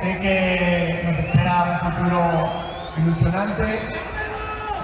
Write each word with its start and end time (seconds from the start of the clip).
Sé 0.00 0.18
que 0.18 1.02
nos 1.04 1.18
espera 1.18 1.80
un 1.82 1.92
futuro 1.92 2.20
ilusionante 2.96 3.80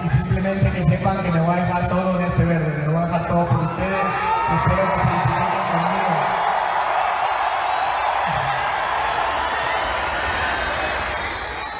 y 0.05 0.07
simplemente 0.09 0.69
que 0.69 0.83
sepan 0.95 1.23
que 1.23 1.31
me 1.31 1.41
voy 1.41 1.57
a 1.57 1.65
dejar 1.65 1.87
todo 1.87 2.19
en 2.19 2.25
este 2.25 2.45
verde, 2.45 2.83
me 2.85 2.93
voy 2.93 3.01
a 3.01 3.05
dejar 3.05 3.27
todo 3.27 3.45
por 3.47 3.59
ustedes 3.65 4.37
espero 4.55 4.93
que 4.93 4.99
se 4.99 5.09
identifiquen 5.09 5.65
conmigo. 5.73 6.13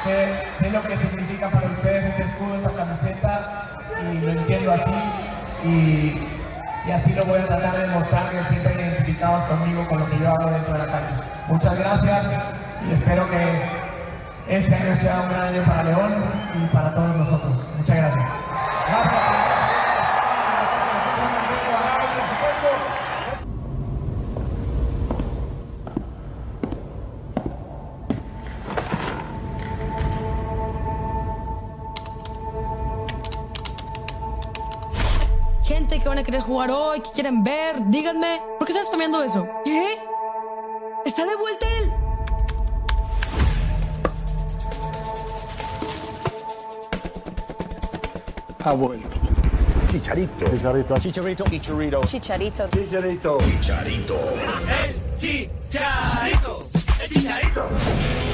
Sé, 0.04 0.70
lo 0.70 0.82
que 0.82 0.96
significa 0.96 1.48
para 1.48 1.66
ustedes 1.68 2.04
este 2.06 2.22
escudo, 2.24 2.56
esta 2.56 2.70
camiseta 2.70 3.66
y 4.12 4.18
lo 4.18 4.32
entiendo 4.32 4.72
así 4.72 4.98
y, 5.64 6.92
así 6.92 7.12
lo 7.12 7.24
voy 7.24 7.40
a 7.40 7.46
tratar 7.46 7.76
de 7.76 7.86
demostrar 7.86 8.30
que 8.30 8.44
siempre 8.44 8.74
identificados 8.74 9.44
conmigo 9.44 9.86
con 9.86 10.00
lo 10.00 10.10
que 10.10 10.18
yo 10.18 10.28
hago 10.28 10.50
dentro 10.50 10.72
de 10.72 10.78
la 10.78 10.86
cancha. 10.86 11.24
Muchas 11.46 11.76
gracias 11.76 12.26
espero 12.92 13.26
que 13.28 13.88
este 14.48 14.74
año 14.74 14.96
sea 14.96 15.20
un 15.22 15.28
gran 15.28 15.42
año 15.42 15.64
para 15.64 15.84
León 15.84 16.24
y 16.54 16.66
para 16.74 16.94
todos 16.94 17.16
nosotros. 17.16 17.52
Muchas 17.76 17.96
gracias. 17.96 18.24
Gente 35.64 36.00
que 36.00 36.08
van 36.08 36.18
a 36.18 36.22
querer 36.22 36.40
jugar 36.40 36.70
hoy, 36.70 37.00
que 37.00 37.10
quieren 37.10 37.44
ver, 37.44 37.76
díganme, 37.88 38.40
¿por 38.58 38.66
qué 38.66 38.72
están 38.72 38.86
spameando 38.86 39.22
eso? 39.22 39.46
¿Qué? 39.64 39.97
Ha 48.68 48.74
vuelto. 48.74 49.18
Chicharito. 49.90 50.44
Chicharito. 50.44 50.94
Chicharito. 50.98 51.44
Chicharito. 51.48 52.00
Chicharito. 52.04 52.68
Chicharito. 52.68 53.38
Chicharito. 53.38 54.18
El 54.84 55.00
chicharito. 55.16 56.68
El 57.00 57.08
chicharito. 57.08 58.27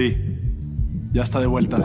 Sí. 0.00 0.16
Ya 1.12 1.24
está 1.24 1.40
de 1.40 1.46
vuelta. 1.46 1.76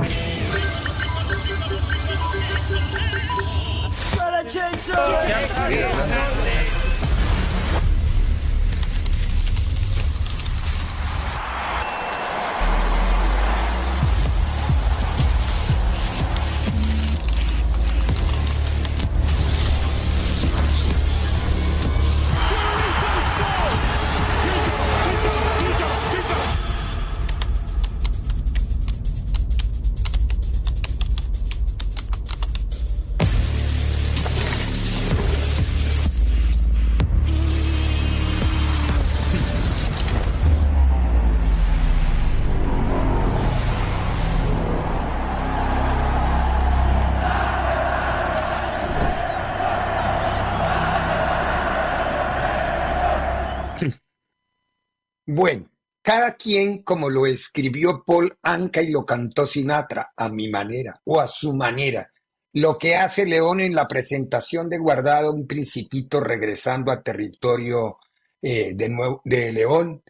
Cada 56.05 56.35
quien 56.35 56.83
como 56.83 57.09
lo 57.09 57.25
escribió 57.25 58.03
Paul 58.05 58.37
Anka 58.43 58.79
y 58.79 58.91
lo 58.91 59.03
cantó 59.03 59.47
Sinatra, 59.47 60.13
a 60.15 60.29
mi 60.29 60.49
manera 60.51 61.01
o 61.03 61.19
a 61.19 61.27
su 61.27 61.51
manera. 61.51 62.11
Lo 62.53 62.77
que 62.77 62.95
hace 62.95 63.25
León 63.25 63.59
en 63.59 63.73
la 63.73 63.87
presentación 63.87 64.69
de 64.69 64.77
Guardado, 64.77 65.31
un 65.31 65.47
principito 65.47 66.19
regresando 66.19 66.91
a 66.91 67.01
territorio 67.01 67.97
eh, 68.39 68.75
de, 68.75 69.17
de 69.23 69.51
León 69.51 70.03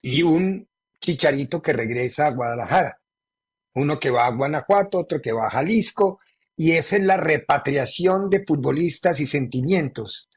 y 0.00 0.24
un 0.24 0.68
chicharito 1.00 1.62
que 1.62 1.72
regresa 1.72 2.26
a 2.26 2.32
Guadalajara. 2.32 3.00
Uno 3.74 4.00
que 4.00 4.10
va 4.10 4.26
a 4.26 4.32
Guanajuato, 4.32 4.98
otro 4.98 5.20
que 5.20 5.30
va 5.30 5.46
a 5.46 5.50
Jalisco, 5.50 6.18
y 6.56 6.72
esa 6.72 6.96
es 6.96 7.02
la 7.02 7.16
repatriación 7.16 8.28
de 8.28 8.44
futbolistas 8.44 9.20
y 9.20 9.28
sentimientos, 9.28 10.28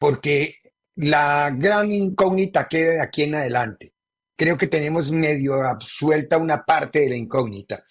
porque 0.00 0.56
la 0.96 1.48
gran 1.56 1.92
incógnita 1.92 2.66
queda 2.66 2.94
de 2.94 3.02
aquí 3.02 3.22
en 3.22 3.36
adelante. 3.36 3.92
Creo 4.36 4.58
que 4.58 4.66
tenemos 4.66 5.10
medio 5.10 5.62
absuelta 5.62 6.36
una 6.36 6.62
parte 6.62 7.00
de 7.00 7.08
la 7.10 7.16
incógnita. 7.16 7.84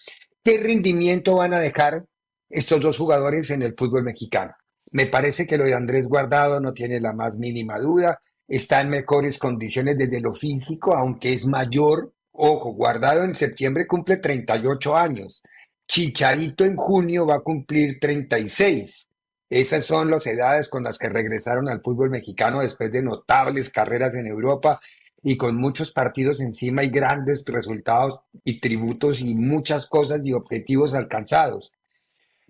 ¿Qué 0.44 0.58
rendimiento 0.58 1.34
van 1.34 1.54
a 1.54 1.58
dejar 1.58 2.04
estos 2.48 2.80
dos 2.80 2.96
jugadores 2.96 3.50
en 3.50 3.62
el 3.62 3.74
fútbol 3.76 4.04
mexicano? 4.04 4.52
Me 4.92 5.06
parece 5.06 5.44
que 5.44 5.58
lo 5.58 5.64
de 5.64 5.74
Andrés 5.74 6.06
Guardado 6.06 6.60
no 6.60 6.72
tiene 6.72 7.00
la 7.00 7.12
más 7.12 7.36
mínima 7.36 7.78
duda, 7.80 8.20
está 8.46 8.80
en 8.80 8.90
mejores 8.90 9.38
condiciones 9.38 9.98
desde 9.98 10.20
lo 10.20 10.32
físico, 10.32 10.94
aunque 10.94 11.32
es 11.32 11.46
mayor. 11.46 12.12
Ojo, 12.30 12.74
Guardado 12.74 13.24
en 13.24 13.34
septiembre 13.34 13.86
cumple 13.88 14.18
38 14.18 14.96
años. 14.96 15.42
Chicharito 15.88 16.64
en 16.64 16.76
junio 16.76 17.26
va 17.26 17.36
a 17.36 17.40
cumplir 17.40 17.98
36. 17.98 19.08
Esas 19.48 19.84
son 19.84 20.10
las 20.10 20.26
edades 20.26 20.68
con 20.68 20.84
las 20.84 20.98
que 20.98 21.08
regresaron 21.08 21.68
al 21.68 21.80
fútbol 21.82 22.10
mexicano 22.10 22.60
después 22.60 22.92
de 22.92 23.02
notables 23.02 23.70
carreras 23.70 24.14
en 24.14 24.26
Europa 24.26 24.80
y 25.22 25.36
con 25.36 25.56
muchos 25.56 25.92
partidos 25.92 26.40
encima 26.40 26.84
y 26.84 26.90
grandes 26.90 27.44
resultados 27.46 28.20
y 28.44 28.60
tributos 28.60 29.20
y 29.20 29.34
muchas 29.34 29.86
cosas 29.86 30.20
y 30.24 30.32
objetivos 30.32 30.94
alcanzados. 30.94 31.72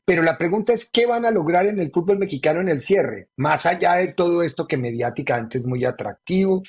Pero 0.05 0.23
la 0.23 0.39
pregunta 0.39 0.73
es, 0.73 0.89
¿qué 0.89 1.05
van 1.05 1.25
a 1.25 1.33
lograr 1.33 1.67
en 1.67 1.81
el 1.81 1.91
fútbol 1.91 2.19
mexicano 2.19 2.61
en 2.61 2.69
el 2.69 2.81
cierre? 2.81 3.29
Más 3.37 3.67
allá 3.67 3.95
de 3.95 4.09
todo 4.09 4.43
esto 4.43 4.67
que 4.67 4.77
mediáticamente 4.77 5.59
es 5.59 5.67
muy 5.67 5.85
atractivo, 5.85 6.63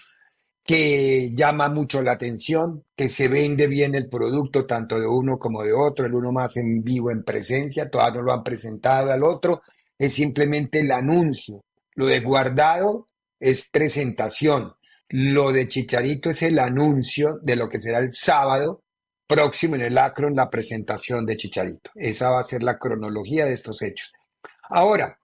que 0.67 1.31
llama 1.33 1.69
mucho 1.69 2.01
la 2.01 2.13
atención, 2.13 2.83
que 2.95 3.09
se 3.09 3.29
vende 3.29 3.67
bien 3.67 3.95
el 3.95 4.09
producto 4.09 4.65
tanto 4.65 4.99
de 4.99 5.07
uno 5.07 5.37
como 5.37 5.63
de 5.63 5.71
otro, 5.71 6.05
el 6.05 6.13
uno 6.13 6.31
más 6.31 6.57
en 6.57 6.83
vivo, 6.83 7.11
en 7.11 7.23
presencia, 7.23 7.89
todavía 7.89 8.19
no 8.19 8.23
lo 8.23 8.33
han 8.33 8.43
presentado 8.43 9.11
al 9.11 9.23
otro, 9.23 9.61
es 9.97 10.13
simplemente 10.13 10.79
el 10.79 10.91
anuncio. 10.91 11.63
Lo 11.95 12.07
de 12.07 12.19
guardado 12.19 13.07
es 13.39 13.69
presentación. 13.69 14.73
Lo 15.09 15.51
de 15.51 15.67
Chicharito 15.67 16.29
es 16.29 16.41
el 16.43 16.59
anuncio 16.59 17.39
de 17.41 17.55
lo 17.55 17.69
que 17.69 17.79
será 17.79 17.99
el 17.99 18.11
sábado 18.11 18.83
próximo 19.25 19.75
en 19.75 19.81
el 19.81 19.97
Acron, 19.97 20.35
la 20.35 20.49
presentación 20.49 21.25
de 21.25 21.37
Chicharito. 21.37 21.91
Esa 21.95 22.29
va 22.29 22.41
a 22.41 22.45
ser 22.45 22.63
la 22.63 22.77
cronología 22.77 23.45
de 23.45 23.53
estos 23.53 23.81
hechos. 23.81 24.13
Ahora, 24.69 25.17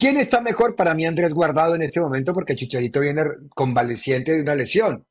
¿Quién 0.00 0.16
está 0.16 0.40
mejor 0.40 0.76
para 0.76 0.94
mí, 0.94 1.06
Andrés 1.06 1.34
Guardado, 1.34 1.74
en 1.74 1.82
este 1.82 2.00
momento? 2.00 2.32
Porque 2.32 2.54
Chicharito 2.54 3.00
viene 3.00 3.24
convaleciente 3.52 4.30
de 4.32 4.42
una 4.42 4.54
lesión. 4.54 5.04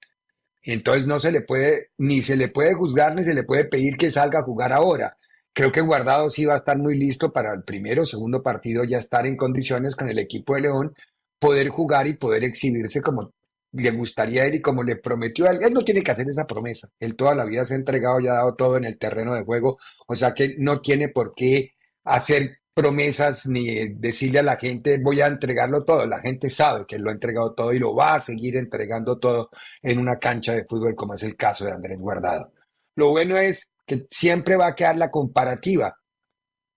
Entonces 0.64 1.08
no 1.08 1.20
se 1.20 1.34
le 1.34 1.42
puede, 1.42 1.92
ni 1.98 2.22
se 2.22 2.38
le 2.38 2.48
puede 2.48 2.74
juzgar, 2.74 3.14
ni 3.14 3.26
se 3.26 3.34
le 3.34 3.44
puede 3.44 3.66
pedir 3.66 3.98
que 3.98 4.12
salga 4.12 4.40
a 4.40 4.44
jugar 4.44 4.72
ahora. 4.72 5.18
Creo 5.52 5.74
que 5.74 5.82
Guardado 5.82 6.30
sí 6.30 6.46
va 6.46 6.54
a 6.54 6.58
estar 6.58 6.78
muy 6.78 6.98
listo 6.98 7.34
para 7.34 7.54
el 7.54 7.64
primero 7.64 8.04
o 8.04 8.06
segundo 8.06 8.42
partido, 8.42 8.86
ya 8.86 9.00
estar 9.00 9.26
en 9.26 9.36
condiciones 9.36 9.94
con 9.94 10.08
el 10.08 10.20
equipo 10.20 10.56
de 10.56 10.62
León, 10.62 10.94
poder 11.38 11.68
jugar 11.68 12.08
y 12.08 12.14
poder 12.14 12.46
exhibirse 12.46 13.02
como 13.02 13.34
le 13.72 13.92
gustaría 13.92 14.44
a 14.44 14.46
él 14.46 14.56
y 14.56 14.62
como 14.62 14.84
le 14.84 14.98
prometió 14.98 15.48
a 15.48 15.52
él. 15.52 15.60
Él 15.62 15.74
no 15.74 15.84
tiene 15.84 16.02
que 16.02 16.12
hacer 16.12 16.28
esa 16.30 16.48
promesa. 16.48 16.90
Él 17.00 17.16
toda 17.16 17.36
la 17.36 17.46
vida 17.46 17.66
se 17.66 17.74
ha 17.74 17.78
entregado 17.78 18.20
y 18.20 18.28
ha 18.28 18.34
dado 18.34 18.56
todo 18.56 18.78
en 18.78 18.86
el 18.86 18.98
terreno 18.98 19.34
de 19.36 19.44
juego. 19.44 19.78
O 20.08 20.16
sea 20.16 20.34
que 20.34 20.56
no 20.58 20.82
tiene 20.82 21.10
por 21.10 21.34
qué 21.36 21.74
hacer 22.04 22.60
promesas 22.74 23.48
ni 23.48 23.90
decirle 23.96 24.38
a 24.38 24.44
la 24.44 24.58
gente 24.58 25.00
voy 25.00 25.22
a 25.22 25.28
entregarlo 25.28 25.84
todo. 25.84 26.06
La 26.06 26.20
gente 26.20 26.50
sabe 26.50 26.86
que 26.88 27.00
lo 27.00 27.10
ha 27.10 27.14
entregado 27.14 27.54
todo 27.54 27.74
y 27.74 27.80
lo 27.80 27.96
va 27.96 28.16
a 28.16 28.20
seguir 28.22 28.56
entregando 28.56 29.18
todo 29.18 29.50
en 29.82 30.00
una 30.00 30.18
cancha 30.18 30.54
de 30.54 30.66
fútbol 30.66 30.96
como 30.96 31.16
es 31.16 31.24
el 31.24 31.36
caso 31.36 31.66
de 31.66 31.72
Andrés 31.72 31.98
Guardado. 31.98 32.54
Lo 32.96 33.10
bueno 33.10 33.38
es 33.38 33.72
que 33.86 34.06
siempre 34.12 34.56
va 34.56 34.68
a 34.68 34.76
quedar 34.76 34.98
la 34.98 35.10
comparativa. 35.10 35.98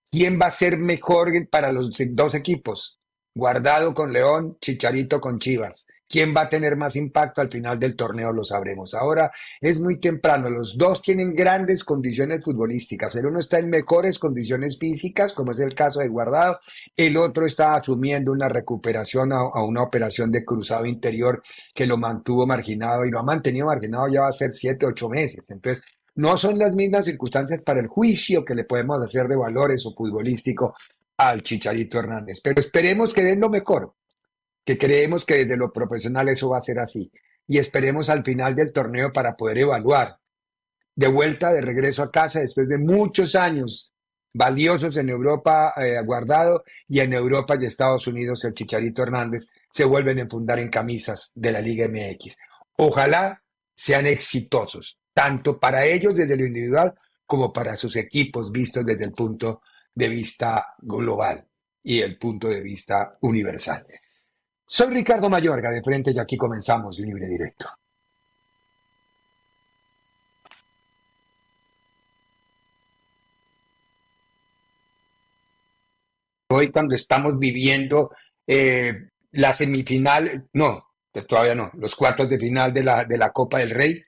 ¿Quién 0.09 0.39
va 0.41 0.47
a 0.47 0.51
ser 0.51 0.77
mejor 0.77 1.31
para 1.49 1.71
los 1.71 1.91
dos 2.11 2.35
equipos? 2.35 2.99
Guardado 3.35 3.93
con 3.93 4.11
León, 4.11 4.57
Chicharito 4.59 5.21
con 5.21 5.39
Chivas. 5.39 5.85
¿Quién 6.11 6.33
va 6.35 6.41
a 6.41 6.49
tener 6.49 6.75
más 6.75 6.97
impacto 6.97 7.39
al 7.39 7.49
final 7.49 7.79
del 7.79 7.95
torneo? 7.95 8.33
Lo 8.33 8.43
sabremos. 8.43 8.93
Ahora 8.93 9.31
es 9.61 9.79
muy 9.79 9.97
temprano. 9.97 10.49
Los 10.49 10.77
dos 10.77 11.01
tienen 11.01 11.33
grandes 11.33 11.85
condiciones 11.85 12.43
futbolísticas. 12.43 13.15
El 13.15 13.27
uno 13.27 13.39
está 13.39 13.59
en 13.59 13.69
mejores 13.69 14.19
condiciones 14.19 14.77
físicas, 14.77 15.31
como 15.31 15.53
es 15.53 15.61
el 15.61 15.73
caso 15.73 16.01
de 16.01 16.09
Guardado. 16.09 16.59
El 16.97 17.15
otro 17.15 17.45
está 17.45 17.75
asumiendo 17.75 18.33
una 18.33 18.49
recuperación 18.49 19.31
a, 19.31 19.63
una 19.63 19.83
operación 19.83 20.31
de 20.31 20.43
cruzado 20.43 20.85
interior 20.85 21.41
que 21.73 21.87
lo 21.87 21.97
mantuvo 21.97 22.45
marginado 22.45 23.05
y 23.05 23.11
lo 23.11 23.19
ha 23.19 23.23
mantenido 23.23 23.67
marginado 23.67 24.09
ya 24.09 24.21
va 24.21 24.27
a 24.27 24.33
ser 24.33 24.51
siete, 24.51 24.85
ocho 24.85 25.07
meses. 25.07 25.45
Entonces, 25.49 25.81
no 26.15 26.35
son 26.35 26.59
las 26.59 26.75
mismas 26.75 27.05
circunstancias 27.05 27.61
para 27.63 27.79
el 27.79 27.87
juicio 27.87 28.43
que 28.43 28.55
le 28.55 28.65
podemos 28.65 29.01
hacer 29.01 29.29
de 29.29 29.37
valores 29.37 29.85
o 29.85 29.95
futbolístico 29.95 30.75
al 31.15 31.41
Chicharito 31.41 31.99
Hernández. 31.99 32.41
Pero 32.43 32.59
esperemos 32.59 33.13
que 33.13 33.23
den 33.23 33.39
lo 33.39 33.49
mejor 33.49 33.93
que 34.65 34.77
creemos 34.77 35.25
que 35.25 35.37
desde 35.45 35.57
lo 35.57 35.71
profesional 35.71 36.29
eso 36.29 36.49
va 36.49 36.57
a 36.57 36.61
ser 36.61 36.79
así. 36.79 37.11
Y 37.47 37.57
esperemos 37.57 38.09
al 38.09 38.23
final 38.23 38.55
del 38.55 38.71
torneo 38.71 39.11
para 39.11 39.35
poder 39.35 39.59
evaluar. 39.59 40.17
De 40.95 41.07
vuelta, 41.07 41.51
de 41.51 41.61
regreso 41.61 42.03
a 42.03 42.11
casa, 42.11 42.41
después 42.41 42.67
de 42.67 42.77
muchos 42.77 43.35
años 43.35 43.91
valiosos 44.33 44.95
en 44.97 45.09
Europa 45.09 45.73
eh, 45.77 46.01
guardado 46.05 46.63
y 46.87 46.99
en 46.99 47.13
Europa 47.13 47.57
y 47.59 47.65
Estados 47.65 48.07
Unidos 48.07 48.45
el 48.45 48.53
Chicharito 48.53 49.03
Hernández 49.03 49.47
se 49.69 49.85
vuelven 49.85 50.19
a 50.19 50.29
fundar 50.29 50.59
en 50.59 50.69
camisas 50.69 51.31
de 51.35 51.51
la 51.51 51.61
Liga 51.61 51.87
MX. 51.87 52.37
Ojalá 52.77 53.43
sean 53.75 54.05
exitosos, 54.05 54.99
tanto 55.13 55.59
para 55.59 55.85
ellos 55.85 56.15
desde 56.15 56.37
lo 56.37 56.45
individual 56.45 56.93
como 57.25 57.51
para 57.51 57.75
sus 57.77 57.95
equipos 57.95 58.51
vistos 58.51 58.85
desde 58.85 59.05
el 59.05 59.13
punto 59.13 59.61
de 59.93 60.09
vista 60.09 60.75
global 60.79 61.45
y 61.83 62.01
el 62.01 62.17
punto 62.17 62.47
de 62.47 62.61
vista 62.61 63.17
universal. 63.21 63.85
Soy 64.73 64.87
Ricardo 64.93 65.29
Mayorga 65.29 65.69
de 65.69 65.83
frente 65.83 66.11
y 66.11 66.17
aquí 66.17 66.37
comenzamos 66.37 66.97
Libre 66.97 67.27
Directo. 67.27 67.67
Hoy 76.47 76.71
cuando 76.71 76.95
estamos 76.95 77.37
viviendo 77.37 78.11
eh, 78.47 79.09
la 79.31 79.51
semifinal, 79.51 80.47
no, 80.53 80.85
todavía 81.27 81.53
no, 81.53 81.69
los 81.73 81.93
cuartos 81.93 82.29
de 82.29 82.39
final 82.39 82.71
de 82.71 82.83
la, 82.83 83.03
de 83.03 83.17
la 83.17 83.33
Copa 83.33 83.59
del 83.59 83.71
Rey, 83.71 84.01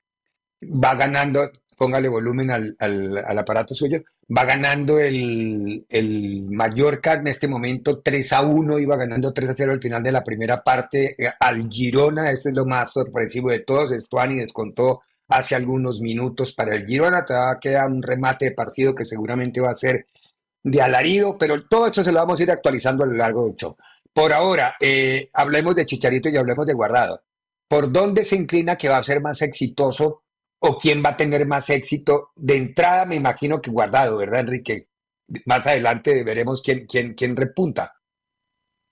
va 0.62 0.94
ganando 0.94 1.42
póngale 1.76 2.08
volumen 2.08 2.50
al, 2.50 2.76
al, 2.78 3.38
aparato 3.38 3.74
suyo, 3.74 4.02
va 4.36 4.44
ganando 4.44 4.98
el, 4.98 5.84
el, 5.88 6.44
Mallorca 6.50 7.14
en 7.14 7.26
este 7.28 7.48
momento 7.48 8.00
3 8.00 8.32
a 8.32 8.42
1, 8.42 8.78
iba 8.78 8.96
ganando 8.96 9.32
3 9.32 9.50
a 9.50 9.54
0 9.54 9.72
al 9.72 9.82
final 9.82 10.02
de 10.02 10.12
la 10.12 10.24
primera 10.24 10.62
parte 10.62 11.14
eh, 11.22 11.30
al 11.40 11.68
Girona, 11.68 12.30
este 12.30 12.50
es 12.50 12.54
lo 12.54 12.64
más 12.64 12.92
sorpresivo 12.92 13.50
de 13.50 13.60
todos, 13.60 13.92
Estuani 13.92 14.36
descontó 14.36 15.02
hace 15.28 15.54
algunos 15.54 16.00
minutos 16.00 16.52
para 16.52 16.74
el 16.74 16.86
Girona, 16.86 17.24
todavía 17.24 17.58
queda 17.60 17.86
un 17.86 18.02
remate 18.02 18.46
de 18.46 18.52
partido 18.52 18.94
que 18.94 19.04
seguramente 19.04 19.60
va 19.60 19.70
a 19.70 19.74
ser 19.74 20.06
de 20.62 20.80
alarido, 20.80 21.36
pero 21.38 21.66
todo 21.66 21.86
esto 21.86 22.02
se 22.02 22.10
lo 22.10 22.20
vamos 22.20 22.40
a 22.40 22.42
ir 22.42 22.50
actualizando 22.50 23.04
a 23.04 23.06
lo 23.06 23.14
largo 23.14 23.44
del 23.44 23.54
show. 23.54 23.76
Por 24.12 24.32
ahora, 24.32 24.76
eh, 24.80 25.28
hablemos 25.32 25.74
de 25.74 25.86
Chicharito 25.86 26.28
y 26.28 26.36
hablemos 26.36 26.66
de 26.66 26.72
Guardado. 26.72 27.22
¿Por 27.68 27.90
dónde 27.90 28.24
se 28.24 28.36
inclina 28.36 28.76
que 28.76 28.88
va 28.88 28.98
a 28.98 29.02
ser 29.02 29.20
más 29.20 29.42
exitoso 29.42 30.23
o 30.66 30.78
quién 30.78 31.02
va 31.04 31.10
a 31.10 31.16
tener 31.16 31.46
más 31.46 31.68
éxito. 31.68 32.32
De 32.36 32.56
entrada, 32.56 33.04
me 33.04 33.16
imagino 33.16 33.60
que 33.60 33.70
guardado, 33.70 34.16
¿verdad, 34.16 34.40
Enrique? 34.40 34.88
Más 35.44 35.66
adelante 35.66 36.24
veremos 36.24 36.62
quién, 36.62 36.86
quién, 36.86 37.12
quién 37.12 37.36
repunta. 37.36 38.00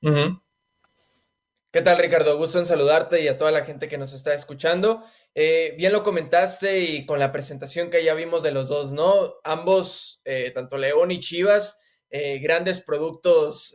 ¿Qué 0.00 1.80
tal, 1.80 1.98
Ricardo? 1.98 2.36
Gusto 2.36 2.58
en 2.58 2.66
saludarte 2.66 3.22
y 3.22 3.28
a 3.28 3.38
toda 3.38 3.50
la 3.50 3.64
gente 3.64 3.88
que 3.88 3.96
nos 3.96 4.12
está 4.12 4.34
escuchando. 4.34 5.02
Eh, 5.34 5.74
bien 5.78 5.92
lo 5.92 6.02
comentaste 6.02 6.80
y 6.80 7.06
con 7.06 7.18
la 7.18 7.32
presentación 7.32 7.88
que 7.88 8.04
ya 8.04 8.12
vimos 8.12 8.42
de 8.42 8.52
los 8.52 8.68
dos, 8.68 8.92
¿no? 8.92 9.36
Ambos, 9.42 10.20
eh, 10.26 10.50
tanto 10.54 10.76
León 10.76 11.10
y 11.10 11.20
Chivas, 11.20 11.78
eh, 12.10 12.38
grandes 12.40 12.82
productos, 12.82 13.74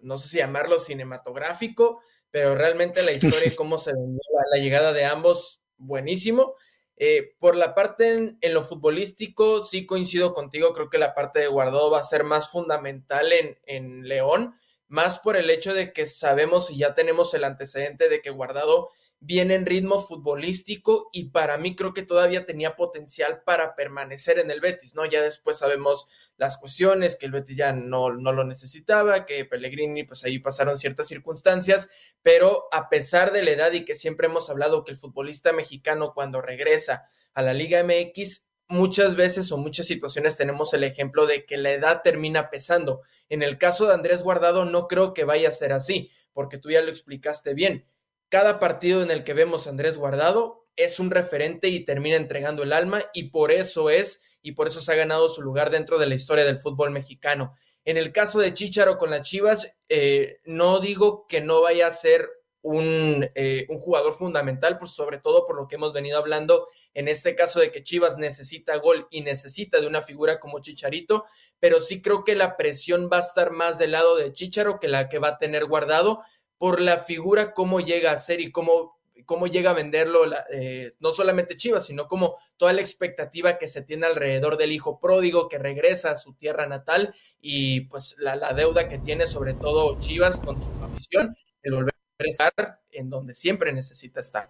no 0.00 0.18
sé 0.18 0.28
si 0.28 0.36
llamarlo 0.36 0.78
cinematográfico, 0.78 2.02
pero 2.30 2.54
realmente 2.54 3.02
la 3.02 3.12
historia 3.12 3.46
y 3.46 3.56
cómo 3.56 3.78
se 3.78 3.92
vendió 3.92 4.20
la 4.52 4.60
llegada 4.60 4.92
de 4.92 5.06
ambos, 5.06 5.62
buenísimo. 5.78 6.56
Eh, 7.04 7.34
por 7.40 7.56
la 7.56 7.74
parte 7.74 8.36
en, 8.40 8.54
lo 8.54 8.62
futbolístico, 8.62 9.64
sí 9.64 9.86
coincido 9.86 10.34
contigo, 10.34 10.72
creo 10.72 10.88
que 10.88 10.98
la 10.98 11.16
parte 11.16 11.40
de 11.40 11.48
Guardado 11.48 11.90
va 11.90 11.98
a 11.98 12.04
ser 12.04 12.22
más 12.22 12.48
fundamental 12.48 13.32
en, 13.32 13.58
en 13.66 14.06
León, 14.06 14.54
más 14.86 15.18
por 15.18 15.34
el 15.34 15.50
hecho 15.50 15.74
de 15.74 15.92
que 15.92 16.06
sabemos 16.06 16.70
y 16.70 16.78
ya 16.78 16.94
tenemos 16.94 17.34
el 17.34 17.42
antecedente 17.42 18.08
de 18.08 18.22
que 18.22 18.30
Guardado 18.30 18.88
viene 19.24 19.54
en 19.54 19.66
ritmo 19.66 20.02
futbolístico 20.02 21.08
y 21.12 21.30
para 21.30 21.56
mí 21.56 21.76
creo 21.76 21.94
que 21.94 22.02
todavía 22.02 22.44
tenía 22.44 22.74
potencial 22.74 23.42
para 23.46 23.76
permanecer 23.76 24.40
en 24.40 24.50
el 24.50 24.60
Betis, 24.60 24.96
¿no? 24.96 25.06
Ya 25.06 25.22
después 25.22 25.58
sabemos 25.58 26.08
las 26.36 26.58
cuestiones, 26.58 27.14
que 27.14 27.26
el 27.26 27.32
Betis 27.32 27.56
ya 27.56 27.72
no, 27.72 28.12
no 28.12 28.32
lo 28.32 28.42
necesitaba, 28.42 29.24
que 29.24 29.44
Pellegrini, 29.44 30.02
pues 30.02 30.24
ahí 30.24 30.40
pasaron 30.40 30.76
ciertas 30.76 31.06
circunstancias, 31.06 31.88
pero 32.22 32.64
a 32.72 32.88
pesar 32.88 33.32
de 33.32 33.44
la 33.44 33.52
edad 33.52 33.70
y 33.70 33.84
que 33.84 33.94
siempre 33.94 34.26
hemos 34.26 34.50
hablado 34.50 34.82
que 34.82 34.90
el 34.90 34.98
futbolista 34.98 35.52
mexicano 35.52 36.14
cuando 36.14 36.42
regresa 36.42 37.04
a 37.32 37.42
la 37.42 37.54
Liga 37.54 37.84
MX, 37.84 38.48
muchas 38.66 39.14
veces 39.14 39.52
o 39.52 39.56
muchas 39.56 39.86
situaciones 39.86 40.36
tenemos 40.36 40.74
el 40.74 40.82
ejemplo 40.82 41.26
de 41.26 41.46
que 41.46 41.58
la 41.58 41.70
edad 41.70 42.02
termina 42.02 42.50
pesando. 42.50 43.02
En 43.28 43.44
el 43.44 43.56
caso 43.56 43.86
de 43.86 43.94
Andrés 43.94 44.24
Guardado 44.24 44.64
no 44.64 44.88
creo 44.88 45.14
que 45.14 45.22
vaya 45.22 45.50
a 45.50 45.52
ser 45.52 45.72
así, 45.72 46.10
porque 46.32 46.58
tú 46.58 46.72
ya 46.72 46.82
lo 46.82 46.90
explicaste 46.90 47.54
bien 47.54 47.84
cada 48.32 48.58
partido 48.58 49.02
en 49.02 49.10
el 49.10 49.24
que 49.24 49.34
vemos 49.34 49.66
a 49.66 49.70
Andrés 49.70 49.98
Guardado 49.98 50.66
es 50.76 50.98
un 50.98 51.10
referente 51.10 51.68
y 51.68 51.84
termina 51.84 52.16
entregando 52.16 52.62
el 52.62 52.72
alma 52.72 53.02
y 53.12 53.24
por 53.24 53.52
eso 53.52 53.90
es 53.90 54.22
y 54.40 54.52
por 54.52 54.68
eso 54.68 54.80
se 54.80 54.90
ha 54.90 54.94
ganado 54.94 55.28
su 55.28 55.42
lugar 55.42 55.68
dentro 55.68 55.98
de 55.98 56.06
la 56.06 56.14
historia 56.14 56.46
del 56.46 56.56
fútbol 56.56 56.92
mexicano. 56.92 57.54
En 57.84 57.98
el 57.98 58.10
caso 58.10 58.40
de 58.40 58.54
Chicharo 58.54 58.96
con 58.96 59.10
las 59.10 59.28
Chivas, 59.28 59.74
eh, 59.90 60.38
no 60.46 60.80
digo 60.80 61.26
que 61.26 61.42
no 61.42 61.60
vaya 61.60 61.88
a 61.88 61.90
ser 61.90 62.26
un, 62.62 63.28
eh, 63.34 63.66
un, 63.68 63.78
jugador 63.78 64.14
fundamental, 64.14 64.78
pues 64.78 64.92
sobre 64.92 65.18
todo 65.18 65.46
por 65.46 65.56
lo 65.56 65.68
que 65.68 65.74
hemos 65.74 65.92
venido 65.92 66.16
hablando 66.16 66.68
en 66.94 67.08
este 67.08 67.34
caso 67.34 67.60
de 67.60 67.70
que 67.70 67.82
Chivas 67.82 68.16
necesita 68.16 68.76
gol 68.76 69.08
y 69.10 69.20
necesita 69.20 69.78
de 69.78 69.86
una 69.86 70.00
figura 70.00 70.40
como 70.40 70.60
Chicharito, 70.60 71.26
pero 71.60 71.82
sí 71.82 72.00
creo 72.00 72.24
que 72.24 72.34
la 72.34 72.56
presión 72.56 73.10
va 73.12 73.18
a 73.18 73.26
estar 73.26 73.50
más 73.50 73.76
del 73.76 73.90
lado 73.90 74.16
de 74.16 74.32
Chicharo 74.32 74.80
que 74.80 74.88
la 74.88 75.10
que 75.10 75.18
va 75.18 75.28
a 75.28 75.38
tener 75.38 75.66
guardado, 75.66 76.22
por 76.62 76.80
la 76.80 76.96
figura, 76.96 77.54
cómo 77.54 77.80
llega 77.80 78.12
a 78.12 78.18
ser 78.18 78.40
y 78.40 78.52
cómo 78.52 78.96
cómo 79.26 79.48
llega 79.48 79.70
a 79.70 79.74
venderlo, 79.74 80.20
eh, 80.52 80.92
no 81.00 81.10
solamente 81.10 81.56
Chivas, 81.56 81.86
sino 81.86 82.06
como 82.06 82.36
toda 82.56 82.72
la 82.72 82.80
expectativa 82.82 83.58
que 83.58 83.66
se 83.66 83.82
tiene 83.82 84.06
alrededor 84.06 84.56
del 84.56 84.70
hijo 84.70 85.00
pródigo 85.00 85.48
que 85.48 85.58
regresa 85.58 86.12
a 86.12 86.16
su 86.16 86.34
tierra 86.34 86.68
natal 86.68 87.16
y 87.40 87.80
pues 87.86 88.14
la, 88.18 88.52
deuda 88.52 88.88
que 88.88 88.98
tiene 88.98 89.26
sobre 89.26 89.54
todo 89.54 89.98
Chivas 89.98 90.38
con 90.38 90.62
su 90.62 90.84
afición, 90.84 91.36
el 91.64 91.74
volver 91.74 91.94
a 92.20 92.24
estar 92.28 92.80
en 92.92 93.10
donde 93.10 93.34
siempre 93.34 93.72
necesita 93.72 94.20
estar. 94.20 94.48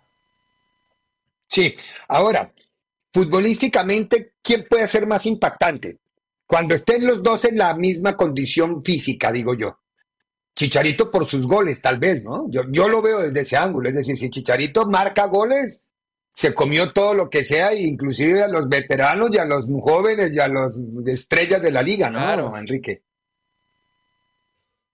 Sí, 1.47 1.75
ahora, 2.09 2.53
futbolísticamente, 3.11 4.35
¿quién 4.43 4.67
puede 4.69 4.87
ser 4.87 5.07
más 5.07 5.25
impactante? 5.25 5.97
Cuando 6.47 6.75
estén 6.75 7.07
los 7.07 7.23
dos 7.23 7.47
en 7.47 7.57
la 7.57 7.75
misma 7.75 8.19
condición 8.19 8.85
física, 8.85 9.33
digo 9.33 9.55
yo. 9.55 9.82
Chicharito 10.55 11.11
por 11.11 11.27
sus 11.27 11.47
goles, 11.47 11.81
tal 11.81 11.99
vez, 11.99 12.23
¿no? 12.23 12.47
Yo, 12.51 12.63
yo 12.71 12.89
lo 12.89 13.01
veo 13.03 13.21
desde 13.21 13.41
ese 13.41 13.57
ángulo. 13.57 13.89
Es 13.89 13.95
decir, 13.95 14.19
si 14.19 14.31
Chicharito 14.31 14.87
marca 14.87 15.27
goles, 15.27 15.85
se 16.35 16.55
comió 16.55 16.93
todo 16.93 17.15
lo 17.15 17.31
que 17.31 17.45
sea, 17.45 17.75
inclusive 17.75 18.43
a 18.43 18.49
los 18.49 18.69
veteranos 18.69 19.31
y 19.33 19.39
a 19.39 19.45
los 19.45 19.67
jóvenes 19.81 20.35
y 20.35 20.41
a 20.41 20.49
los 20.49 20.79
estrellas 21.07 21.61
de 21.63 21.71
la 21.71 21.83
liga, 21.83 22.11
¿no, 22.11 22.19
Claro. 22.19 22.57
Enrique? 22.57 23.03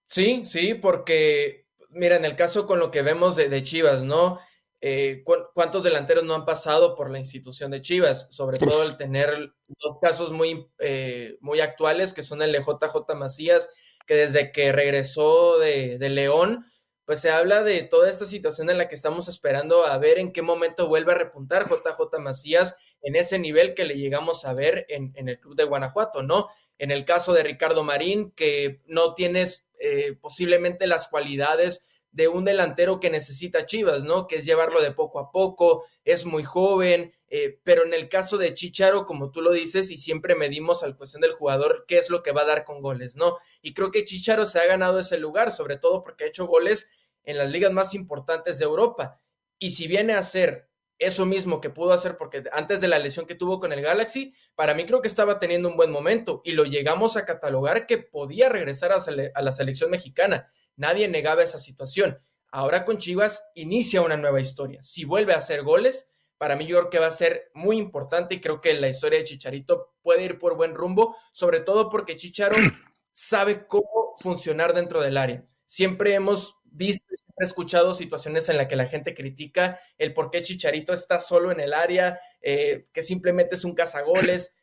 Sí, 0.07 0.43
sí, 0.47 0.75
porque, 0.75 1.67
mira, 1.91 2.17
en 2.17 2.25
el 2.25 2.35
caso 2.35 2.67
con 2.67 2.79
lo 2.79 2.91
que 2.91 3.03
vemos 3.03 3.37
de, 3.37 3.49
de 3.49 3.63
Chivas, 3.63 4.05
¿no? 4.05 4.39
Eh, 4.81 5.23
¿cu- 5.25 5.49
¿cuántos 5.55 5.83
delanteros 5.83 6.25
no 6.25 6.35
han 6.35 6.47
pasado 6.47 6.95
por 6.97 7.11
la 7.11 7.19
institución 7.19 7.71
de 7.71 7.83
Chivas? 7.83 8.27
Sobre 8.31 8.59
todo 8.59 8.85
el 8.85 8.97
tener 8.97 9.53
dos 9.67 9.99
casos 10.01 10.33
muy, 10.33 10.67
eh, 10.79 11.37
muy 11.41 11.61
actuales, 11.61 12.13
que 12.13 12.23
son 12.23 12.41
el 12.43 12.53
de 12.53 12.61
JJ 12.61 13.15
Macías, 13.17 13.69
que 14.09 14.15
desde 14.15 14.51
que 14.51 14.73
regresó 14.73 15.59
de, 15.59 15.99
de 15.99 16.09
León, 16.09 16.65
pues 17.05 17.21
se 17.21 17.31
habla 17.31 17.63
de 17.63 17.83
toda 17.83 18.11
esta 18.11 18.27
situación 18.27 18.71
en 18.71 18.79
la 18.79 18.89
que 18.89 18.95
estamos 18.95 19.29
esperando 19.29 19.85
a 19.85 19.97
ver 19.99 20.19
en 20.19 20.33
qué 20.33 20.43
momento 20.43 20.89
vuelve 20.89 21.13
a 21.13 21.17
repuntar 21.17 21.69
JJ 21.69 22.19
Macías 22.19 22.77
en 23.03 23.17
ese 23.17 23.39
nivel 23.39 23.75
que 23.75 23.85
le 23.85 23.97
llegamos 23.97 24.45
a 24.45 24.55
ver 24.55 24.87
en, 24.89 25.13
en 25.15 25.29
el 25.29 25.39
club 25.39 25.55
de 25.55 25.65
Guanajuato, 25.65 26.23
¿no? 26.23 26.49
En 26.79 26.91
el 26.91 27.05
caso 27.05 27.33
de 27.35 27.43
Ricardo 27.43 27.85
Marín, 27.85 28.33
que 28.33 28.81
no 28.87 29.15
tienes 29.15 29.67
eh, 29.79 30.17
posiblemente 30.21 30.87
las 30.87 31.07
cualidades 31.09 31.87
de 32.11 32.29
un 32.29 32.45
delantero 32.45 32.99
que 32.99 33.11
necesita 33.11 33.67
Chivas, 33.67 34.05
¿no? 34.05 34.27
Que 34.27 34.37
es 34.37 34.47
llevarlo 34.47 34.81
de 34.81 34.93
poco 34.93 35.19
a 35.19 35.31
poco, 35.31 35.85
es 36.05 36.25
muy 36.25 36.45
joven, 36.45 37.13
eh, 37.31 37.61
pero 37.63 37.85
en 37.85 37.93
el 37.93 38.09
caso 38.09 38.39
de 38.39 38.55
Chicharo, 38.55 39.05
como 39.05 39.31
tú 39.31 39.43
lo 39.43 39.53
dices, 39.53 39.91
y 39.91 39.99
siempre 39.99 40.35
medimos 40.35 40.83
al 40.83 40.97
cuestión 40.97 41.21
del 41.21 41.33
jugador, 41.33 41.85
qué 41.87 41.99
es 41.99 42.09
lo 42.09 42.23
que 42.23 42.33
va 42.33 42.43
a 42.43 42.47
dar 42.47 42.65
con 42.65 42.81
goles, 42.81 43.17
¿no? 43.17 43.37
Y 43.61 43.75
creo 43.75 43.91
que 43.91 44.05
Chicharo 44.05 44.47
se 44.47 44.59
ha 44.59 44.67
ganado 44.67 45.01
ese 45.01 45.19
lugar, 45.19 45.53
sobre 45.53 45.77
todo 45.77 46.03
porque 46.03 46.25
ha 46.25 46.29
hecho 46.29 46.47
goles 46.47 46.91
en 47.25 47.37
las 47.37 47.51
ligas 47.51 47.73
más 47.73 47.95
importantes 47.95 48.59
de 48.59 48.65
Europa. 48.65 49.21
Y 49.59 49.73
si 49.73 49.87
viene 49.87 50.15
a 50.15 50.21
hacer 50.21 50.69
eso 50.99 51.27
mismo 51.27 51.61
que 51.61 51.71
pudo 51.71 51.93
hacer, 51.93 52.17
porque 52.17 52.45
antes 52.53 52.81
de 52.81 52.89
la 52.89 52.99
lesión 52.99 53.27
que 53.27 53.35
tuvo 53.35 53.61
con 53.61 53.73
el 53.73 53.83
Galaxy, 53.83 54.33
para 54.55 54.75
mí 54.75 54.87
creo 54.87 55.03
que 55.03 55.09
estaba 55.09 55.39
teniendo 55.39 55.69
un 55.69 55.77
buen 55.77 55.91
momento 55.91 56.41
y 56.45 56.53
lo 56.53 56.65
llegamos 56.65 57.17
a 57.17 57.25
catalogar 57.25 57.87
que 57.87 57.99
podía 57.99 58.49
regresar 58.49 58.93
a, 58.93 59.05
a 59.35 59.43
la 59.43 59.53
selección 59.53 59.91
mexicana. 59.91 60.51
Nadie 60.77 61.07
negaba 61.09 61.43
esa 61.43 61.59
situación. 61.59 62.19
Ahora 62.51 62.85
con 62.85 62.99
Chivas 62.99 63.45
inicia 63.55 64.01
una 64.01 64.17
nueva 64.17 64.41
historia. 64.41 64.83
Si 64.83 65.05
vuelve 65.05 65.35
a 65.35 65.39
hacer 65.39 65.63
goles, 65.63 66.09
para 66.39 66.55
mí 66.55 66.67
yo 66.67 66.79
creo 66.79 66.91
que 66.91 66.99
va 67.01 67.09
a 67.09 67.13
ser 67.13 67.51
muy 67.53 67.77
importante 67.77 68.37
y 68.37 68.41
creo 68.41 68.61
que 68.61 68.73
la 68.75 68.89
historia 68.89 69.19
de 69.19 69.25
Chicharito 69.25 69.95
puede 70.03 70.25
ir 70.25 70.39
por 70.39 70.57
buen 70.57 70.75
rumbo, 70.75 71.17
sobre 71.33 71.61
todo 71.61 71.91
porque 71.91 72.17
Chicharo 72.17 72.55
sabe 73.13 73.67
cómo 73.67 74.15
funcionar 74.19 74.73
dentro 74.73 75.03
del 75.03 75.17
área. 75.17 75.45
Siempre 75.67 76.15
hemos 76.15 76.57
visto 76.65 77.13
y 77.13 77.17
siempre 77.17 77.45
he 77.45 77.47
escuchado 77.47 77.93
situaciones 77.93 78.49
en 78.49 78.57
las 78.57 78.69
que 78.69 78.77
la 78.77 78.87
gente 78.87 79.15
critica 79.15 79.81
el 79.99 80.15
por 80.15 80.31
qué 80.31 80.41
Chicharito 80.43 80.93
está 80.93 81.19
solo 81.19 81.51
en 81.51 81.61
el 81.61 81.75
área, 81.75 82.21
eh, 82.41 82.89
que 82.93 83.03
simplemente 83.03 83.57
es 83.57 83.65
un 83.65 83.75
cazagoles, 83.75 84.55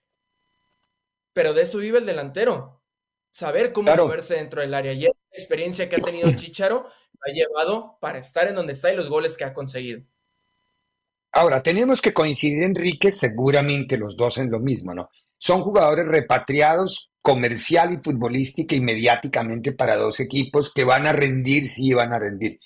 pero 1.34 1.54
de 1.54 1.64
eso 1.64 1.80
vive 1.80 2.00
el 2.00 2.06
delantero, 2.06 2.82
saber 3.32 3.74
cómo 3.74 3.88
Claro. 3.88 4.06
moverse 4.06 4.36
dentro 4.36 4.62
del 4.62 4.74
área. 4.74 4.94
Y 4.94 5.06
esa 5.06 5.14
experiencia 5.32 5.90
que 5.90 5.98
ha 5.98 6.00
tenido 6.00 6.32
Chicharo 6.36 6.88
ha 7.20 7.32
llevado 7.32 7.98
para 8.00 8.20
estar 8.20 8.48
en 8.48 8.56
donde 8.56 8.72
está 8.72 8.94
y 8.94 8.96
los 8.96 9.10
goles 9.10 9.36
que 9.36 9.44
ha 9.44 9.54
conseguido. 9.54 10.02
Ahora, 11.38 11.62
tenemos 11.62 12.02
que 12.02 12.14
coincidir, 12.14 12.64
Enrique, 12.64 13.12
seguramente 13.12 13.98
los 13.98 14.16
dos 14.16 14.38
en 14.38 14.50
lo 14.50 14.62
mismo, 14.62 14.94
¿no? 14.94 15.10
Son 15.38 15.62
jugadores 15.62 16.08
repatriados 16.08 17.12
comercial 17.22 17.92
y 17.92 17.98
futbolística 17.98 18.74
y 18.74 18.80
mediáticamente 18.80 19.74
para 19.74 19.98
dos 19.98 20.22
equipos 20.22 20.72
que 20.74 20.86
van 20.86 21.06
a 21.08 21.12
rendir, 21.12 21.68
sí 21.68 21.94
van 21.94 22.14
a 22.14 22.20
rendir. 22.20 22.58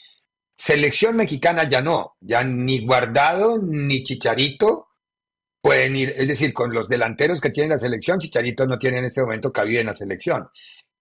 Selección 0.55 1.15
mexicana 1.15 1.67
ya 1.67 1.81
no, 1.81 2.15
ya 2.21 2.43
ni 2.43 2.85
Guardado 2.85 3.59
ni 3.59 4.03
Chicharito 4.03 4.89
pueden 5.63 5.95
ir, 5.95 6.13
es 6.15 6.27
decir, 6.27 6.53
con 6.53 6.71
los 6.71 6.87
delanteros 6.87 7.41
que 7.41 7.49
tiene 7.49 7.69
la 7.69 7.79
selección, 7.79 8.19
Chicharito 8.19 8.67
no 8.67 8.77
tiene 8.77 8.99
en 8.99 9.05
este 9.05 9.21
momento 9.21 9.51
cabida 9.51 9.79
en 9.79 9.87
la 9.87 9.95
selección. 9.95 10.47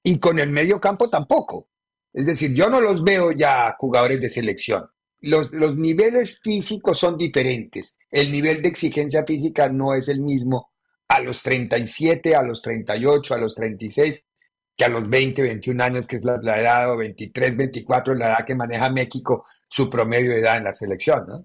Y 0.02 0.18
con 0.18 0.38
el 0.38 0.48
medio 0.48 0.80
campo 0.80 1.10
tampoco. 1.10 1.68
Es 2.14 2.24
decir, 2.24 2.54
yo 2.54 2.70
no 2.70 2.80
los 2.80 3.04
veo 3.04 3.30
ya 3.32 3.76
jugadores 3.78 4.22
de 4.22 4.30
selección. 4.30 4.88
Los, 5.20 5.52
los 5.52 5.76
niveles 5.76 6.40
físicos 6.40 6.98
son 6.98 7.16
diferentes. 7.16 7.98
El 8.10 8.30
nivel 8.30 8.62
de 8.62 8.68
exigencia 8.68 9.24
física 9.24 9.68
no 9.68 9.94
es 9.94 10.08
el 10.08 10.20
mismo 10.20 10.70
a 11.08 11.20
los 11.20 11.42
37, 11.42 12.36
a 12.36 12.42
los 12.42 12.62
38, 12.62 13.34
a 13.34 13.38
los 13.38 13.54
36, 13.54 14.24
que 14.76 14.84
a 14.84 14.88
los 14.88 15.08
20, 15.08 15.42
21 15.42 15.82
años, 15.82 16.06
que 16.06 16.16
es 16.16 16.24
la, 16.24 16.38
la 16.42 16.60
edad, 16.60 16.92
o 16.92 16.96
23, 16.96 17.56
24, 17.56 18.14
la 18.14 18.28
edad 18.28 18.46
que 18.46 18.54
maneja 18.54 18.90
México, 18.90 19.44
su 19.68 19.90
promedio 19.90 20.30
de 20.30 20.40
edad 20.40 20.58
en 20.58 20.64
la 20.64 20.74
selección, 20.74 21.26
¿no? 21.26 21.44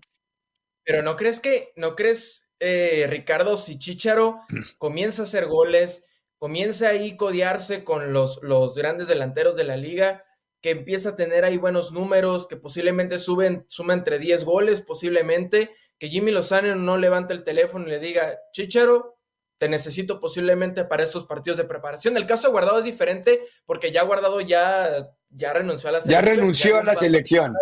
Pero 0.84 1.02
¿no 1.02 1.16
crees 1.16 1.40
que, 1.40 1.72
no 1.78 1.96
crees, 1.96 2.50
eh, 2.60 3.08
Ricardo, 3.10 3.58
si 3.58 3.80
Chicharo 3.80 4.42
comienza 4.78 5.24
a 5.24 5.26
hacer 5.26 5.48
goles, 5.48 6.06
comienza 6.38 6.90
ahí 6.90 7.12
a 7.12 7.18
codearse 7.18 7.84
con 7.84 8.12
los, 8.12 8.40
los 8.44 8.76
grandes 8.76 9.08
delanteros 9.08 9.56
de 9.56 9.64
la 9.64 9.78
liga, 9.78 10.26
que 10.64 10.70
empieza 10.70 11.10
a 11.10 11.16
tener 11.18 11.44
ahí 11.44 11.58
buenos 11.58 11.92
números, 11.92 12.48
que 12.48 12.56
posiblemente 12.56 13.20
suben, 13.20 13.66
suma 13.68 13.94
entre 13.94 14.18
10 14.18 14.46
goles, 14.46 14.82
posiblemente, 14.82 15.76
que 16.00 16.08
Jimmy 16.08 16.32
Lozano 16.32 16.74
no 16.76 16.96
levante 16.96 17.34
el 17.34 17.44
teléfono 17.44 17.86
y 17.86 17.90
le 17.90 18.00
diga, 18.00 18.40
Chicharo, 18.54 19.18
te 19.58 19.68
necesito 19.68 20.22
posiblemente 20.22 20.86
para 20.86 21.04
estos 21.04 21.26
partidos 21.26 21.58
de 21.58 21.66
preparación. 21.66 22.16
El 22.16 22.26
caso 22.26 22.48
de 22.48 22.54
Guardado 22.54 22.80
es 22.80 22.86
diferente 22.86 23.44
porque 23.66 23.92
ya 23.92 24.04
Guardado 24.04 24.40
ya, 24.40 25.10
ya 25.32 25.52
renunció 25.52 25.90
a 25.90 25.92
la 25.92 26.00
Ya 26.00 26.04
selección. 26.06 26.26
renunció 26.38 26.72
dio 26.72 26.80
a 26.80 26.84
la 26.86 26.96
selección. 26.96 27.54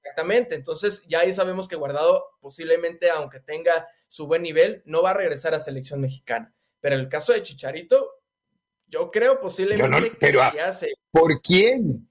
Exactamente, 0.00 0.54
entonces 0.54 1.02
ya 1.08 1.20
ahí 1.20 1.34
sabemos 1.34 1.66
que 1.66 1.74
Guardado 1.74 2.24
posiblemente, 2.40 3.10
aunque 3.10 3.40
tenga 3.40 3.88
su 4.06 4.28
buen 4.28 4.42
nivel, 4.42 4.80
no 4.86 5.02
va 5.02 5.10
a 5.10 5.14
regresar 5.14 5.54
a 5.54 5.60
selección 5.60 6.00
mexicana. 6.00 6.54
Pero 6.78 6.94
el 6.94 7.08
caso 7.08 7.32
de 7.32 7.42
Chicharito, 7.42 8.15
yo 8.86 9.08
creo 9.10 9.40
posiblemente 9.40 9.82
Yo 9.84 10.00
no- 10.00 10.02
que 10.04 10.16
pero, 10.18 10.40
sí 10.52 10.58
hace. 10.58 10.92
¿Por 11.10 11.40
quién? 11.40 12.08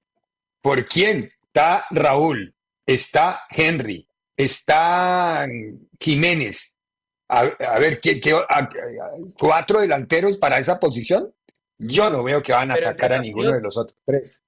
¿Por 0.62 0.86
quién? 0.86 1.32
Está 1.48 1.86
Raúl, 1.92 2.54
está 2.86 3.44
Henry, 3.50 4.08
está 4.36 5.48
Jiménez. 6.00 6.76
A, 7.28 7.40
a 7.42 7.80
ver, 7.80 8.00
¿qué, 8.00 8.20
qué- 8.20 8.34
a- 8.34 8.70
¿cuatro 9.40 9.82
delanteros 9.82 10.38
para 10.38 10.60
esa 10.60 10.80
posición? 10.80 11.34
Yo 11.78 12.10
no 12.10 12.24
veo 12.24 12.42
que 12.44 12.54
van 12.54 12.72
a 12.72 12.76
Pero 12.76 12.88
sacar 12.88 13.14
a 13.14 13.20
ninguno 13.20 13.52
de 13.52 13.62
los 13.62 13.78
otros 13.78 13.98
tres. 14.06 14.44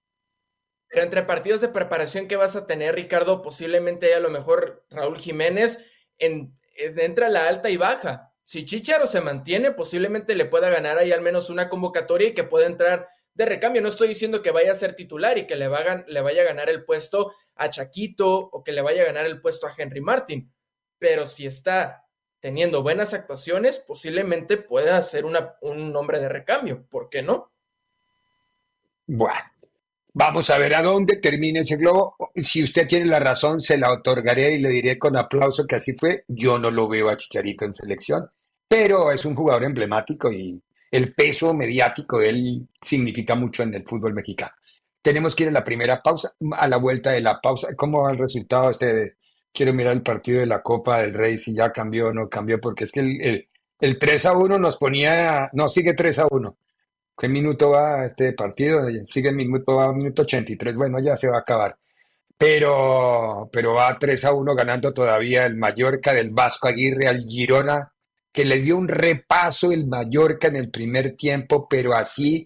Pero 0.89 1.03
entre 1.03 1.23
partidos 1.23 1.59
de 1.61 1.67
preparación 1.69 2.27
que 2.27 2.35
vas 2.37 2.55
a 2.55 2.65
tener, 2.65 2.95
Ricardo, 2.95 3.41
posiblemente 3.41 4.13
a 4.13 4.19
lo 4.19 4.29
mejor 4.29 4.85
Raúl 4.89 5.19
Jiménez 5.19 5.79
en, 6.19 6.57
es- 6.75 6.97
entra 6.97 7.29
la 7.29 7.47
alta 7.47 7.69
y 7.69 7.77
baja. 7.77 8.26
Si 8.47 8.63
Chicharo 8.63 9.07
se 9.07 9.19
mantiene, 9.19 9.73
posiblemente 9.73 10.33
le 10.33 10.45
pueda 10.45 10.69
ganar 10.69 10.97
ahí 10.97 11.11
al 11.11 11.19
menos 11.19 11.49
una 11.49 11.67
convocatoria 11.67 12.29
y 12.29 12.33
que 12.33 12.45
pueda 12.45 12.65
entrar 12.65 13.09
de 13.33 13.45
recambio. 13.45 13.81
No 13.81 13.89
estoy 13.89 14.07
diciendo 14.07 14.41
que 14.41 14.51
vaya 14.51 14.71
a 14.71 14.75
ser 14.75 14.95
titular 14.95 15.37
y 15.37 15.45
que 15.45 15.57
le, 15.57 15.67
va 15.67 16.05
le 16.07 16.21
vaya 16.21 16.43
a 16.43 16.45
ganar 16.45 16.69
el 16.69 16.85
puesto 16.85 17.33
a 17.55 17.69
Chaquito 17.69 18.29
o 18.33 18.63
que 18.63 18.71
le 18.71 18.81
vaya 18.81 19.01
a 19.01 19.05
ganar 19.07 19.25
el 19.25 19.41
puesto 19.41 19.67
a 19.67 19.73
Henry 19.77 19.99
Martin. 19.99 20.49
Pero 20.97 21.27
si 21.27 21.45
está 21.45 22.05
teniendo 22.39 22.83
buenas 22.83 23.13
actuaciones, 23.13 23.79
posiblemente 23.79 24.55
pueda 24.55 25.01
ser 25.01 25.25
un 25.25 25.91
nombre 25.91 26.21
de 26.21 26.29
recambio. 26.29 26.87
¿Por 26.87 27.09
qué 27.09 27.23
no? 27.23 27.51
Bueno, 29.07 29.41
vamos 30.13 30.49
a 30.49 30.57
ver 30.57 30.73
a 30.73 30.81
dónde 30.83 31.17
termina 31.17 31.59
ese 31.59 31.75
globo. 31.75 32.15
Si 32.35 32.63
usted 32.63 32.87
tiene 32.87 33.07
la 33.07 33.19
razón, 33.19 33.59
se 33.59 33.77
la 33.77 33.91
otorgaré 33.91 34.53
y 34.53 34.59
le 34.59 34.69
diré 34.69 34.97
con 34.97 35.17
aplauso 35.17 35.67
que 35.67 35.75
así 35.75 35.97
fue. 35.97 36.23
Yo 36.29 36.57
no 36.57 36.71
lo 36.71 36.87
veo 36.87 37.09
a 37.09 37.17
Chicharito 37.17 37.65
en 37.65 37.73
selección, 37.73 38.29
pero 38.67 39.11
es 39.11 39.25
un 39.25 39.35
jugador 39.35 39.63
emblemático 39.63 40.31
y 40.31 40.61
el 40.91 41.13
peso 41.13 41.53
mediático 41.53 42.19
de 42.19 42.29
él 42.29 42.67
significa 42.81 43.35
mucho 43.35 43.63
en 43.63 43.73
el 43.73 43.85
fútbol 43.85 44.13
mexicano. 44.13 44.53
Tenemos 45.01 45.35
que 45.35 45.43
ir 45.43 45.49
a 45.49 45.53
la 45.53 45.63
primera 45.63 46.01
pausa, 46.01 46.31
a 46.51 46.67
la 46.67 46.77
vuelta 46.77 47.11
de 47.11 47.21
la 47.21 47.39
pausa. 47.39 47.75
¿Cómo 47.75 48.03
va 48.03 48.11
el 48.11 48.17
resultado 48.17 48.69
este 48.69 49.15
Quiero 49.53 49.73
mirar 49.73 49.93
el 49.93 50.03
partido 50.03 50.39
de 50.39 50.45
la 50.45 50.61
Copa 50.61 51.01
del 51.01 51.15
Rey, 51.15 51.39
si 51.39 51.55
ya 51.55 51.71
cambió 51.71 52.09
o 52.09 52.13
no 52.13 52.29
cambió, 52.29 52.61
porque 52.61 52.83
es 52.83 52.91
que 52.91 52.99
el, 52.99 53.21
el, 53.21 53.45
el 53.79 53.97
3 53.97 54.25
a 54.27 54.33
1 54.33 54.59
nos 54.59 54.77
ponía, 54.77 55.49
no, 55.53 55.69
sigue 55.69 55.95
3 55.95 56.19
a 56.19 56.27
1. 56.29 56.57
¿Qué 57.17 57.27
minuto 57.27 57.71
va 57.71 58.05
este 58.05 58.33
partido? 58.33 58.87
Sigue 59.07 59.29
el 59.29 59.35
minuto, 59.35 59.75
va 59.77 59.91
minuto 59.93 60.21
83. 60.23 60.75
Bueno, 60.75 60.99
ya 60.99 61.17
se 61.17 61.29
va 61.29 61.37
a 61.37 61.39
acabar. 61.41 61.75
pero, 62.37 63.49
pero 63.51 63.73
va 63.75 63.97
3 63.99 64.25
a 64.25 64.33
1 64.33 64.55
ganando 64.55 64.93
todavía 64.93 65.45
el 65.45 65.55
Mallorca 65.55 66.13
del 66.13 66.29
Vasco 66.31 66.67
Aguirre 66.67 67.07
al 67.07 67.21
Girona, 67.21 67.91
que 68.37 68.45
le 68.45 68.61
dio 68.61 68.77
un 68.77 68.87
repaso 68.87 69.71
el 69.71 69.87
Mallorca 69.87 70.47
en 70.47 70.57
el 70.57 70.69
primer 70.69 71.15
tiempo, 71.15 71.67
pero 71.67 71.95
así 71.95 72.45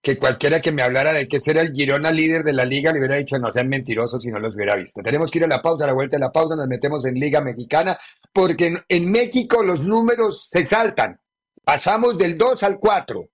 que 0.00 0.16
cualquiera 0.16 0.60
que 0.60 0.70
me 0.70 0.80
hablara 0.80 1.12
de 1.12 1.26
que 1.26 1.40
ser 1.40 1.56
el 1.56 1.72
Girona 1.72 2.12
líder 2.12 2.44
de 2.44 2.52
la 2.52 2.64
liga 2.64 2.92
le 2.92 3.00
hubiera 3.00 3.16
dicho 3.16 3.36
no 3.40 3.50
sean 3.50 3.68
mentirosos 3.68 4.22
si 4.22 4.30
no 4.30 4.38
los 4.38 4.54
hubiera 4.54 4.76
visto. 4.76 5.02
Tenemos 5.02 5.32
que 5.32 5.38
ir 5.38 5.44
a 5.44 5.48
la 5.48 5.60
pausa, 5.60 5.82
a 5.82 5.86
la 5.88 5.92
vuelta 5.92 6.18
de 6.18 6.20
la 6.20 6.30
pausa 6.30 6.54
nos 6.54 6.68
metemos 6.68 7.04
en 7.04 7.14
Liga 7.14 7.40
Mexicana, 7.40 7.98
porque 8.32 8.66
en, 8.66 8.84
en 8.88 9.10
México 9.10 9.64
los 9.64 9.80
números 9.80 10.48
se 10.48 10.64
saltan. 10.64 11.18
Pasamos 11.64 12.16
del 12.16 12.38
2 12.38 12.62
al 12.62 12.78
4. 12.78 13.28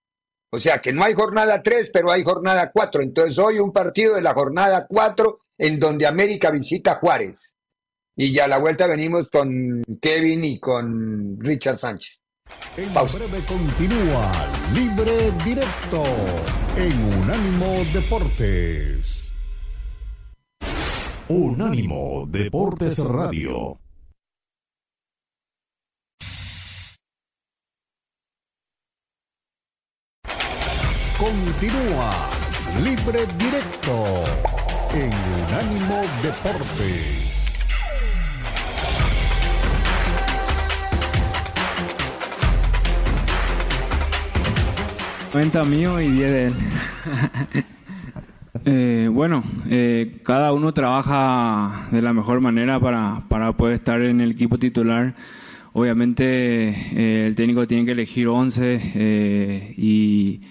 O 0.53 0.59
sea 0.59 0.79
que 0.79 0.95
no 0.95 1.05
hay 1.05 1.13
jornada 1.13 1.63
3, 1.63 1.91
pero 1.93 2.11
hay 2.11 2.25
jornada 2.25 2.71
4. 2.73 3.03
Entonces 3.03 3.39
hoy 3.39 3.59
un 3.59 3.75
partido 3.75 4.15
de 4.15 4.23
la 4.23 4.33
jornada 4.33 4.87
4 4.89 5.39
en 5.59 5.79
donde 5.79 6.07
América 6.07 6.51
visita 6.51 6.93
a 6.93 6.95
Juárez. 6.95 7.57
Y 8.17 8.33
ya 8.33 8.45
a 8.45 8.49
la 8.49 8.59
vuelta 8.59 8.87
venimos 8.87 9.29
con 9.29 9.83
Kevin 10.01 10.45
y 10.45 10.59
con 10.59 11.39
Richard 11.41 11.79
Sánchez. 11.79 12.23
En 12.77 12.89
Pausa. 12.91 13.19
breve 13.19 13.45
continúa 13.47 14.33
Libre 14.75 15.31
Directo 15.45 16.05
en 16.77 17.23
Unánimo 17.23 17.85
Deportes. 17.93 19.33
Unánimo 21.29 22.27
Deportes 22.29 22.99
Radio. 23.05 23.79
Continúa 31.17 32.29
Libre 32.83 33.27
Directo 33.39 34.25
en 34.95 35.13
Unánimo 35.45 36.03
Deportes. 36.23 37.30
Cuenta 45.33 45.63
mío 45.63 46.01
y 46.01 46.09
10 46.09 46.31
de 46.33 46.47
él. 46.47 46.55
Eh, 48.65 49.09
bueno, 49.11 49.43
eh, 49.71 50.19
cada 50.25 50.53
uno 50.53 50.75
trabaja 50.75 51.89
de 51.93 52.03
la 52.03 52.13
mejor 52.13 52.41
manera 52.41 52.79
para, 52.79 53.23
para 53.29 53.53
poder 53.57 53.77
estar 53.77 54.03
en 54.03 54.21
el 54.21 54.33
equipo 54.33 54.59
titular. 54.59 55.15
Obviamente 55.73 56.25
eh, 56.69 57.27
el 57.29 57.35
técnico 57.37 57.67
tiene 57.67 57.87
que 57.87 57.93
elegir 57.93 58.29
11 58.29 58.93
eh, 58.97 59.75
y, 59.79 60.43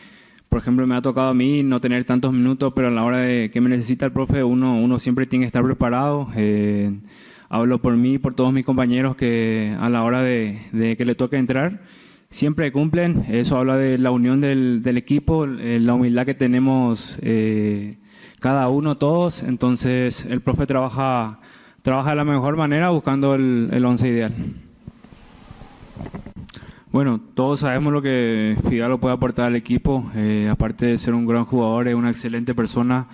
por 0.47 0.59
ejemplo, 0.59 0.87
me 0.87 0.95
ha 0.95 1.01
tocado 1.01 1.27
a 1.27 1.33
mí 1.35 1.61
no 1.61 1.81
tener 1.81 2.03
tantos 2.05 2.33
minutos, 2.33 2.73
pero 2.75 2.87
a 2.87 2.91
la 2.91 3.03
hora 3.03 3.19
de 3.19 3.51
que 3.51 3.61
me 3.61 3.69
necesita 3.69 4.05
el 4.05 4.11
profe, 4.11 4.43
uno, 4.43 4.79
uno 4.79 4.97
siempre 4.97 5.27
tiene 5.27 5.43
que 5.43 5.47
estar 5.47 5.63
preparado. 5.63 6.29
Hablo 7.49 7.81
por 7.81 7.95
mí 7.95 8.13
y 8.13 8.17
por 8.17 8.33
todos 8.33 8.53
mis 8.53 8.65
compañeros 8.65 9.17
que 9.17 9.75
a 9.79 9.89
la 9.89 10.03
hora 10.03 10.23
de, 10.23 10.61
de 10.71 10.95
que 10.95 11.05
le 11.05 11.15
toque 11.15 11.37
entrar, 11.37 11.81
siempre 12.29 12.71
cumplen. 12.71 13.25
Eso 13.29 13.57
habla 13.57 13.77
de 13.77 13.97
la 13.97 14.11
unión 14.11 14.41
del, 14.41 14.81
del 14.83 14.97
equipo, 14.97 15.45
eh, 15.45 15.79
la 15.81 15.93
humildad 15.95 16.25
que 16.25 16.33
tenemos 16.33 17.17
eh, 17.21 17.97
cada 18.39 18.69
uno, 18.69 18.97
todos. 18.97 19.43
Entonces, 19.43 20.25
el 20.25 20.41
profe 20.41 20.65
trabaja, 20.65 21.39
trabaja 21.81 22.11
de 22.11 22.15
la 22.15 22.25
mejor 22.25 22.55
manera 22.55 22.89
buscando 22.89 23.35
el, 23.35 23.69
el 23.71 23.85
once 23.85 24.07
ideal. 24.07 24.33
Bueno, 26.91 27.21
todos 27.35 27.59
sabemos 27.59 27.93
lo 27.93 28.01
que 28.01 28.57
Fidalgo 28.67 28.99
puede 28.99 29.13
aportar 29.13 29.45
al 29.45 29.55
equipo. 29.55 30.09
eh, 30.15 30.47
aparte 30.51 30.87
de 30.87 30.97
ser 30.97 31.13
un 31.13 31.27
gran 31.27 31.45
jugador, 31.45 31.87
es 31.87 31.95
una 31.95 32.09
excelente 32.09 32.55
persona. 32.55 33.07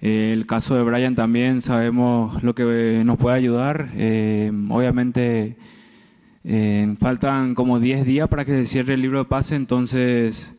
El 0.00 0.46
caso 0.46 0.74
de 0.76 0.82
Brian 0.82 1.14
también 1.14 1.60
sabemos 1.60 2.42
lo 2.42 2.54
que 2.54 3.02
nos 3.04 3.18
puede 3.18 3.36
ayudar. 3.36 3.90
Obviamente 4.70 5.58
eh, 6.44 6.94
faltan 6.98 7.54
como 7.54 7.80
10 7.80 8.04
días 8.04 8.28
para 8.28 8.44
que 8.44 8.52
se 8.52 8.64
cierre 8.66 8.94
el 8.94 9.02
libro 9.02 9.18
de 9.18 9.24
pase, 9.26 9.56
entonces 9.56 10.54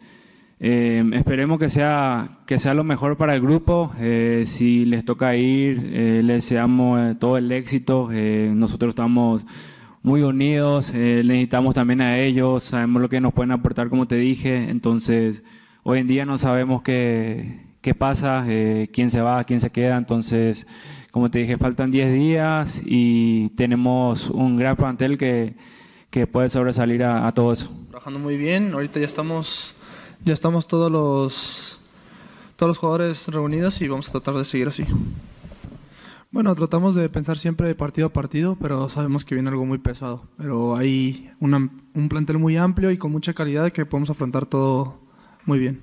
eh, 0.63 1.03
esperemos 1.13 1.57
que 1.57 1.71
sea, 1.71 2.37
que 2.45 2.59
sea 2.59 2.75
lo 2.75 2.83
mejor 2.83 3.17
para 3.17 3.33
el 3.33 3.41
grupo. 3.41 3.91
Eh, 3.99 4.43
si 4.45 4.85
les 4.85 5.03
toca 5.03 5.35
ir, 5.35 5.89
eh, 5.91 6.21
les 6.23 6.43
deseamos 6.43 6.99
eh, 7.01 7.15
todo 7.19 7.37
el 7.37 7.51
éxito. 7.51 8.09
Eh, 8.11 8.51
nosotros 8.55 8.89
estamos 8.89 9.43
muy 10.03 10.21
unidos, 10.21 10.93
necesitamos 10.93 11.75
también 11.75 12.01
a 12.01 12.17
ellos, 12.17 12.63
sabemos 12.63 13.01
lo 13.03 13.09
que 13.09 13.21
nos 13.21 13.33
pueden 13.33 13.51
aportar, 13.51 13.89
como 13.89 14.07
te 14.07 14.15
dije. 14.15 14.69
Entonces, 14.69 15.43
hoy 15.83 15.99
en 15.99 16.07
día 16.07 16.25
no 16.25 16.37
sabemos 16.37 16.83
qué, 16.83 17.59
qué 17.81 17.93
pasa, 17.95 18.45
quién 18.91 19.11
se 19.11 19.21
va, 19.21 19.43
quién 19.43 19.59
se 19.59 19.71
queda. 19.71 19.97
Entonces, 19.97 20.65
como 21.11 21.29
te 21.29 21.39
dije, 21.39 21.57
faltan 21.57 21.91
10 21.91 22.13
días 22.13 22.81
y 22.83 23.49
tenemos 23.49 24.29
un 24.31 24.57
gran 24.57 24.75
plantel 24.75 25.19
que, 25.19 25.55
que 26.11 26.27
puede 26.27 26.49
sobresalir 26.49 27.03
a, 27.03 27.25
a 27.27 27.33
todo 27.33 27.51
eso. 27.53 27.71
trabajando 27.89 28.19
muy 28.19 28.37
bien. 28.37 28.73
Ahorita 28.73 28.99
ya 28.99 29.05
estamos, 29.07 29.75
ya 30.23 30.33
estamos 30.33 30.67
todos 30.67 30.91
los, 30.91 31.79
todos 32.57 32.67
los 32.69 32.77
jugadores 32.77 33.27
reunidos 33.29 33.81
y 33.81 33.87
vamos 33.87 34.09
a 34.09 34.11
tratar 34.11 34.35
de 34.35 34.45
seguir 34.45 34.67
así. 34.67 34.85
Bueno, 36.31 36.55
tratamos 36.55 36.95
de 36.95 37.09
pensar 37.09 37.37
siempre 37.37 37.75
partido 37.75 38.07
a 38.07 38.13
partido, 38.13 38.55
pero 38.61 38.87
sabemos 38.89 39.25
que 39.25 39.35
viene 39.35 39.49
algo 39.49 39.65
muy 39.65 39.79
pesado. 39.79 40.23
Pero 40.37 40.75
hay 40.77 41.29
una- 41.41 41.69
un 41.93 42.09
plantel 42.09 42.37
muy 42.37 42.55
amplio 42.55 42.91
y 42.91 42.97
con 42.97 43.11
mucha 43.11 43.33
calidad 43.33 43.71
que 43.73 43.85
podemos 43.85 44.09
afrontar 44.09 44.45
todo 44.45 44.97
muy 45.45 45.59
bien. 45.59 45.81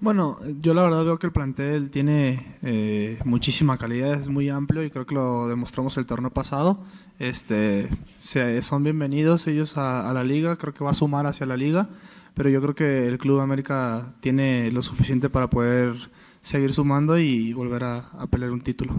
Bueno, 0.00 0.38
yo 0.60 0.74
la 0.74 0.82
verdad 0.82 1.04
veo 1.04 1.18
que 1.18 1.26
el 1.26 1.32
plantel 1.32 1.90
tiene 1.90 2.56
eh, 2.62 3.18
muchísima 3.24 3.78
calidad, 3.78 4.14
es 4.14 4.28
muy 4.28 4.48
amplio 4.48 4.84
y 4.84 4.90
creo 4.90 5.06
que 5.06 5.14
lo 5.16 5.48
demostramos 5.48 5.96
el 5.96 6.06
torneo 6.06 6.30
pasado. 6.30 6.78
Este, 7.18 7.88
se- 8.20 8.62
son 8.62 8.84
bienvenidos 8.84 9.48
ellos 9.48 9.76
a, 9.76 10.12
la 10.12 10.22
liga, 10.22 10.56
creo 10.56 10.72
que 10.72 10.84
va 10.84 10.92
a 10.92 10.94
sumar 10.94 11.26
hacia 11.26 11.46
la 11.46 11.56
liga, 11.56 11.88
pero 12.34 12.48
yo 12.48 12.62
creo 12.62 12.74
que 12.76 13.06
el 13.08 13.18
Club 13.18 13.40
América 13.40 14.14
tiene 14.20 14.70
lo 14.70 14.82
suficiente 14.82 15.30
para 15.30 15.50
poder 15.50 15.94
seguir 16.42 16.72
sumando 16.72 17.18
y 17.18 17.52
volver 17.52 17.82
a 17.82 18.26
pelear 18.30 18.52
un 18.52 18.60
título. 18.60 18.94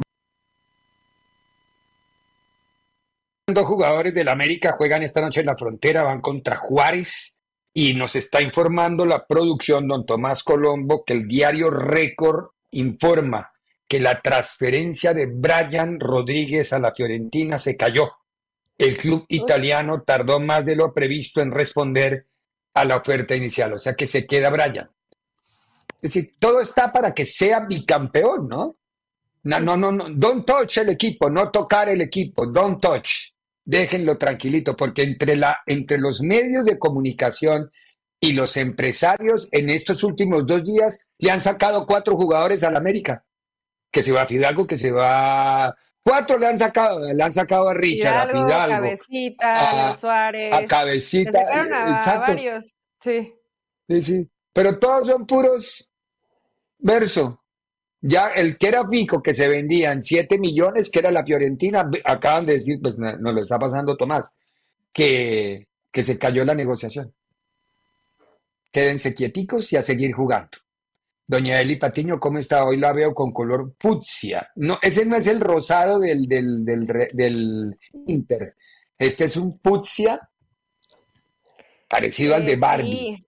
Dos 3.47 3.65
jugadores 3.65 4.13
del 4.13 4.27
América 4.27 4.73
juegan 4.73 5.01
esta 5.01 5.21
noche 5.21 5.39
en 5.39 5.47
la 5.47 5.57
frontera, 5.57 6.03
van 6.03 6.21
contra 6.21 6.57
Juárez 6.57 7.38
y 7.81 7.93
nos 7.93 8.17
está 8.17 8.41
informando 8.41 9.05
la 9.05 9.25
producción, 9.25 9.87
don 9.87 10.05
Tomás 10.05 10.43
Colombo, 10.43 11.05
que 11.05 11.13
el 11.13 11.29
diario 11.29 11.69
Récord 11.69 12.49
informa 12.71 13.53
que 13.87 14.01
la 14.01 14.21
transferencia 14.21 15.13
de 15.13 15.27
Brian 15.27 15.97
Rodríguez 15.97 16.73
a 16.73 16.79
la 16.79 16.93
Fiorentina 16.93 17.57
se 17.57 17.77
cayó. 17.77 18.11
El 18.77 18.97
club 18.97 19.25
italiano 19.29 20.03
tardó 20.05 20.41
más 20.41 20.65
de 20.65 20.75
lo 20.75 20.93
previsto 20.93 21.39
en 21.39 21.51
responder 21.51 22.27
a 22.73 22.83
la 22.83 22.97
oferta 22.97 23.33
inicial, 23.33 23.71
o 23.71 23.79
sea 23.79 23.95
que 23.95 24.07
se 24.07 24.27
queda 24.27 24.49
Brian. 24.49 24.91
Es 26.01 26.13
decir, 26.13 26.35
todo 26.37 26.59
está 26.59 26.91
para 26.91 27.13
que 27.13 27.25
sea 27.25 27.61
bicampeón, 27.61 28.49
¿no? 28.49 28.75
No, 29.43 29.59
no, 29.61 29.77
no, 29.77 29.89
no, 29.93 30.09
don't 30.09 30.45
touch 30.45 30.79
el 30.79 30.89
equipo, 30.89 31.29
no 31.29 31.49
tocar 31.49 31.87
el 31.87 32.01
equipo, 32.01 32.45
don't 32.45 32.81
touch. 32.81 33.31
Déjenlo 33.65 34.17
tranquilito, 34.17 34.75
porque 34.75 35.03
entre, 35.03 35.35
la, 35.35 35.59
entre 35.65 35.97
los 35.97 36.21
medios 36.21 36.65
de 36.65 36.79
comunicación 36.79 37.71
y 38.19 38.33
los 38.33 38.57
empresarios 38.57 39.47
en 39.51 39.69
estos 39.69 40.03
últimos 40.03 40.45
dos 40.45 40.63
días 40.63 41.05
le 41.19 41.31
han 41.31 41.41
sacado 41.41 41.85
cuatro 41.85 42.15
jugadores 42.15 42.63
al 42.63 42.75
América. 42.75 43.23
Que 43.91 44.03
se 44.03 44.11
va 44.11 44.23
a 44.23 44.27
Fidalgo, 44.27 44.67
que 44.67 44.77
se 44.77 44.91
va. 44.91 45.75
Cuatro 46.03 46.37
le 46.37 46.47
han 46.47 46.57
sacado, 46.59 47.11
le 47.13 47.23
han 47.23 47.33
sacado 47.33 47.69
a 47.69 47.73
Richard, 47.73 48.29
Fidalgo, 48.31 48.39
a 48.43 48.47
Fidalgo, 48.47 48.75
Cabecita, 48.75 49.89
a- 49.89 49.95
Suárez. 49.95 50.53
a 50.53 50.61
Le 50.61 50.67
Cabecita. 50.67 51.31
sacaron 51.31 51.73
a, 51.73 51.89
exacto. 51.91 52.31
varios. 52.31 52.75
Sí. 53.01 53.33
Sí, 53.87 54.01
sí. 54.03 54.31
Pero 54.53 54.77
todos 54.79 55.07
son 55.07 55.25
puros 55.25 55.91
verso. 56.77 57.43
Ya 58.01 58.27
el 58.29 58.57
que 58.57 58.67
era 58.69 58.87
pico 58.87 59.21
que 59.21 59.33
se 59.33 59.47
vendía 59.47 59.91
en 59.91 60.01
7 60.01 60.37
millones, 60.39 60.89
que 60.89 60.99
era 60.99 61.11
la 61.11 61.25
Fiorentina, 61.25 61.89
acaban 62.05 62.45
de 62.45 62.53
decir, 62.53 62.79
pues 62.81 62.97
no- 62.97 63.17
nos 63.17 63.33
lo 63.33 63.41
está 63.41 63.59
pasando 63.59 63.97
Tomás, 63.97 64.31
que, 64.93 65.67
que 65.91 66.03
se 66.03 66.17
cayó 66.17 66.45
la 66.45 66.55
negociación. 66.55 67.13
Quédense 68.71 69.13
quieticos 69.13 69.73
y 69.73 69.77
a 69.77 69.81
seguir 69.81 70.13
jugando. 70.13 70.49
Doña 71.27 71.59
Eli 71.61 71.75
Patiño, 71.75 72.19
¿cómo 72.19 72.39
está? 72.39 72.63
Hoy 72.65 72.77
la 72.77 72.93
veo 72.93 73.13
con 73.13 73.31
color 73.31 73.73
fucsia. 73.79 74.49
No, 74.55 74.79
ese 74.81 75.05
no 75.05 75.15
es 75.15 75.27
el 75.27 75.39
rosado 75.41 75.99
del, 75.99 76.27
del, 76.27 76.65
del, 76.65 77.77
Inter. 78.07 78.55
Este 78.97 79.25
es 79.25 79.35
un 79.37 79.59
fucsia 79.63 80.19
parecido 81.87 82.35
al 82.35 82.45
de 82.45 82.53
Eh, 82.53 82.57
Barbie. 82.57 82.91
sí. 82.91 83.25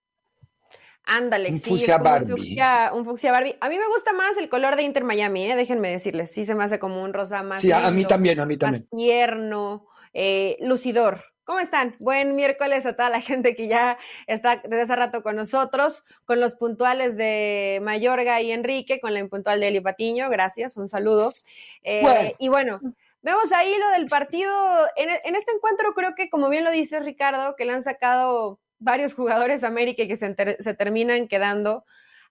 Ándale, 1.04 1.50
Un 1.50 1.58
sí, 1.58 1.70
fucsia 1.70 1.98
Barbie. 1.98 2.32
Un 2.32 2.38
fucsia, 2.38 2.90
un 2.94 3.04
fucsia 3.04 3.32
Barbie. 3.32 3.56
A 3.60 3.68
mí 3.68 3.76
me 3.78 3.86
gusta 3.88 4.12
más 4.12 4.36
el 4.36 4.48
color 4.48 4.76
de 4.76 4.82
Inter 4.82 5.04
Miami, 5.04 5.50
¿eh? 5.50 5.56
déjenme 5.56 5.90
decirles. 5.90 6.30
Sí, 6.30 6.44
se 6.44 6.54
me 6.54 6.64
hace 6.64 6.78
como 6.78 7.02
un 7.02 7.12
rosa 7.12 7.42
más 7.42 7.60
Sí, 7.60 7.72
a, 7.72 7.86
a 7.86 7.90
mí 7.90 8.04
también, 8.04 8.38
a 8.40 8.46
mí 8.46 8.54
más 8.54 8.58
también. 8.60 8.86
tierno, 8.88 9.86
eh, 10.14 10.56
lucidor. 10.60 11.24
¿Cómo 11.44 11.58
están? 11.58 11.96
Buen 11.98 12.36
miércoles 12.36 12.86
a 12.86 12.94
toda 12.94 13.10
la 13.10 13.20
gente 13.20 13.56
que 13.56 13.66
ya 13.66 13.98
está 14.28 14.62
desde 14.62 14.82
hace 14.82 14.96
rato 14.96 15.22
con 15.24 15.34
nosotros, 15.34 16.04
con 16.24 16.38
los 16.38 16.54
puntuales 16.54 17.16
de 17.16 17.80
Mayorga 17.82 18.40
y 18.40 18.52
Enrique, 18.52 19.00
con 19.00 19.12
la 19.12 19.18
impuntual 19.20 19.58
de 19.60 19.68
Eli 19.68 19.80
Patiño. 19.80 20.30
Gracias, 20.30 20.76
un 20.76 20.88
saludo. 20.88 21.34
Eh, 21.82 22.36
y 22.38 22.48
bueno, 22.48 22.80
vemos 23.22 23.50
ahí 23.52 23.74
lo 23.76 23.90
del 23.90 24.06
partido. 24.06 24.52
En, 24.94 25.10
en, 25.24 25.34
este 25.34 25.50
encuentro 25.52 25.94
creo 25.94 26.14
que, 26.14 26.30
como 26.30 26.48
bien 26.48 26.62
lo 26.62 26.70
dice 26.70 27.00
Ricardo, 27.00 27.56
que 27.56 27.64
le 27.64 27.72
han 27.72 27.82
sacado 27.82 28.60
varios 28.82 29.14
jugadores 29.14 29.64
América 29.64 30.06
que 30.06 30.16
se, 30.16 30.34
se 30.58 30.74
terminan 30.74 31.28
quedando. 31.28 31.84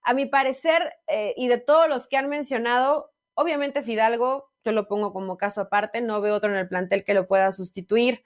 A 0.03 0.13
mi 0.13 0.25
parecer, 0.25 0.93
eh, 1.07 1.33
y 1.37 1.47
de 1.47 1.57
todos 1.57 1.87
los 1.87 2.07
que 2.07 2.17
han 2.17 2.29
mencionado, 2.29 3.11
obviamente 3.33 3.83
Fidalgo, 3.83 4.49
yo 4.63 4.71
lo 4.71 4.87
pongo 4.87 5.13
como 5.13 5.37
caso 5.37 5.61
aparte, 5.61 6.01
no 6.01 6.21
veo 6.21 6.35
otro 6.35 6.51
en 6.51 6.57
el 6.57 6.67
plantel 6.67 7.03
que 7.03 7.13
lo 7.13 7.27
pueda 7.27 7.51
sustituir. 7.51 8.23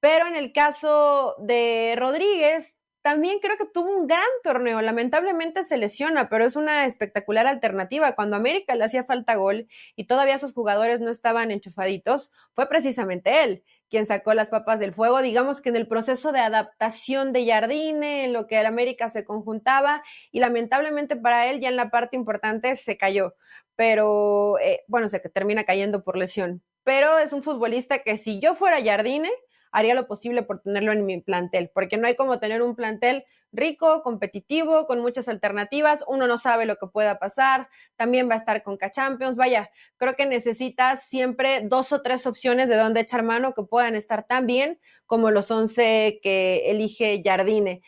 Pero 0.00 0.26
en 0.26 0.36
el 0.36 0.52
caso 0.52 1.36
de 1.38 1.94
Rodríguez, 1.96 2.76
también 3.02 3.40
creo 3.40 3.56
que 3.56 3.66
tuvo 3.66 3.90
un 3.90 4.06
gran 4.06 4.22
torneo. 4.42 4.80
Lamentablemente 4.80 5.64
se 5.64 5.76
lesiona, 5.76 6.28
pero 6.28 6.44
es 6.44 6.56
una 6.56 6.86
espectacular 6.86 7.46
alternativa. 7.46 8.14
Cuando 8.14 8.36
América 8.36 8.74
le 8.74 8.84
hacía 8.84 9.04
falta 9.04 9.34
gol 9.34 9.68
y 9.96 10.06
todavía 10.06 10.38
sus 10.38 10.52
jugadores 10.52 11.00
no 11.00 11.10
estaban 11.10 11.50
enchufaditos, 11.50 12.30
fue 12.54 12.68
precisamente 12.68 13.42
él 13.44 13.64
quien 13.92 14.06
sacó 14.06 14.32
las 14.32 14.48
papas 14.48 14.80
del 14.80 14.94
fuego. 14.94 15.20
Digamos 15.20 15.60
que 15.60 15.68
en 15.68 15.76
el 15.76 15.86
proceso 15.86 16.32
de 16.32 16.40
adaptación 16.40 17.34
de 17.34 17.46
Jardine, 17.46 18.24
en 18.24 18.32
lo 18.32 18.46
que 18.46 18.58
el 18.58 18.64
América 18.64 19.10
se 19.10 19.22
conjuntaba, 19.22 20.02
y 20.30 20.40
lamentablemente 20.40 21.14
para 21.14 21.46
él 21.48 21.60
ya 21.60 21.68
en 21.68 21.76
la 21.76 21.90
parte 21.90 22.16
importante 22.16 22.74
se 22.74 22.96
cayó. 22.96 23.34
Pero 23.76 24.58
eh, 24.60 24.80
bueno, 24.88 25.10
se 25.10 25.20
termina 25.20 25.64
cayendo 25.64 26.02
por 26.04 26.16
lesión. 26.16 26.62
Pero 26.84 27.18
es 27.18 27.34
un 27.34 27.42
futbolista 27.42 27.98
que 27.98 28.16
si 28.16 28.40
yo 28.40 28.54
fuera 28.54 28.82
Jardine, 28.82 29.30
haría 29.72 29.94
lo 29.94 30.06
posible 30.06 30.42
por 30.42 30.60
tenerlo 30.60 30.92
en 30.92 31.04
mi 31.04 31.20
plantel, 31.20 31.70
porque 31.74 31.96
no 31.96 32.06
hay 32.06 32.14
como 32.14 32.38
tener 32.38 32.62
un 32.62 32.76
plantel 32.76 33.24
rico, 33.52 34.02
competitivo, 34.02 34.86
con 34.86 35.00
muchas 35.00 35.28
alternativas, 35.28 36.04
uno 36.06 36.26
no 36.26 36.38
sabe 36.38 36.64
lo 36.64 36.76
que 36.76 36.86
pueda 36.86 37.18
pasar, 37.18 37.68
también 37.96 38.28
va 38.28 38.34
a 38.34 38.38
estar 38.38 38.62
con 38.62 38.78
K-Champions, 38.78 39.36
vaya, 39.36 39.70
creo 39.98 40.14
que 40.14 40.26
necesitas 40.26 41.04
siempre 41.08 41.60
dos 41.64 41.92
o 41.92 42.00
tres 42.00 42.26
opciones 42.26 42.68
de 42.68 42.76
donde 42.76 43.00
echar 43.00 43.22
mano 43.22 43.52
que 43.54 43.64
puedan 43.64 43.94
estar 43.94 44.26
tan 44.26 44.46
bien 44.46 44.80
como 45.06 45.30
los 45.30 45.50
once 45.50 46.18
que 46.22 46.70
elige 46.70 47.22
Jardine. 47.24 47.82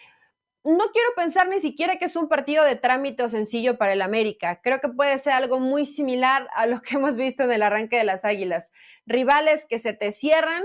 No 0.64 0.84
quiero 0.92 1.08
pensar 1.14 1.48
ni 1.48 1.60
siquiera 1.60 1.96
que 1.96 2.06
es 2.06 2.16
un 2.16 2.26
partido 2.26 2.64
de 2.64 2.76
trámite 2.76 3.22
o 3.22 3.28
sencillo 3.28 3.76
para 3.76 3.92
el 3.92 4.00
América. 4.00 4.60
Creo 4.62 4.80
que 4.80 4.88
puede 4.88 5.18
ser 5.18 5.34
algo 5.34 5.60
muy 5.60 5.84
similar 5.84 6.48
a 6.54 6.66
lo 6.66 6.80
que 6.80 6.94
hemos 6.96 7.16
visto 7.16 7.42
en 7.42 7.52
el 7.52 7.62
arranque 7.62 7.98
de 7.98 8.04
las 8.04 8.24
Águilas. 8.24 8.72
Rivales 9.04 9.66
que 9.68 9.78
se 9.78 9.92
te 9.92 10.10
cierran, 10.10 10.62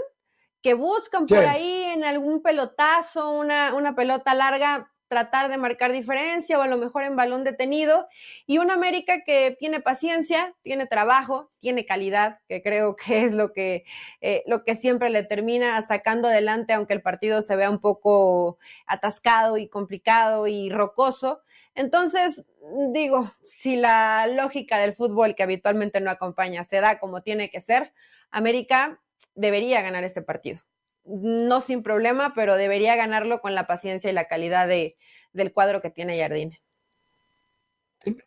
que 0.62 0.74
buscan 0.74 1.26
por 1.26 1.40
ahí 1.40 1.84
en 1.84 2.04
algún 2.04 2.42
pelotazo, 2.42 3.32
una, 3.32 3.74
una 3.76 3.96
pelota 3.96 4.34
larga, 4.34 4.92
tratar 5.10 5.50
de 5.50 5.58
marcar 5.58 5.92
diferencia 5.92 6.58
o 6.58 6.62
a 6.62 6.68
lo 6.68 6.78
mejor 6.78 7.04
en 7.04 7.16
balón 7.16 7.44
detenido. 7.44 8.08
Y 8.46 8.60
una 8.60 8.76
América 8.76 9.24
que 9.26 9.56
tiene 9.60 9.82
paciencia, 9.82 10.56
tiene 10.62 10.86
trabajo, 10.86 11.52
tiene 11.60 11.86
calidad, 11.86 12.40
que 12.48 12.62
creo 12.62 12.96
que 12.96 13.26
es 13.26 13.34
lo 13.34 13.52
que, 13.52 13.84
eh, 14.22 14.44
lo 14.46 14.64
que 14.64 14.76
siempre 14.76 15.10
le 15.10 15.24
termina 15.24 15.82
sacando 15.82 16.28
adelante, 16.28 16.74
aunque 16.74 16.94
el 16.94 17.02
partido 17.02 17.42
se 17.42 17.56
vea 17.56 17.70
un 17.70 17.82
poco 17.82 18.60
atascado 18.86 19.58
y 19.58 19.68
complicado 19.68 20.48
y 20.48 20.70
rocoso. 20.70 21.42
Entonces, 21.74 22.46
digo, 22.94 23.34
si 23.46 23.76
la 23.76 24.28
lógica 24.28 24.78
del 24.78 24.94
fútbol 24.94 25.36
que 25.36 25.44
habitualmente 25.44 26.02
no 26.02 26.12
acompaña 26.12 26.64
se 26.64 26.82
da 26.82 27.00
como 27.00 27.22
tiene 27.22 27.50
que 27.50 27.62
ser, 27.62 27.94
América 28.32 29.00
debería 29.40 29.82
ganar 29.82 30.04
este 30.04 30.22
partido. 30.22 30.60
No 31.06 31.62
sin 31.62 31.82
problema, 31.82 32.34
pero 32.36 32.56
debería 32.56 32.96
ganarlo 32.96 33.40
con 33.40 33.56
la 33.56 33.68
paciencia 33.68 34.10
y 34.10 34.14
la 34.14 34.26
calidad 34.26 34.68
de, 34.68 34.98
del 35.34 35.54
cuadro 35.54 35.82
que 35.82 35.90
tiene 35.90 36.20
Jardine. 36.20 36.62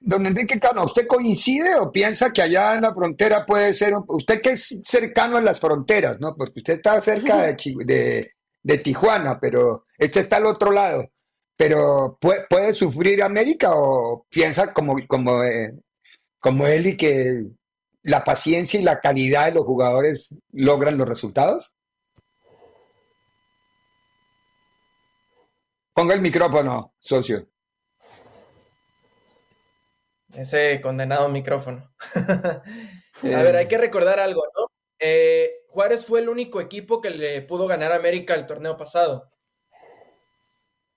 Don 0.01 0.27
Enrique 0.27 0.61
Cano, 0.61 0.85
¿usted 0.85 1.07
coincide 1.07 1.77
o 1.77 1.91
piensa 1.91 2.31
que 2.33 2.43
allá 2.43 2.75
en 2.75 2.83
la 2.83 2.95
frontera 2.95 3.47
puede 3.47 3.73
ser, 3.73 3.95
usted 4.07 4.41
que 4.43 4.51
es 4.51 4.83
cercano 4.85 5.39
a 5.39 5.43
las 5.43 5.61
fronteras, 5.61 6.21
¿no? 6.21 6.35
Porque 6.37 6.61
usted 6.61 6.75
está 6.75 7.01
cerca 7.01 7.39
de, 7.39 8.31
de, 8.63 8.79
Tijuana, 8.79 9.41
pero 9.41 9.87
este 9.97 10.21
está 10.21 10.37
al 10.37 10.47
otro 10.47 10.73
lado. 10.73 11.11
Pero 11.57 12.19
¿puede, 12.21 12.75
sufrir 12.75 13.23
América 13.23 13.71
o 13.75 14.27
piensa 14.29 14.75
como, 14.75 14.97
como, 15.07 15.43
eh, 15.43 15.73
como 16.39 16.67
él 16.67 16.89
y 16.89 16.97
que 16.97 17.45
la 18.03 18.25
paciencia 18.25 18.81
y 18.81 18.83
la 18.83 19.01
calidad 19.01 19.47
de 19.47 19.53
los 19.53 19.65
jugadores 19.65 20.39
logran 20.53 20.99
los 20.99 21.09
resultados? 21.09 21.75
Ponga 25.95 26.15
el 26.15 26.21
micrófono, 26.21 26.95
socio. 26.99 27.47
Ese 30.35 30.81
condenado 30.81 31.29
micrófono. 31.29 31.93
a 32.17 32.63
ver, 33.23 33.57
hay 33.57 33.69
que 33.69 33.77
recordar 33.77 34.19
algo, 34.19 34.43
¿no? 34.59 34.67
Eh, 34.99 35.65
Juárez 35.69 36.07
fue 36.07 36.21
el 36.21 36.29
único 36.29 36.61
equipo 36.61 37.01
que 37.01 37.11
le 37.11 37.43
pudo 37.43 37.67
ganar 37.67 37.93
a 37.93 37.97
América 37.97 38.35
el 38.35 38.47
torneo 38.47 38.77
pasado. 38.79 39.31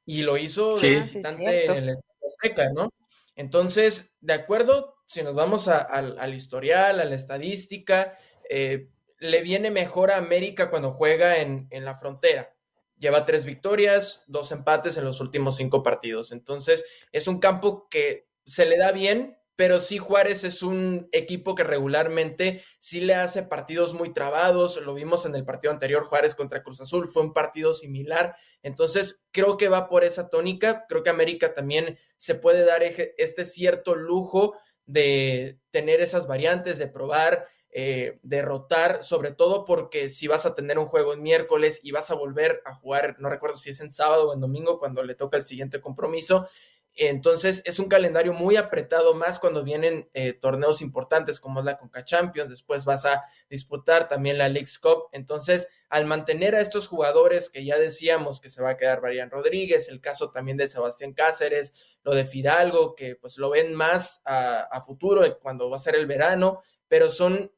Y 0.06 0.22
lo 0.22 0.38
hizo 0.38 0.78
de 0.78 1.00
visitante 1.00 1.66
en 1.66 1.90
el 1.90 1.98
Azteca, 2.26 2.70
¿no? 2.74 2.90
Entonces, 3.36 4.16
de 4.22 4.34
acuerdo, 4.34 4.95
si 5.06 5.24
nos 5.24 5.36
vamos 5.36 5.68
al 5.68 6.34
historial, 6.34 7.00
a 7.00 7.06
la 7.06 7.16
estadística, 7.16 8.18
eh, 8.50 8.90
le 9.20 9.42
viene 9.42 9.72
mejor 9.72 10.12
a 10.12 10.18
América 10.18 10.70
cuando 10.70 10.92
juega 10.92 11.38
en, 11.40 11.68
en, 11.72 11.86
la 11.86 11.96
frontera. 11.96 12.54
Lleva 12.98 13.26
tres 13.26 13.46
victorias, 13.46 14.24
dos 14.28 14.52
empates 14.52 14.98
en 14.98 15.06
los 15.06 15.20
últimos 15.20 15.58
cinco 15.58 15.84
partidos. 15.84 16.32
Entonces, 16.32 16.86
es 17.12 17.28
un 17.28 17.40
campo 17.40 17.88
que 17.90 18.28
se 18.46 18.66
le 18.66 18.78
da 18.78 18.92
bien, 18.92 19.38
pero 19.56 19.80
sí 19.80 19.98
Juárez 19.98 20.44
es 20.44 20.62
un 20.64 21.08
equipo 21.12 21.56
que 21.56 21.64
regularmente 21.64 22.64
sí 22.78 23.00
le 23.00 23.16
hace 23.16 23.44
partidos 23.44 23.94
muy 23.94 24.14
trabados. 24.14 24.82
Lo 24.82 24.94
vimos 24.94 25.26
en 25.26 25.36
el 25.36 25.46
partido 25.46 25.72
anterior, 25.72 26.06
Juárez 26.06 26.36
contra 26.36 26.62
Cruz 26.62 26.82
Azul, 26.82 27.08
fue 27.08 27.24
un 27.24 27.34
partido 27.34 27.74
similar. 27.74 28.36
Entonces, 28.64 29.24
creo 29.32 29.56
que 29.56 29.70
va 29.70 29.88
por 29.88 30.04
esa 30.04 30.30
tónica. 30.30 30.86
Creo 30.90 31.04
que 31.04 31.10
América 31.10 31.54
también 31.54 31.98
se 32.18 32.36
puede 32.36 32.66
dar 32.66 32.84
este 32.84 33.46
cierto 33.46 33.96
lujo 33.96 34.56
de 34.86 35.60
tener 35.72 36.02
esas 36.02 36.28
variantes, 36.28 36.78
de 36.78 36.88
probar, 36.88 37.48
eh, 37.72 38.20
derrotar, 38.24 39.04
sobre 39.04 39.32
todo 39.32 39.66
porque 39.66 40.10
si 40.10 40.28
vas 40.28 40.46
a 40.46 40.56
tener 40.56 40.80
un 40.80 40.86
juego 40.86 41.14
en 41.14 41.22
miércoles 41.22 41.82
y 41.84 41.92
vas 41.92 42.10
a 42.10 42.16
volver 42.16 42.62
a 42.64 42.74
jugar, 42.76 43.18
no 43.20 43.30
recuerdo 43.30 43.58
si 43.58 43.72
es 43.72 43.82
en 43.82 43.92
sábado 43.92 44.30
o 44.30 44.34
en 44.34 44.40
domingo, 44.40 44.80
cuando 44.80 45.04
le 45.04 45.16
toca 45.16 45.36
el 45.36 45.44
siguiente 45.44 45.82
compromiso, 45.82 46.48
entonces 46.96 47.62
es 47.66 47.80
un 47.80 47.88
calendario 47.88 48.32
muy 48.32 48.56
apretado, 48.56 49.14
más 49.14 49.40
cuando 49.40 49.64
vienen 49.64 50.10
eh, 50.14 50.34
torneos 50.34 50.82
importantes 50.82 51.40
como 51.40 51.62
la 51.62 51.78
Conca 51.78 52.06
Champions, 52.06 52.50
después 52.50 52.86
vas 52.86 53.06
a 53.06 53.24
disputar 53.50 54.08
también 54.08 54.38
la 54.38 54.48
League's 54.48 54.80
Cup. 54.80 55.10
Entonces, 55.12 55.68
al 55.90 56.06
mantener 56.06 56.56
a 56.56 56.62
estos 56.62 56.88
jugadores 56.88 57.50
que 57.50 57.66
ya 57.66 57.78
decíamos 57.78 58.40
que 58.40 58.50
se 58.50 58.62
va 58.62 58.72
a 58.72 58.78
quedar 58.78 59.02
Marian 59.02 59.30
Rodríguez, 59.30 59.90
el 59.90 60.02
caso 60.02 60.32
también 60.32 60.58
de 60.58 60.68
Sebastián 60.68 61.14
Cáceres, 61.14 61.74
lo 62.04 62.16
de 62.16 62.26
Fidalgo, 62.26 62.96
que 62.96 63.16
pues 63.16 63.38
lo 63.38 63.50
ven 63.50 63.74
más 63.74 64.22
a, 64.26 64.82
futuro 64.82 65.40
cuando 65.40 65.70
va 65.70 65.76
a 65.78 65.80
ser 65.80 65.96
el 65.96 66.06
verano, 66.06 66.62
pero 66.88 67.10
son 67.10 67.52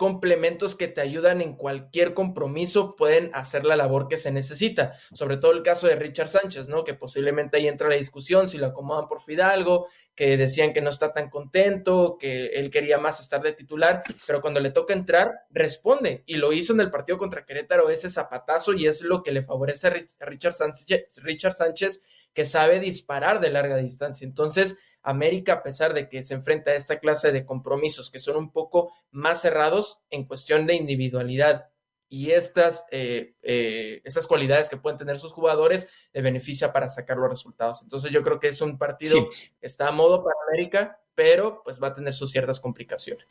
complementos 0.00 0.76
que 0.76 0.88
te 0.88 1.02
ayudan 1.02 1.42
en 1.42 1.54
cualquier 1.54 2.14
compromiso, 2.14 2.96
pueden 2.96 3.30
hacer 3.34 3.66
la 3.66 3.76
labor 3.76 4.08
que 4.08 4.16
se 4.16 4.32
necesita. 4.32 4.94
Sobre 5.12 5.36
todo 5.36 5.52
el 5.52 5.62
caso 5.62 5.86
de 5.86 5.94
Richard 5.94 6.30
Sánchez, 6.30 6.68
¿no? 6.68 6.84
Que 6.84 6.94
posiblemente 6.94 7.58
ahí 7.58 7.68
entra 7.68 7.90
la 7.90 7.96
discusión 7.96 8.48
si 8.48 8.56
lo 8.56 8.68
acomodan 8.68 9.08
por 9.08 9.20
Fidalgo, 9.20 9.88
que 10.14 10.38
decían 10.38 10.72
que 10.72 10.80
no 10.80 10.88
está 10.88 11.12
tan 11.12 11.28
contento, 11.28 12.16
que 12.18 12.46
él 12.46 12.70
quería 12.70 12.96
más 12.96 13.20
estar 13.20 13.42
de 13.42 13.52
titular, 13.52 14.02
pero 14.26 14.40
cuando 14.40 14.58
le 14.60 14.70
toca 14.70 14.94
entrar, 14.94 15.42
responde. 15.50 16.22
Y 16.24 16.38
lo 16.38 16.54
hizo 16.54 16.72
en 16.72 16.80
el 16.80 16.90
partido 16.90 17.18
contra 17.18 17.44
Querétaro, 17.44 17.90
ese 17.90 18.08
zapatazo, 18.08 18.72
y 18.72 18.86
es 18.86 19.02
lo 19.02 19.22
que 19.22 19.32
le 19.32 19.42
favorece 19.42 19.88
a 19.88 20.24
Richard 20.24 20.54
Sánchez, 20.54 21.18
Richard 21.18 21.52
Sánchez 21.52 22.00
que 22.32 22.46
sabe 22.46 22.80
disparar 22.80 23.40
de 23.40 23.50
larga 23.50 23.76
distancia. 23.76 24.24
Entonces, 24.24 24.78
América, 25.02 25.54
a 25.54 25.62
pesar 25.62 25.94
de 25.94 26.08
que 26.08 26.22
se 26.24 26.34
enfrenta 26.34 26.70
a 26.70 26.74
esta 26.74 26.98
clase 26.98 27.32
de 27.32 27.44
compromisos 27.44 28.10
que 28.10 28.18
son 28.18 28.36
un 28.36 28.52
poco 28.52 28.92
más 29.10 29.40
cerrados 29.40 30.00
en 30.10 30.24
cuestión 30.24 30.66
de 30.66 30.74
individualidad 30.74 31.70
y 32.12 32.32
estas, 32.32 32.86
eh, 32.90 33.34
eh, 33.42 34.02
cualidades 34.26 34.68
que 34.68 34.76
pueden 34.76 34.98
tener 34.98 35.18
sus 35.18 35.32
jugadores 35.32 35.88
le 36.12 36.22
beneficia 36.22 36.72
para 36.72 36.88
sacar 36.88 37.16
los 37.16 37.30
resultados. 37.30 37.82
Entonces 37.82 38.10
yo 38.10 38.22
creo 38.22 38.40
que 38.40 38.48
es 38.48 38.60
un 38.60 38.76
partido 38.78 39.30
que 39.30 39.66
está 39.66 39.88
a 39.88 39.92
modo 39.92 40.22
para 40.22 40.34
América, 40.48 41.00
pero 41.14 41.62
pues 41.62 41.80
va 41.80 41.88
a 41.88 41.94
tener 41.94 42.14
sus 42.14 42.32
ciertas 42.32 42.58
complicaciones. 42.58 43.26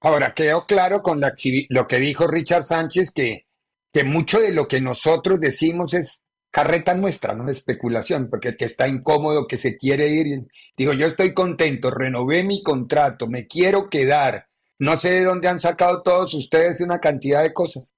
Ahora, 0.00 0.34
quedó 0.34 0.66
claro 0.66 1.02
con 1.02 1.20
lo 1.20 1.86
que 1.86 1.96
dijo 1.96 2.26
Richard 2.26 2.64
Sánchez 2.64 3.12
que, 3.12 3.46
que 3.92 4.04
mucho 4.04 4.40
de 4.40 4.52
lo 4.52 4.68
que 4.68 4.80
nosotros 4.80 5.38
decimos 5.38 5.94
es 5.94 6.22
carreta 6.56 6.94
nuestra, 6.94 7.34
no 7.34 7.50
especulación, 7.50 8.30
porque 8.30 8.48
el 8.48 8.56
que 8.56 8.64
está 8.64 8.88
incómodo, 8.88 9.46
que 9.46 9.58
se 9.58 9.76
quiere 9.76 10.08
ir, 10.08 10.46
digo, 10.74 10.94
yo 10.94 11.06
estoy 11.06 11.34
contento, 11.34 11.90
renové 11.90 12.44
mi 12.44 12.62
contrato, 12.62 13.26
me 13.26 13.46
quiero 13.46 13.90
quedar, 13.90 14.46
no 14.78 14.96
sé 14.96 15.10
de 15.10 15.24
dónde 15.24 15.48
han 15.48 15.60
sacado 15.60 16.00
todos 16.02 16.32
ustedes 16.32 16.80
una 16.80 16.98
cantidad 16.98 17.42
de 17.42 17.52
cosas. 17.52 17.92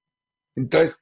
Entonces, 0.57 0.97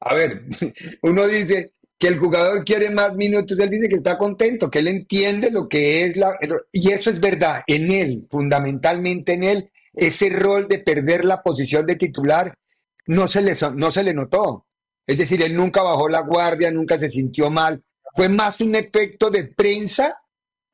A 0.00 0.14
ver, 0.14 0.44
uno 1.02 1.26
dice 1.26 1.74
que 1.98 2.08
el 2.08 2.18
jugador 2.18 2.64
quiere 2.64 2.90
más 2.90 3.16
minutos, 3.16 3.58
él 3.58 3.70
dice 3.70 3.88
que 3.88 3.96
está 3.96 4.18
contento, 4.18 4.70
que 4.70 4.80
él 4.80 4.88
entiende 4.88 5.50
lo 5.50 5.68
que 5.68 6.04
es 6.04 6.16
la... 6.16 6.36
Y 6.72 6.92
eso 6.92 7.10
es 7.10 7.20
verdad, 7.20 7.62
en 7.68 7.90
él, 7.90 8.26
fundamentalmente 8.30 9.32
en 9.32 9.44
él, 9.44 9.70
ese 9.94 10.28
rol 10.30 10.68
de 10.68 10.80
perder 10.80 11.24
la 11.24 11.42
posición 11.42 11.86
de 11.86 11.96
titular 11.96 12.54
no 13.06 13.26
se 13.28 13.40
le, 13.40 13.54
no 13.76 13.90
se 13.90 14.02
le 14.04 14.14
notó. 14.14 14.67
Es 15.08 15.16
decir, 15.16 15.42
él 15.42 15.56
nunca 15.56 15.82
bajó 15.82 16.06
la 16.06 16.20
guardia, 16.20 16.70
nunca 16.70 16.98
se 16.98 17.08
sintió 17.08 17.50
mal. 17.50 17.82
Fue 18.14 18.28
más 18.28 18.60
un 18.60 18.74
efecto 18.74 19.30
de 19.30 19.44
prensa. 19.44 20.22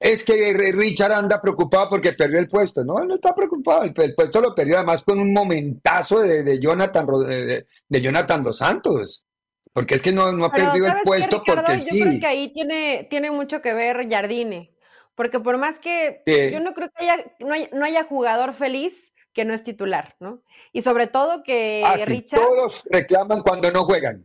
Es 0.00 0.24
que 0.24 0.52
Richard 0.72 1.12
anda 1.12 1.40
preocupado 1.40 1.88
porque 1.88 2.14
perdió 2.14 2.40
el 2.40 2.48
puesto. 2.48 2.84
No, 2.84 3.00
él 3.00 3.06
no 3.06 3.14
está 3.14 3.32
preocupado. 3.32 3.84
El, 3.84 3.94
puesto 3.94 4.40
lo 4.40 4.52
perdió 4.52 4.78
además 4.78 5.04
con 5.04 5.20
un 5.20 5.32
momentazo 5.32 6.18
de, 6.18 6.58
Jonathan, 6.58 7.06
de, 7.06 8.00
Jonathan 8.00 8.42
Dos 8.42 8.58
Santos. 8.58 9.24
Porque 9.72 9.94
es 9.94 10.02
que 10.02 10.10
no, 10.10 10.32
no 10.32 10.46
ha 10.46 10.52
perdido 10.52 10.88
el 10.88 10.94
puesto 11.04 11.40
porque 11.46 11.78
sí. 11.78 12.00
Yo 12.00 12.04
creo 12.04 12.20
que 12.20 12.26
ahí 12.26 12.52
tiene, 12.52 13.06
tiene 13.08 13.30
mucho 13.30 13.62
que 13.62 13.72
ver 13.72 14.08
Jardine. 14.10 14.74
Porque 15.14 15.38
por 15.38 15.58
más 15.58 15.78
que 15.78 16.22
yo 16.26 16.58
no 16.58 16.74
creo 16.74 16.88
que 16.88 17.04
haya, 17.04 17.24
no, 17.38 17.84
haya, 17.84 18.02
jugador 18.02 18.52
feliz 18.52 19.12
que 19.32 19.44
no 19.44 19.54
es 19.54 19.62
titular, 19.62 20.16
¿no? 20.18 20.42
Y 20.74 20.82
sobre 20.82 21.06
todo 21.06 21.44
que 21.44 21.84
ah, 21.86 21.96
Richard. 22.04 22.40
todos 22.40 22.82
reclaman 22.90 23.42
cuando 23.42 23.70
no 23.70 23.84
juegan. 23.84 24.24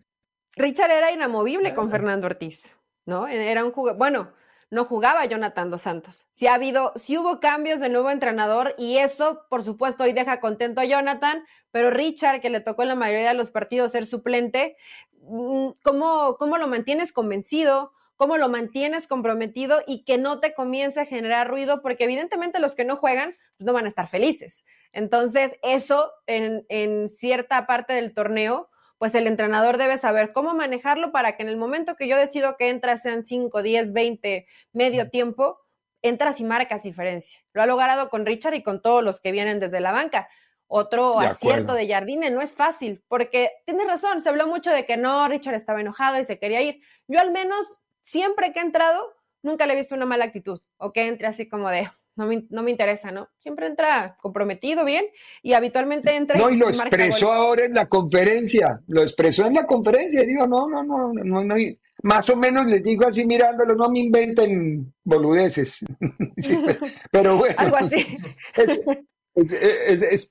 Richard 0.55 0.89
era 0.89 1.11
inamovible 1.11 1.75
con 1.75 1.91
Fernando 1.91 2.25
Ortiz, 2.25 2.79
¿no? 3.05 3.27
Era 3.27 3.63
un 3.63 3.71
jugador. 3.71 3.99
Bueno, 3.99 4.33
no 4.71 4.85
jugaba 4.85 5.23
Jonathan 5.25 5.69
Dos 5.69 5.81
Santos. 5.81 6.25
Si 6.31 6.47
ha 6.47 6.55
habido, 6.55 6.91
si 6.95 7.19
hubo 7.19 7.39
cambios 7.39 7.79
de 7.79 7.89
nuevo 7.89 8.09
entrenador 8.09 8.73
y 8.79 8.97
eso, 8.97 9.45
por 9.47 9.61
supuesto, 9.61 10.05
hoy 10.05 10.13
deja 10.13 10.39
contento 10.39 10.81
a 10.81 10.85
Jonathan, 10.85 11.45
pero 11.69 11.91
Richard, 11.91 12.41
que 12.41 12.49
le 12.49 12.61
tocó 12.61 12.81
en 12.81 12.89
la 12.89 12.95
mayoría 12.95 13.29
de 13.29 13.35
los 13.35 13.51
partidos 13.51 13.91
ser 13.91 14.07
suplente, 14.07 14.75
mm, 15.21 15.69
¿cómo, 15.83 16.35
cómo 16.39 16.57
lo 16.57 16.67
mantienes 16.67 17.13
convencido? 17.13 17.93
¿Cómo 18.19 18.37
lo 18.37 18.49
mantienes 18.49 19.07
comprometido 19.07 19.81
y 19.87 20.03
que 20.03 20.17
no 20.17 20.41
te 20.41 20.53
comience 20.53 20.99
a 20.99 21.05
generar 21.05 21.47
ruido? 21.47 21.81
Porque 21.81 22.03
evidentemente 22.03 22.59
los 22.59 22.75
que 22.75 22.83
no 22.83 22.97
juegan 22.97 23.37
pues 23.57 23.65
no 23.65 23.71
van 23.71 23.85
a 23.85 23.87
estar 23.87 24.09
felices. 24.09 24.65
Entonces, 24.91 25.53
eso 25.63 26.11
en, 26.27 26.65
en 26.67 27.07
cierta 27.07 27.65
parte 27.65 27.93
del 27.93 28.13
torneo 28.13 28.69
pues 28.97 29.15
el 29.15 29.27
entrenador 29.27 29.77
debe 29.77 29.97
saber 29.97 30.33
cómo 30.33 30.53
manejarlo 30.53 31.13
para 31.13 31.37
que 31.37 31.43
en 31.43 31.49
el 31.49 31.55
momento 31.55 31.95
que 31.95 32.09
yo 32.09 32.17
decido 32.17 32.57
que 32.57 32.67
entra, 32.67 32.97
sean 32.97 33.23
5, 33.23 33.63
10, 33.63 33.93
20, 33.93 34.45
medio 34.73 35.09
tiempo, 35.09 35.57
entras 36.01 36.41
y 36.41 36.43
marcas 36.43 36.83
diferencia. 36.83 37.39
Lo 37.53 37.61
ha 37.61 37.65
logrado 37.65 38.09
con 38.09 38.25
Richard 38.25 38.55
y 38.55 38.63
con 38.63 38.81
todos 38.81 39.01
los 39.01 39.21
que 39.21 39.31
vienen 39.31 39.61
desde 39.61 39.79
la 39.79 39.93
banca. 39.93 40.27
Otro 40.67 41.17
acierto 41.17 41.73
de 41.73 41.87
Jardine 41.87 42.29
no 42.29 42.41
es 42.41 42.53
fácil, 42.53 43.01
porque 43.07 43.51
tienes 43.65 43.87
razón, 43.87 44.21
se 44.21 44.29
habló 44.29 44.47
mucho 44.47 44.69
de 44.69 44.85
que 44.85 44.97
no, 44.97 45.27
Richard 45.29 45.55
estaba 45.55 45.79
enojado 45.79 46.19
y 46.19 46.25
se 46.25 46.37
quería 46.37 46.61
ir. 46.61 46.81
Yo 47.07 47.21
al 47.21 47.31
menos, 47.31 47.79
siempre 48.09 48.51
que 48.53 48.59
he 48.59 48.63
entrado, 48.63 48.99
nunca 49.43 49.65
le 49.65 49.73
he 49.73 49.77
visto 49.77 49.95
una 49.95 50.05
mala 50.05 50.25
actitud, 50.25 50.59
o 50.77 50.91
que 50.91 51.07
entre 51.07 51.27
así 51.27 51.47
como 51.47 51.69
de, 51.69 51.89
no 52.15 52.25
me, 52.63 52.71
interesa, 52.71 53.11
¿no? 53.11 53.29
Siempre 53.39 53.67
entra 53.67 54.17
comprometido, 54.21 54.83
bien, 54.83 55.05
y 55.41 55.53
habitualmente 55.53 56.15
entra... 56.15 56.37
No, 56.37 56.49
y 56.49 56.57
lo 56.57 56.67
expresó 56.69 57.31
ahora 57.31 57.65
en 57.65 57.73
la 57.73 57.87
conferencia, 57.87 58.81
lo 58.87 59.01
expresó 59.01 59.45
en 59.45 59.53
la 59.53 59.65
conferencia, 59.65 60.23
y 60.23 60.27
digo, 60.27 60.47
no, 60.47 60.67
no, 60.67 60.83
no, 60.83 61.13
no, 61.13 61.43
no, 61.43 61.55
más 62.01 62.29
o 62.29 62.35
menos 62.35 62.65
les 62.65 62.83
digo 62.83 63.05
así 63.05 63.25
mirándolo, 63.25 63.75
no 63.75 63.89
me 63.89 63.99
inventen 63.99 64.93
boludeces, 65.03 65.79
pero 67.11 67.37
bueno, 67.37 67.55
algo 67.57 67.77
así. 67.77 68.17
Es, 68.55 68.81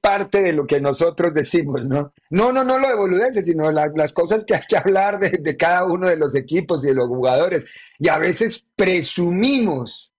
parte 0.01 0.43
de 0.43 0.53
lo 0.53 0.67
que 0.67 0.81
nosotros 0.81 1.33
decimos, 1.33 1.89
¿no? 1.89 2.13
No, 2.31 2.53
no, 2.53 2.65
no 2.65 2.79
lo 2.79 3.19
de 3.19 3.43
sino 3.43 3.71
las 3.71 4.13
cosas 4.13 4.45
que 4.45 4.55
hay 4.55 4.63
que 4.69 4.77
hablar 4.77 5.19
de, 5.19 5.39
de 5.39 5.57
cada 5.57 5.85
uno 5.87 6.09
de 6.09 6.17
los 6.17 6.35
equipos 6.35 6.85
y 6.85 6.89
de 6.89 6.95
los 6.95 7.09
jugadores, 7.09 7.67
y 7.99 8.09
a 8.09 8.19
veces 8.19 8.69
presumimos, 8.77 10.15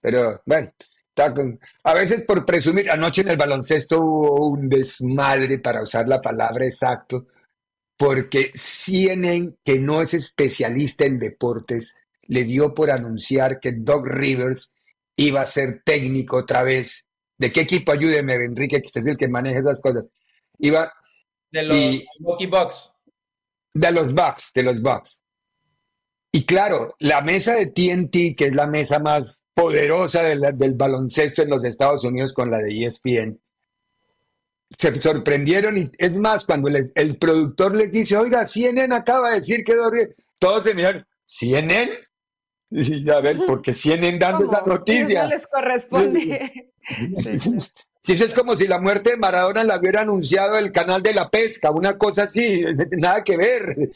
pero 0.00 0.42
bueno, 0.44 0.72
a 1.84 1.94
veces 1.94 2.22
por 2.22 2.44
presumir, 2.44 2.90
anoche 2.90 3.22
en 3.22 3.28
el 3.28 3.36
baloncesto 3.36 4.00
hubo 4.00 4.48
un 4.50 4.68
desmadre, 4.68 5.58
para 5.58 5.82
usar 5.82 6.08
la 6.08 6.20
palabra 6.20 6.64
exacto, 6.64 7.26
porque 7.96 8.52
CNN, 8.54 9.54
que 9.64 9.80
no 9.80 10.02
es 10.02 10.14
especialista 10.14 11.04
en 11.04 11.18
deportes, 11.18 11.96
le 12.22 12.44
dio 12.44 12.74
por 12.74 12.90
anunciar 12.90 13.58
que 13.58 13.72
Doug 13.72 14.06
Rivers 14.06 14.74
iba 15.16 15.40
a 15.40 15.46
ser 15.46 15.82
técnico 15.84 16.36
otra 16.36 16.62
vez. 16.62 17.07
¿De 17.38 17.52
qué 17.52 17.60
equipo? 17.60 17.92
Ayúdeme, 17.92 18.34
Enrique, 18.34 18.80
que 18.80 18.86
usted 18.86 19.00
es 19.00 19.06
el 19.06 19.16
que 19.16 19.28
maneja 19.28 19.60
esas 19.60 19.80
cosas. 19.80 20.04
Iba. 20.58 20.92
De 21.50 21.62
los 21.62 22.50
Bucks. 22.50 22.92
De 23.72 23.92
los 23.92 24.12
Bucks, 24.12 24.52
de 24.52 24.62
los 24.64 24.82
Bucks. 24.82 25.24
Y 26.32 26.44
claro, 26.44 26.94
la 26.98 27.22
mesa 27.22 27.54
de 27.54 27.66
TNT, 27.66 28.36
que 28.36 28.46
es 28.46 28.54
la 28.54 28.66
mesa 28.66 28.98
más 28.98 29.44
poderosa 29.54 30.22
del 30.22 30.74
baloncesto 30.74 31.42
en 31.42 31.50
los 31.50 31.64
Estados 31.64 32.04
Unidos 32.04 32.34
con 32.34 32.50
la 32.50 32.58
de 32.58 32.84
ESPN, 32.84 33.40
se 34.76 35.00
sorprendieron 35.00 35.78
y 35.78 35.90
es 35.96 36.18
más, 36.18 36.44
cuando 36.44 36.68
el 36.68 37.16
productor 37.16 37.74
les 37.74 37.90
dice, 37.90 38.18
oiga, 38.18 38.46
CNN 38.46 38.94
acaba 38.94 39.30
de 39.30 39.36
decir 39.36 39.64
que 39.64 39.74
todos 40.38 40.64
se 40.64 40.74
miran, 40.74 41.06
¿CNN? 41.24 41.90
Y 42.70 43.08
a 43.08 43.20
ver, 43.20 43.38
porque 43.46 43.74
CNN 43.74 44.18
dando 44.18 44.46
esa 44.46 44.62
noticia. 44.66 45.22
No 45.22 45.28
les 45.28 45.46
corresponde. 45.46 46.72
Si 48.02 48.14
eso 48.14 48.24
es 48.24 48.32
como 48.32 48.56
si 48.56 48.66
la 48.66 48.80
muerte 48.80 49.10
de 49.10 49.16
Maradona 49.16 49.64
la 49.64 49.78
hubiera 49.78 50.02
anunciado 50.02 50.56
el 50.56 50.72
canal 50.72 51.02
de 51.02 51.12
la 51.12 51.28
pesca, 51.28 51.70
una 51.70 51.98
cosa 51.98 52.22
así, 52.22 52.64
nada 52.92 53.22
que 53.22 53.36
ver. 53.36 53.90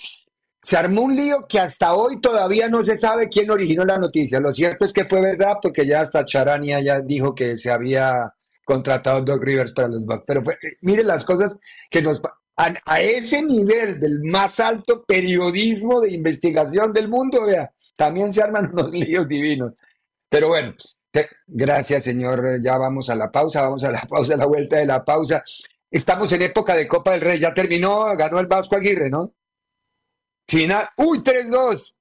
Se 0.63 0.77
armó 0.77 1.03
un 1.03 1.17
lío 1.17 1.47
que 1.49 1.59
hasta 1.59 1.95
hoy 1.95 2.21
todavía 2.21 2.69
no 2.69 2.85
se 2.85 2.97
sabe 2.97 3.29
quién 3.29 3.51
originó 3.51 3.85
la 3.85 3.99
noticia. 3.99 4.39
Lo 4.39 4.53
cierto 4.53 4.85
es 4.85 4.93
que 4.93 5.07
fue 5.07 5.21
verdad 5.21 5.55
porque 5.63 5.87
ya 5.87 6.03
hasta 6.03 6.25
Charania 6.25 6.81
ya 6.81 7.01
dijo 7.01 7.35
que 7.35 7.59
se 7.59 7.71
había 7.71 8.33
contratado 8.65 9.19
a 9.19 9.21
Doug 9.23 9.43
Rivers 9.43 9.73
para 9.73 9.89
los 9.89 10.05
Bucks. 10.05 10.25
Pero 10.27 10.43
eh, 10.51 10.77
mire 10.83 11.05
las 11.05 11.25
cosas 11.25 11.57
que 11.91 12.03
nos... 12.03 12.21
A, 12.57 13.01
ese 13.01 13.43
nivel 13.43 13.99
del 13.99 14.21
más 14.25 14.61
alto 14.61 15.05
periodismo 15.05 16.03
de 16.03 16.13
investigación 16.13 16.93
del 16.93 17.09
mundo, 17.09 17.47
vea, 17.47 17.73
también 17.97 18.33
se 18.33 18.43
arman 18.43 18.71
unos 18.73 18.91
líos 18.91 19.29
divinos. 19.29 19.73
Pero 20.29 20.49
bueno, 20.49 20.75
gracias 21.47 22.05
señor. 22.05 22.61
Ya 22.63 22.79
vamos 22.79 23.11
a 23.11 23.15
la 23.15 23.31
pausa, 23.31 23.63
vamos 23.63 23.85
a 23.85 23.91
la 23.91 24.03
pausa, 24.03 24.35
a 24.35 24.39
la 24.39 24.47
vuelta 24.47 24.77
de 24.77 24.87
la 24.87 25.05
pausa. 25.05 25.45
Estamos 25.91 26.33
en 26.33 26.43
época 26.43 26.75
de 26.75 26.89
Copa 26.89 27.13
del 27.13 27.21
Rey. 27.21 27.39
Ya 27.39 27.53
terminó, 27.53 28.17
ganó 28.17 28.41
el 28.41 28.47
Vasco 28.47 28.77
Aguirre, 28.77 29.11
¿no? 29.11 29.35
Final, 30.49 30.89
uy, 30.97 31.19
3-2. 31.19 31.95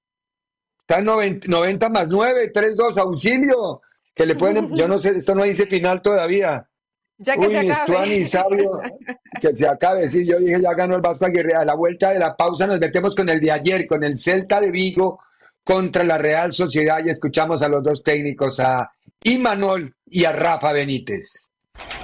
Está 0.79 1.01
90, 1.01 1.47
90 1.49 1.89
más 1.89 2.07
9, 2.07 2.51
3-2, 2.53 2.97
auxilio. 2.97 3.81
Que 4.13 4.25
le 4.25 4.35
pueden, 4.35 4.75
yo 4.75 4.87
no 4.87 4.99
sé, 4.99 5.09
esto 5.09 5.35
no 5.35 5.43
dice 5.43 5.65
final 5.65 6.01
todavía. 6.01 6.67
Ya 7.17 7.35
que 7.35 7.47
Uy, 7.47 7.53
se 7.53 7.71
acabe. 7.71 8.27
sabio, 8.27 8.81
que 9.39 9.55
se 9.55 9.67
acabe. 9.67 10.09
Sí, 10.09 10.25
yo 10.25 10.39
dije, 10.39 10.59
ya 10.61 10.73
ganó 10.73 10.95
el 10.95 11.01
Vasco 11.01 11.25
Aguirre. 11.25 11.53
A 11.53 11.65
la 11.65 11.75
vuelta 11.75 12.11
de 12.11 12.19
la 12.19 12.35
pausa 12.35 12.65
nos 12.67 12.79
metemos 12.79 13.15
con 13.15 13.29
el 13.29 13.39
de 13.39 13.51
ayer, 13.51 13.85
con 13.85 14.03
el 14.03 14.17
Celta 14.17 14.59
de 14.59 14.71
Vigo 14.71 15.19
contra 15.63 16.03
la 16.03 16.17
Real 16.17 16.53
Sociedad 16.53 16.99
y 17.05 17.09
escuchamos 17.09 17.61
a 17.61 17.69
los 17.69 17.83
dos 17.83 18.03
técnicos, 18.03 18.59
a 18.59 18.91
Imanol 19.23 19.95
y 20.05 20.25
a 20.25 20.31
Rafa 20.31 20.71
Benítez. 20.73 21.51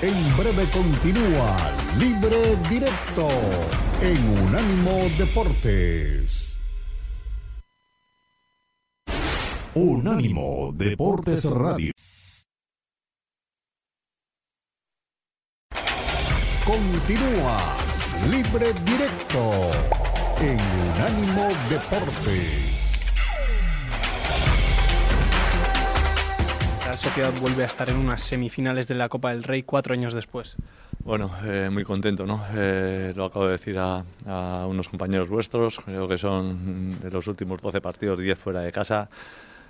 En 0.01 0.37
breve 0.37 0.65
continúa 0.71 1.57
Libre 1.97 2.55
Directo 2.69 3.27
en 4.01 4.43
Unánimo 4.43 4.91
Deportes. 5.17 6.57
Unánimo 9.73 10.71
Deportes 10.73 11.45
Radio. 11.45 11.91
Continúa 16.65 17.75
Libre 18.29 18.73
Directo 18.83 19.71
en 20.41 20.59
Unánimo 20.91 21.47
Deportes. 21.69 22.76
La 26.87 26.95
sociedad 26.95 27.33
vuelve 27.41 27.63
a 27.63 27.65
estar 27.65 27.89
en 27.89 27.97
unas 27.97 28.21
semifinales 28.21 28.87
de 28.87 28.95
la 28.95 29.09
Copa 29.09 29.31
del 29.31 29.43
Rey 29.43 29.61
cuatro 29.61 29.93
años 29.93 30.13
después. 30.13 30.55
Bueno, 31.03 31.29
eh, 31.43 31.67
muy 31.69 31.83
contento, 31.83 32.25
¿no? 32.25 32.41
Eh, 32.55 33.11
lo 33.13 33.25
acabo 33.25 33.45
de 33.45 33.51
decir 33.51 33.77
a, 33.77 34.05
unos 34.65 34.87
compañeros 34.87 35.27
vuestros, 35.27 35.81
creo 35.81 36.07
que 36.07 36.17
son 36.17 36.97
de 37.01 37.11
los 37.11 37.27
últimos 37.27 37.61
12 37.61 37.81
partidos, 37.81 38.17
10 38.17 38.39
fuera 38.39 38.61
de 38.61 38.71
casa. 38.71 39.09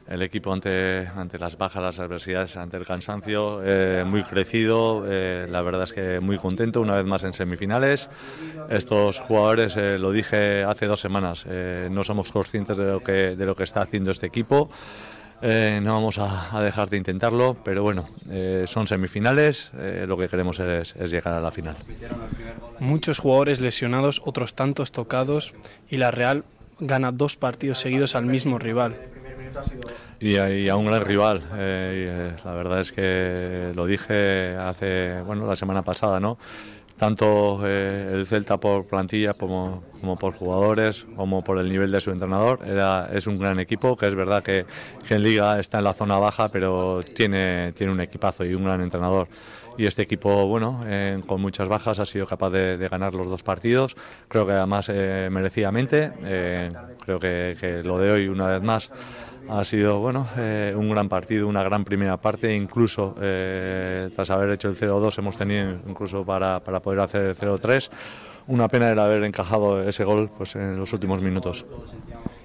El 0.08 0.22
equipo 0.22 0.54
ante, 0.54 1.08
ante 1.08 1.40
las 1.40 1.58
bajas, 1.58 1.82
las 1.82 2.00
adversidades, 2.00 2.56
ante 2.56 2.78
el 2.78 2.86
cansancio, 2.86 3.62
eh, 3.66 4.04
muy 4.06 4.24
crecido, 4.24 5.04
la 5.04 5.62
verdad 5.64 5.84
es 5.84 5.94
que 5.94 6.20
muy 6.20 6.38
contento, 6.38 6.82
una 6.82 6.98
vez 6.98 7.06
más 7.06 7.24
en 7.24 7.34
semifinales. 7.34 8.12
Estos 8.70 9.22
jugadores, 9.22 9.76
lo 9.76 10.12
dije 10.12 10.64
hace 10.64 10.86
dos 10.86 11.02
semanas, 11.02 11.48
no 11.48 12.04
somos 12.04 12.32
conscientes 12.32 12.78
de 12.78 12.86
lo, 12.86 13.04
que, 13.04 13.36
de 13.36 13.46
lo 13.46 13.56
que 13.56 13.64
está 13.64 13.82
haciendo 13.82 14.12
este 14.12 14.28
equipo. 14.28 14.70
Eh, 15.42 15.80
no 15.84 15.94
vamos 15.94 16.18
a, 16.18 16.62
dejar 16.62 16.90
de 16.90 16.98
intentarlo, 16.98 17.58
pero 17.64 17.84
bueno, 17.84 18.08
eh, 18.30 18.64
son 18.66 18.88
semifinales, 18.88 19.70
eh, 19.78 20.06
lo 20.08 20.18
que 20.18 20.28
queremos 20.28 20.60
es, 20.60 20.96
llegar 20.96 21.34
a 21.34 21.40
la 21.40 21.52
final. 21.52 21.76
Muchos 22.80 23.20
jugadores 23.20 23.62
lesionados, 23.62 24.22
otros 24.26 24.56
tantos 24.56 24.92
tocados 24.92 25.54
y 25.90 25.98
la 25.98 26.12
Real 26.12 26.44
gana 26.80 27.12
dos 27.12 27.36
partidos 27.36 27.78
seguidos 27.78 28.16
al 28.16 28.26
mismo 28.26 28.58
rival. 28.58 28.96
Y 30.20 30.38
a, 30.38 30.76
un 30.76 30.88
gran 30.88 31.06
rival, 31.06 31.44
la 31.52 32.54
verdad 32.54 32.80
es 32.80 32.92
que 32.92 33.72
lo 33.76 33.86
dije 33.86 34.56
hace, 34.56 35.22
bueno, 35.22 35.46
la 35.46 35.56
semana 35.56 35.84
pasada, 35.84 36.20
¿no? 36.20 36.38
tanto 36.98 37.66
el 37.66 38.26
Celta 38.26 38.58
por 38.58 38.86
plantilla 38.86 39.36
como, 39.36 39.84
como, 40.00 40.18
por 40.18 40.34
jugadores, 40.34 41.06
como 41.16 41.44
por 41.44 41.60
el 41.60 41.70
nivel 41.70 41.92
de 41.92 42.02
su 42.02 42.12
entrenador. 42.12 42.60
Era, 42.66 43.10
es 43.12 43.28
un 43.28 43.38
gran 43.38 43.60
equipo, 43.60 43.96
que 43.96 44.08
es 44.08 44.16
verdad 44.16 44.44
que, 44.44 44.66
en 45.10 45.24
Liga 45.24 45.60
está 45.60 45.80
en 45.80 45.86
la 45.86 45.94
zona 45.94 46.18
baja, 46.18 46.50
pero 46.50 47.02
tiene, 47.04 47.72
tiene 47.74 47.92
un 47.92 48.02
equipazo 48.02 48.46
y 48.46 48.54
un 48.54 48.64
gran 48.64 48.82
entrenador. 48.82 49.28
Y 49.78 49.86
este 49.86 50.02
equipo, 50.02 50.48
bueno, 50.48 50.84
eh, 50.88 51.22
con 51.28 51.40
muchas 51.40 51.68
bajas, 51.68 52.00
ha 52.00 52.06
sido 52.06 52.26
capaz 52.26 52.50
de, 52.50 52.88
ganar 52.90 53.14
los 53.14 53.28
dos 53.28 53.44
partidos. 53.44 53.96
Creo 54.28 54.46
que 54.46 54.54
además 54.54 54.90
eh, 54.92 55.30
merecidamente. 55.32 56.12
creo 57.06 57.20
que, 57.20 57.56
que 57.60 57.84
lo 57.84 58.00
de 58.00 58.12
hoy, 58.12 58.28
una 58.28 58.48
vez 58.48 58.64
más, 58.64 58.92
ha 59.50 59.64
sido 59.64 60.00
bueno 60.00 60.28
eh, 60.38 60.74
un 60.76 60.90
gran 60.90 61.08
partido, 61.08 61.48
una 61.48 61.64
gran 61.64 61.84
primera 61.84 62.18
parte, 62.18 62.54
incluso 62.54 63.16
eh, 63.22 64.10
tras 64.14 64.30
haber 64.30 64.52
hecho 64.52 64.68
el 64.68 64.78
0-2 64.78 65.18
hemos 65.20 65.38
tenido 65.38 65.78
incluso 65.88 66.26
para, 66.26 66.60
para 66.60 66.82
poder 66.82 67.00
hacer 67.00 67.22
el 67.22 67.36
0-3. 67.36 67.90
Una 68.48 68.68
pena 68.68 68.90
era 68.90 69.06
haber 69.06 69.24
encajado 69.24 69.82
ese 69.84 70.04
gol 70.04 70.30
pues, 70.38 70.56
en 70.56 70.78
los 70.78 70.94
últimos 70.94 71.22
minutos. 71.22 71.66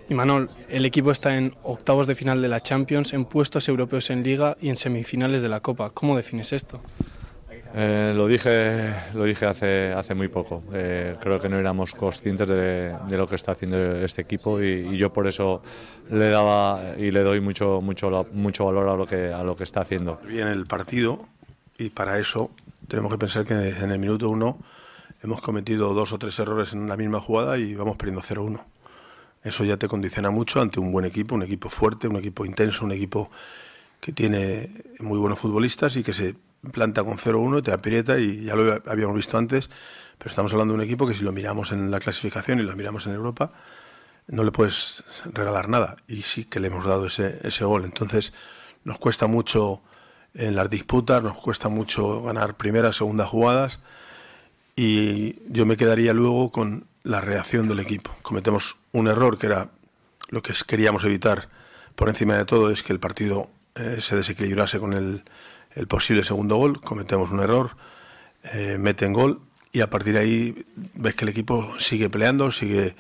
Y 0.09 0.15
Manol, 0.15 0.51
el 0.69 0.85
equipo 0.85 1.11
está 1.11 1.37
en 1.37 1.55
octavos 1.63 2.07
de 2.07 2.15
final 2.15 2.43
de 2.43 2.49
la 2.49 2.61
Champions, 2.61 3.13
en 3.13 3.25
puestos 3.25 3.69
europeos 3.69 4.11
en 4.11 4.23
Liga 4.23 4.57
y 4.61 4.69
en 4.69 4.77
semifinales 4.77 5.43
de 5.43 5.49
la 5.49 5.61
Copa. 5.61 5.91
¿Cómo 5.91 6.17
defines 6.17 6.53
esto? 6.53 6.81
Eh, 7.75 8.13
lo 8.15 8.27
dije, 8.27 8.95
lo 9.15 9.25
dije 9.25 9.47
hace, 9.47 9.93
hace 9.93 10.15
muy 10.15 10.29
poco. 10.29 10.63
Eh, 10.75 11.17
creo 11.21 11.41
que 11.41 11.49
no 11.49 11.57
éramos 11.57 11.95
conscientes 11.95 12.47
de, 12.47 12.95
lo 13.17 13.27
que 13.27 13.37
está 13.37 13.53
haciendo 13.53 13.79
este 13.97 14.23
equipo 14.23 14.61
y, 14.61 14.97
yo 14.99 15.13
por 15.13 15.27
eso 15.27 15.63
le 16.11 16.29
daba 16.29 16.95
y 16.99 17.11
le 17.11 17.21
doy 17.23 17.41
mucho, 17.41 17.81
mucho, 17.81 18.27
mucho 18.33 18.67
valor 18.67 18.89
a 18.89 18.97
lo, 18.97 19.07
que, 19.07 19.33
a 19.33 19.43
lo 19.43 19.57
que 19.57 19.65
está 19.65 19.81
haciendo. 19.81 20.21
Bien 20.27 20.49
el 20.49 20.67
partido 20.67 21.27
y 21.79 21.89
para 21.89 22.19
eso 22.19 22.51
tenemos 22.89 23.11
que 23.11 23.19
pensar 23.19 23.45
que 23.47 23.55
en 23.55 23.91
el 23.91 23.99
minuto 23.99 24.29
uno 24.29 24.59
hemos 25.23 25.41
cometido 25.41 25.95
dos 25.95 26.13
o 26.13 26.19
tres 26.19 26.39
errores 26.39 26.73
en 26.73 26.89
la 26.89 26.97
misma 26.97 27.21
jugada 27.21 27.57
y 27.59 27.75
vamos 27.75 27.97
perdiendo 27.97 28.23
0-1. 28.23 28.65
Eso 29.45 29.65
ya 29.65 29.77
te 29.77 29.89
condiciona 29.89 30.31
mucho 30.31 30.61
ante 30.61 30.81
un 30.81 30.93
buen 30.93 31.05
equipo, 31.05 31.35
un 31.35 31.43
equipo 31.43 31.71
fuerte, 31.71 32.09
un 32.09 32.17
equipo 32.17 32.45
intenso, 32.45 32.85
un 32.85 32.93
equipo 32.93 33.31
que 34.01 34.13
tiene 34.13 34.71
muy 34.99 35.19
buenos 35.19 35.39
futbolistas 35.39 35.97
y 35.97 36.03
que 36.03 36.13
se 36.13 36.35
planta 36.73 37.05
con 37.05 37.19
0-1, 37.19 37.63
te 37.63 37.73
aprieta 37.73 38.19
y 38.19 38.45
ya 38.45 38.55
lo 38.57 38.81
habíamos 38.87 39.17
visto 39.17 39.39
antes, 39.39 39.71
pero 40.19 40.31
estamos 40.31 40.53
hablando 40.53 40.75
de 40.75 40.79
un 40.81 40.85
equipo 40.85 41.07
que 41.07 41.15
si 41.15 41.25
lo 41.25 41.33
miramos 41.33 41.73
en 41.73 41.91
la 41.91 41.99
clasificación 41.99 42.61
y 42.61 42.63
lo 42.63 42.75
miramos 42.77 43.07
en 43.07 43.15
Europa, 43.15 43.53
no 44.29 44.45
le 44.45 44.53
puedes 44.53 45.03
regalar 45.33 45.69
nada 45.69 45.97
y 46.07 46.23
sí 46.23 46.45
que 46.45 46.61
le 46.61 46.69
hemos 46.69 46.85
dado 46.85 47.07
ese, 47.07 47.39
ese 47.43 47.65
gol. 47.65 47.85
Entonces 47.85 48.33
nos 48.85 48.99
cuesta 48.99 49.27
mucho 49.27 49.83
en 50.35 50.55
las 50.55 50.71
disputas, 50.71 51.23
nos 51.23 51.37
cuesta 51.37 51.69
mucho 51.69 52.23
ganar 52.23 52.57
primeras, 52.57 52.97
segundas 52.97 53.29
jugadas 53.29 53.81
y 54.77 55.37
yo 55.53 55.67
me 55.67 55.77
quedaría 55.77 56.13
luego 56.13 56.51
con 56.51 56.87
la 57.03 57.21
reacción 57.21 57.69
del 57.69 57.81
equipo. 57.81 58.15
Cometemos 58.23 58.77
un 58.93 59.09
error 59.09 59.39
que 59.39 59.47
era 59.47 59.71
lo 60.29 60.43
que 60.43 60.53
queríamos 60.67 61.05
evitar 61.05 61.49
por 61.95 62.09
encima 62.09 62.37
de 62.37 62.45
todo, 62.45 62.71
es 62.71 62.83
que 62.83 62.93
el 62.93 63.01
partido 63.01 63.51
eh, 63.75 63.99
se 64.01 64.17
desequilibrase 64.17 64.79
con 64.79 64.93
el 64.95 65.25
el 65.75 65.87
posible 65.87 66.25
segundo 66.25 66.57
gol, 66.57 66.81
cometemos 66.81 67.31
un 67.31 67.41
error, 67.41 67.77
eh, 68.53 68.77
meten 68.79 69.13
gol 69.13 69.41
y 69.73 69.81
a 69.81 69.91
partir 69.91 70.15
de 70.15 70.21
ahí 70.21 70.67
ves 70.95 71.15
que 71.15 71.25
el 71.25 71.31
equipo 71.31 71.75
sigue 71.79 72.11
peleando, 72.11 72.51
sigue 72.51 72.95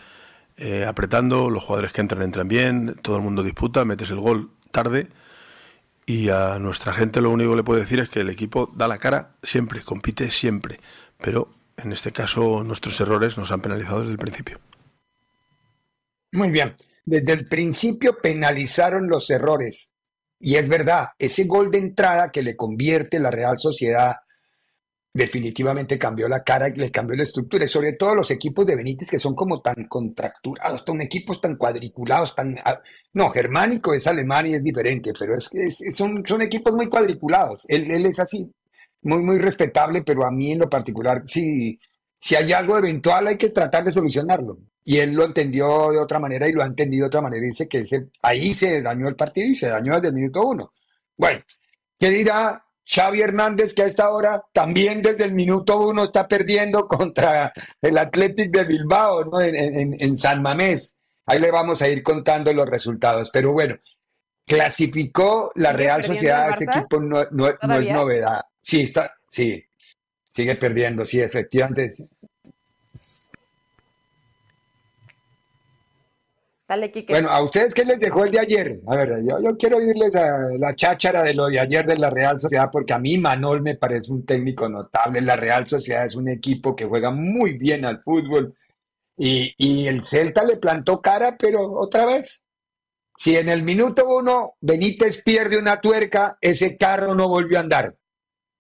eh, 0.57 0.85
apretando, 0.87 1.51
los 1.51 1.63
jugadores 1.63 1.93
que 1.93 2.01
entran 2.01 2.23
entran 2.23 2.49
bien, 2.49 2.97
todo 3.03 3.17
el 3.17 3.23
mundo 3.23 3.43
disputa, 3.43 3.85
metes 3.85 4.11
el 4.11 4.21
gol 4.21 4.51
tarde 4.71 5.09
y 6.07 6.31
a 6.31 6.59
nuestra 6.59 6.93
gente 6.93 7.21
lo 7.21 7.31
único 7.31 7.51
que 7.51 7.57
le 7.57 7.63
puedo 7.63 7.81
decir 7.81 8.01
es 8.01 8.09
que 8.09 8.21
el 8.21 8.31
equipo 8.31 8.71
da 8.75 8.89
la 8.89 8.99
cara 8.99 9.33
siempre, 9.43 9.83
compite 9.83 10.31
siempre, 10.31 10.81
pero 11.19 11.49
en 11.77 11.93
este 11.93 12.13
caso 12.13 12.63
nuestros 12.65 13.01
errores 13.01 13.39
nos 13.39 13.51
han 13.53 13.61
penalizado 13.61 14.01
desde 14.01 14.13
el 14.13 14.19
principio. 14.19 14.59
Muy 16.33 16.51
bien, 16.51 16.75
desde 17.05 17.33
el 17.33 17.49
principio 17.49 18.19
penalizaron 18.23 19.09
los 19.09 19.29
errores. 19.31 19.95
Y 20.41 20.57
es 20.57 20.69
verdad, 20.69 21.11
ese 21.19 21.45
gol 21.45 21.71
de 21.71 21.79
entrada 21.79 22.31
que 22.31 22.43
le 22.43 22.57
convierte 22.57 23.21
la 23.21 23.31
Real 23.31 23.59
Sociedad 23.59 24.17
definitivamente 25.15 25.99
cambió 25.99 26.27
la 26.27 26.43
cara 26.43 26.69
y 26.69 26.75
le 26.75 26.91
cambió 26.91 27.17
la 27.17 27.23
estructura, 27.25 27.65
y 27.65 27.69
sobre 27.69 27.93
todo 27.93 28.15
los 28.15 28.31
equipos 28.31 28.65
de 28.65 28.77
Benítez 28.77 29.11
que 29.11 29.19
son 29.19 29.35
como 29.35 29.61
tan 29.61 29.87
contracturados, 29.87 30.83
son 30.87 31.03
equipos 31.03 31.41
tan 31.41 31.57
cuadriculados, 31.57 32.35
tan... 32.35 32.57
Ah, 32.65 32.81
no, 33.13 33.31
Germánico 33.31 33.93
es 33.93 34.07
alemán 34.07 34.47
y 34.47 34.55
es 34.55 34.63
diferente, 34.63 35.13
pero 35.19 35.37
es 35.37 35.49
que 35.49 35.71
son, 35.93 36.23
son 36.27 36.43
equipos 36.43 36.73
muy 36.75 36.89
cuadriculados, 36.89 37.67
él, 37.69 37.91
él, 37.91 38.07
es 38.07 38.19
así, 38.21 38.51
muy, 39.03 39.19
muy 39.19 39.39
respetable, 39.39 40.03
pero 40.03 40.25
a 40.25 40.31
mí 40.31 40.53
en 40.53 40.61
lo 40.61 40.71
particular, 40.71 41.23
si, 41.27 41.79
si 42.19 42.37
hay 42.37 42.53
algo 42.53 42.79
eventual 42.79 43.27
hay 43.27 43.37
que 43.37 43.51
tratar 43.51 43.85
de 43.85 43.93
solucionarlo. 43.93 44.59
Y 44.85 44.99
él 44.99 45.13
lo 45.13 45.25
entendió 45.25 45.91
de 45.91 45.99
otra 45.99 46.19
manera 46.19 46.49
y 46.49 46.53
lo 46.53 46.63
ha 46.63 46.67
entendido 46.67 47.05
de 47.05 47.09
otra 47.09 47.21
manera. 47.21 47.43
Dice 47.45 47.69
que 47.69 47.85
ahí 48.23 48.53
se 48.55 48.83
dañó 48.83 49.09
el 49.09 49.17
partido 49.17 49.49
y 49.49 49.57
se 49.57 49.69
dañó 49.69 49.95
desde 49.95 50.09
el 50.09 50.15
minuto 50.15 50.47
uno. 50.47 50.73
Bueno, 51.17 51.41
¿qué 51.99 52.11
dirá 52.11 52.65
Xavi 52.85 53.21
Hernández 53.21 53.75
que 53.75 53.83
a 53.83 53.87
esta 53.87 54.11
hora 54.11 54.43
también 54.53 55.03
desde 55.03 55.25
el 55.25 55.35
minuto 55.35 55.79
uno 55.81 56.05
está 56.05 56.27
perdiendo 56.27 56.87
contra 56.89 57.53
el 57.81 57.99
Athletic 57.99 58.51
de 58.51 58.65
Bilbao 58.65 59.25
¿no? 59.25 59.41
en, 59.41 60.17
San 60.17 60.43
Mamés? 60.43 60.99
Ahí 61.27 61.39
le 61.39 61.53
vamos 61.53 61.81
a 61.83 61.89
ir 61.89 62.03
contando 62.03 62.53
los 62.53 62.69
resultados. 62.69 63.31
Pero 63.33 63.53
bueno, 63.53 63.77
clasificó 64.47 65.53
la 65.55 65.73
Real 65.73 66.05
Sociedad, 66.05 66.51
ese 66.51 66.65
equipo 66.65 67.01
no, 67.01 67.25
no 67.31 67.49
es 67.49 67.57
novedad. 67.63 68.43
Sí, 68.61 68.83
está, 68.83 69.15
sí, 69.29 69.65
sigue 70.29 70.57
perdiendo, 70.57 71.07
sí, 71.07 71.21
efectivamente. 71.21 71.93
Bueno, 77.09 77.29
¿a 77.29 77.43
ustedes 77.43 77.75
qué 77.75 77.85
les 77.85 78.01
dejó 78.01 78.25
el 78.25 78.31
de 78.31 78.41
ayer? 78.41 78.81
A 78.87 78.97
ver, 78.97 79.23
yo, 79.27 79.39
yo 79.43 79.57
quiero 79.59 79.77
oírles 79.77 80.17
a 80.17 80.49
la 80.59 80.75
cháchara 80.75 81.23
de 81.23 81.35
lo 81.35 81.49
de 81.49 81.61
ayer 81.61 81.85
de 81.85 81.99
la 81.99 82.09
Real 82.09 82.41
Sociedad, 82.41 82.71
porque 82.73 82.95
a 82.95 82.99
mí 82.99 83.19
Manol 83.19 83.61
me 83.61 83.75
parece 83.75 84.11
un 84.11 84.25
técnico 84.25 84.69
notable. 84.69 85.21
La 85.21 85.37
Real 85.37 85.69
Sociedad 85.69 86.07
es 86.07 86.15
un 86.15 86.29
equipo 86.29 86.75
que 86.75 86.87
juega 86.87 87.11
muy 87.11 87.59
bien 87.59 87.85
al 87.85 88.03
fútbol. 88.03 88.55
Y, 89.19 89.53
y 89.59 89.87
el 89.87 90.03
Celta 90.03 90.45
le 90.45 90.57
plantó 90.57 91.03
cara, 91.03 91.37
pero 91.39 91.73
otra 91.73 92.07
vez. 92.07 92.42
Si 93.23 93.37
en 93.37 93.49
el 93.49 93.63
minuto 93.63 94.05
uno 94.05 94.57
Benítez 94.61 95.23
pierde 95.23 95.57
una 95.57 95.81
tuerca, 95.81 96.39
ese 96.41 96.77
carro 96.77 97.15
no 97.15 97.29
volvió 97.29 97.59
a 97.59 97.61
andar. 97.61 97.95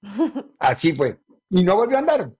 Así 0.60 0.92
fue. 0.92 1.18
Y 1.50 1.64
no 1.64 1.74
volvió 1.74 1.96
a 1.96 1.98
andar. 1.98 2.30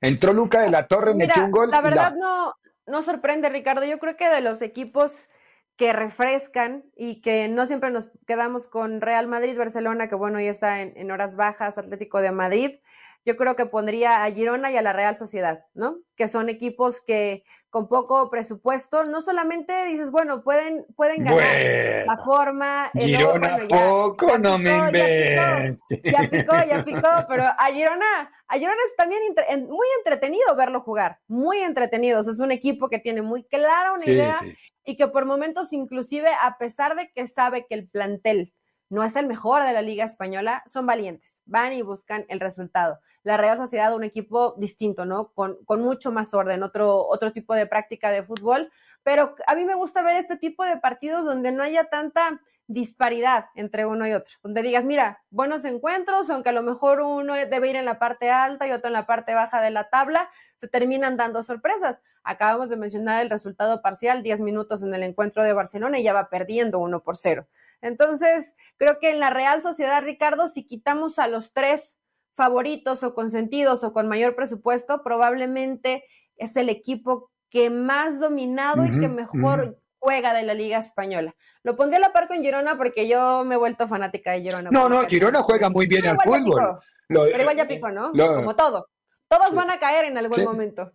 Entró 0.00 0.32
Luca 0.32 0.62
de 0.62 0.70
la 0.70 0.86
Torre, 0.86 1.14
metió 1.14 1.44
un 1.44 1.50
gol. 1.50 1.70
La 1.70 1.82
verdad 1.82 2.14
no, 2.18 2.54
no 2.86 3.02
sorprende, 3.02 3.50
Ricardo. 3.50 3.84
Yo 3.84 3.98
creo 3.98 4.16
que 4.16 4.30
de 4.30 4.40
los 4.40 4.62
equipos 4.62 5.28
que 5.76 5.92
refrescan 5.92 6.86
y 6.96 7.20
que 7.20 7.48
no 7.48 7.66
siempre 7.66 7.90
nos 7.90 8.08
quedamos 8.26 8.66
con 8.66 9.02
Real 9.02 9.26
Madrid, 9.26 9.58
Barcelona, 9.58 10.08
que 10.08 10.14
bueno, 10.14 10.40
ya 10.40 10.48
está 10.48 10.80
en, 10.80 10.94
en 10.96 11.10
horas 11.10 11.36
bajas, 11.36 11.76
Atlético 11.76 12.22
de 12.22 12.32
Madrid, 12.32 12.76
yo 13.24 13.36
creo 13.36 13.54
que 13.54 13.66
pondría 13.66 14.24
a 14.24 14.30
Girona 14.30 14.70
y 14.70 14.76
a 14.76 14.82
la 14.82 14.92
Real 14.92 15.16
Sociedad, 15.16 15.64
¿no? 15.74 15.98
Que 16.16 16.28
son 16.28 16.48
equipos 16.48 17.00
que 17.00 17.44
con 17.68 17.88
poco 17.88 18.30
presupuesto, 18.30 19.04
no 19.04 19.20
solamente 19.20 19.84
dices, 19.86 20.10
bueno, 20.10 20.42
pueden, 20.42 20.84
pueden 20.96 21.24
ganar 21.24 22.06
la 22.06 22.16
forma. 22.16 22.90
Girona 22.94 23.60
poco, 23.68 24.38
no 24.38 24.58
me 24.58 24.76
inventes. 24.76 25.78
Ya 26.02 26.28
picó, 26.28 26.54
ya 26.68 26.84
picó, 26.84 27.08
pero 27.28 27.44
a 27.44 27.66
Girona, 27.72 28.32
a 28.48 28.54
Girona 28.54 28.80
es 28.88 28.96
también 28.96 29.22
muy 29.68 29.86
entretenido 29.98 30.56
verlo 30.56 30.80
jugar, 30.80 31.18
muy 31.28 31.58
entretenido. 31.58 32.20
es 32.20 32.40
un 32.40 32.50
equipo 32.50 32.88
que 32.88 32.98
tiene 32.98 33.22
muy 33.22 33.44
clara 33.44 33.92
una 33.92 34.04
idea 34.04 34.38
y 34.84 34.96
que 34.96 35.06
por 35.06 35.26
momentos 35.26 35.72
inclusive, 35.72 36.30
a 36.42 36.58
pesar 36.58 36.96
de 36.96 37.10
que 37.12 37.28
sabe 37.28 37.66
que 37.68 37.74
el 37.74 37.88
plantel 37.88 38.52
no 38.90 39.04
es 39.04 39.16
el 39.16 39.26
mejor 39.26 39.62
de 39.64 39.72
la 39.72 39.82
Liga 39.82 40.04
Española, 40.04 40.62
son 40.66 40.84
valientes, 40.84 41.40
van 41.46 41.72
y 41.72 41.80
buscan 41.80 42.26
el 42.28 42.40
resultado. 42.40 42.98
La 43.22 43.36
Real 43.36 43.56
Sociedad, 43.56 43.94
un 43.94 44.02
equipo 44.02 44.54
distinto, 44.58 45.06
¿no? 45.06 45.32
Con, 45.32 45.58
mucho 45.80 46.10
más 46.12 46.34
orden, 46.34 46.64
otro, 46.64 47.06
otro 47.06 47.32
tipo 47.32 47.54
de 47.54 47.66
práctica 47.66 48.10
de 48.10 48.24
fútbol, 48.24 48.70
pero 49.04 49.36
a 49.46 49.54
mí 49.54 49.64
me 49.64 49.76
gusta 49.76 50.02
ver 50.02 50.16
este 50.16 50.36
tipo 50.36 50.64
de 50.64 50.76
partidos 50.76 51.24
donde 51.24 51.52
no 51.52 51.62
haya 51.62 51.84
tanta 51.84 52.40
disparidad 52.70 53.46
entre 53.56 53.84
uno 53.84 54.06
y 54.06 54.12
otro, 54.12 54.32
donde 54.44 54.62
digas, 54.62 54.84
mira, 54.84 55.24
buenos 55.30 55.64
encuentros, 55.64 56.30
aunque 56.30 56.50
a 56.50 56.52
lo 56.52 56.62
mejor 56.62 57.00
uno 57.00 57.34
debe 57.34 57.68
ir 57.68 57.74
en 57.74 57.84
la 57.84 57.98
parte 57.98 58.30
alta 58.30 58.68
y 58.68 58.70
otro 58.70 58.86
en 58.86 58.92
la 58.92 59.06
parte 59.06 59.34
baja 59.34 59.60
de 59.60 59.72
la 59.72 59.90
tabla, 59.90 60.30
se 60.54 60.68
terminan 60.68 61.16
dando 61.16 61.42
sorpresas. 61.42 62.00
Acabamos 62.22 62.68
de 62.68 62.76
mencionar 62.76 63.22
el 63.22 63.28
resultado 63.28 63.82
parcial, 63.82 64.22
10 64.22 64.42
minutos 64.42 64.84
en 64.84 64.94
el 64.94 65.02
encuentro 65.02 65.42
de 65.42 65.52
Barcelona 65.52 65.98
y 65.98 66.04
ya 66.04 66.12
va 66.12 66.30
perdiendo 66.30 66.78
1 66.78 67.02
por 67.02 67.16
0. 67.16 67.48
Entonces, 67.80 68.54
creo 68.76 69.00
que 69.00 69.10
en 69.10 69.18
la 69.18 69.30
Real 69.30 69.60
Sociedad, 69.60 70.04
Ricardo, 70.04 70.46
si 70.46 70.64
quitamos 70.64 71.18
a 71.18 71.26
los 71.26 71.52
tres 71.52 71.98
favoritos 72.34 73.02
o 73.02 73.14
consentidos 73.14 73.82
o 73.82 73.92
con 73.92 74.06
mayor 74.06 74.36
presupuesto, 74.36 75.02
probablemente 75.02 76.04
es 76.36 76.56
el 76.56 76.68
equipo 76.68 77.32
que 77.50 77.68
más 77.68 78.20
dominado 78.20 78.84
y 78.84 79.00
que 79.00 79.08
mejor 79.08 79.80
juega 80.00 80.34
de 80.34 80.42
la 80.42 80.54
Liga 80.54 80.78
Española. 80.78 81.34
Lo 81.62 81.76
pondré 81.76 81.98
a 81.98 82.00
la 82.00 82.12
par 82.12 82.26
con 82.26 82.42
Girona 82.42 82.76
porque 82.76 83.06
yo 83.06 83.44
me 83.44 83.54
he 83.54 83.58
vuelto 83.58 83.86
fanática 83.86 84.32
de 84.32 84.40
Girona. 84.40 84.70
No, 84.70 84.88
no, 84.88 85.06
Girona 85.06 85.42
juega 85.42 85.68
muy 85.68 85.86
bien 85.86 86.08
al 86.08 86.18
fútbol. 86.20 86.80
pero 87.08 87.40
igual 87.40 87.56
ya 87.56 87.68
picó, 87.68 87.90
¿no? 87.90 88.10
Como 88.12 88.56
todo. 88.56 88.88
Todos 89.28 89.54
van 89.54 89.70
a 89.70 89.78
caer 89.78 90.06
en 90.06 90.18
algún 90.18 90.42
momento. 90.42 90.90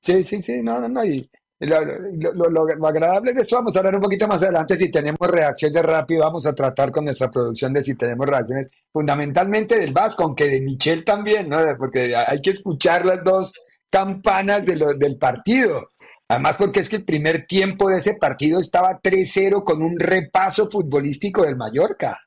Sí, 0.00 0.24
sí, 0.24 0.42
sí, 0.42 0.62
no, 0.62 0.80
no, 0.80 0.88
no. 0.88 1.04
Y 1.04 1.30
lo, 1.60 2.86
agradable 2.86 3.32
de 3.32 3.40
esto, 3.40 3.56
vamos 3.56 3.74
a 3.74 3.80
hablar 3.80 3.96
un 3.96 4.00
poquito 4.00 4.28
más 4.28 4.42
adelante 4.42 4.76
si 4.76 4.90
tenemos 4.90 5.28
reacciones 5.28 5.84
rápido, 5.84 6.22
vamos 6.22 6.46
a 6.46 6.54
tratar 6.54 6.92
con 6.92 7.04
nuestra 7.04 7.30
producción 7.30 7.72
de 7.72 7.82
si 7.82 7.96
tenemos 7.96 8.26
reacciones, 8.26 8.68
fundamentalmente 8.92 9.78
del 9.78 9.92
Vasco, 9.92 10.22
aunque 10.22 10.48
de 10.48 10.60
Michel 10.60 11.04
también, 11.04 11.48
¿no? 11.48 11.58
Porque 11.76 12.14
hay 12.14 12.40
que 12.40 12.50
escuchar 12.50 13.04
las 13.04 13.24
dos 13.24 13.52
campanas 13.90 14.64
de 14.64 14.76
del 14.96 15.18
partido. 15.18 15.88
Además, 16.28 16.56
porque 16.58 16.80
es 16.80 16.88
que 16.88 16.96
el 16.96 17.04
primer 17.04 17.46
tiempo 17.46 17.88
de 17.88 17.98
ese 17.98 18.14
partido 18.14 18.60
estaba 18.60 19.00
3-0 19.00 19.64
con 19.64 19.82
un 19.82 19.98
repaso 19.98 20.70
futbolístico 20.70 21.42
del 21.42 21.56
Mallorca. 21.56 22.18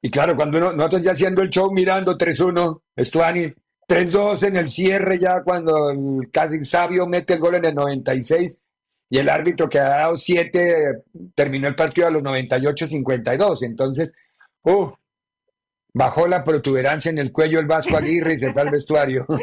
Y 0.00 0.10
claro, 0.10 0.34
cuando 0.34 0.58
uno, 0.58 0.72
nosotros 0.72 1.02
ya 1.02 1.12
haciendo 1.12 1.42
el 1.42 1.50
show 1.50 1.70
mirando 1.72 2.16
3-1, 2.16 2.80
Estuani, 2.96 3.52
3-2 3.86 4.48
en 4.48 4.56
el 4.56 4.68
cierre 4.68 5.18
ya 5.18 5.42
cuando 5.42 5.90
el 5.90 6.30
casi 6.32 6.62
sabio 6.64 7.06
mete 7.06 7.34
el 7.34 7.40
gol 7.40 7.56
en 7.56 7.66
el 7.66 7.74
96 7.74 8.64
y 9.10 9.18
el 9.18 9.28
árbitro 9.28 9.68
que 9.68 9.78
ha 9.78 9.88
dado 9.88 10.16
7 10.16 11.02
terminó 11.34 11.68
el 11.68 11.74
partido 11.74 12.06
a 12.06 12.10
los 12.10 12.22
98-52. 12.22 13.62
Entonces, 13.62 14.12
uh, 14.62 14.90
bajó 15.94 16.26
la 16.26 16.42
protuberancia 16.42 17.10
en 17.10 17.18
el 17.18 17.32
cuello 17.32 17.60
el 17.60 17.66
Vasco 17.66 17.96
Aguirre 17.96 18.34
y 18.34 18.38
se 18.38 18.52
fue 18.52 18.62
al 18.62 18.70
vestuario. 18.70 19.26
yo, 19.28 19.36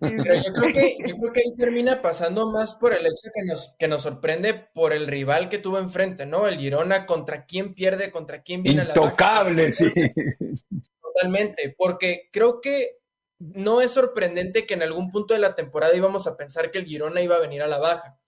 creo 0.00 0.72
que, 0.72 1.40
ahí 1.40 1.56
termina 1.56 2.00
pasando 2.00 2.50
más 2.50 2.74
por 2.74 2.92
el 2.92 3.04
hecho 3.04 3.30
que 3.34 3.44
nos, 3.44 3.74
que 3.78 3.88
nos 3.88 4.02
sorprende 4.02 4.54
por 4.54 4.92
el 4.92 5.06
rival 5.06 5.48
que 5.48 5.58
tuvo 5.58 5.78
enfrente, 5.78 6.26
¿no? 6.26 6.46
El 6.46 6.58
Girona, 6.58 7.06
contra 7.06 7.46
quién 7.46 7.74
pierde, 7.74 8.10
contra 8.10 8.42
quién 8.42 8.62
viene 8.62 8.82
Intocable, 8.82 9.62
la 9.64 9.68
Intocable, 9.68 9.72
sí. 9.72 10.62
Totalmente, 11.00 11.74
porque 11.76 12.28
creo 12.32 12.60
que 12.60 12.98
no 13.40 13.80
es 13.80 13.92
sorprendente 13.92 14.66
que 14.66 14.74
en 14.74 14.82
algún 14.82 15.10
punto 15.10 15.34
de 15.34 15.40
la 15.40 15.54
temporada 15.54 15.96
íbamos 15.96 16.26
a 16.26 16.36
pensar 16.36 16.70
que 16.70 16.78
el 16.78 16.86
Girona 16.86 17.22
iba 17.22 17.36
a 17.36 17.40
venir 17.40 17.62
a 17.62 17.68
la 17.68 17.78
baja. 17.78 18.18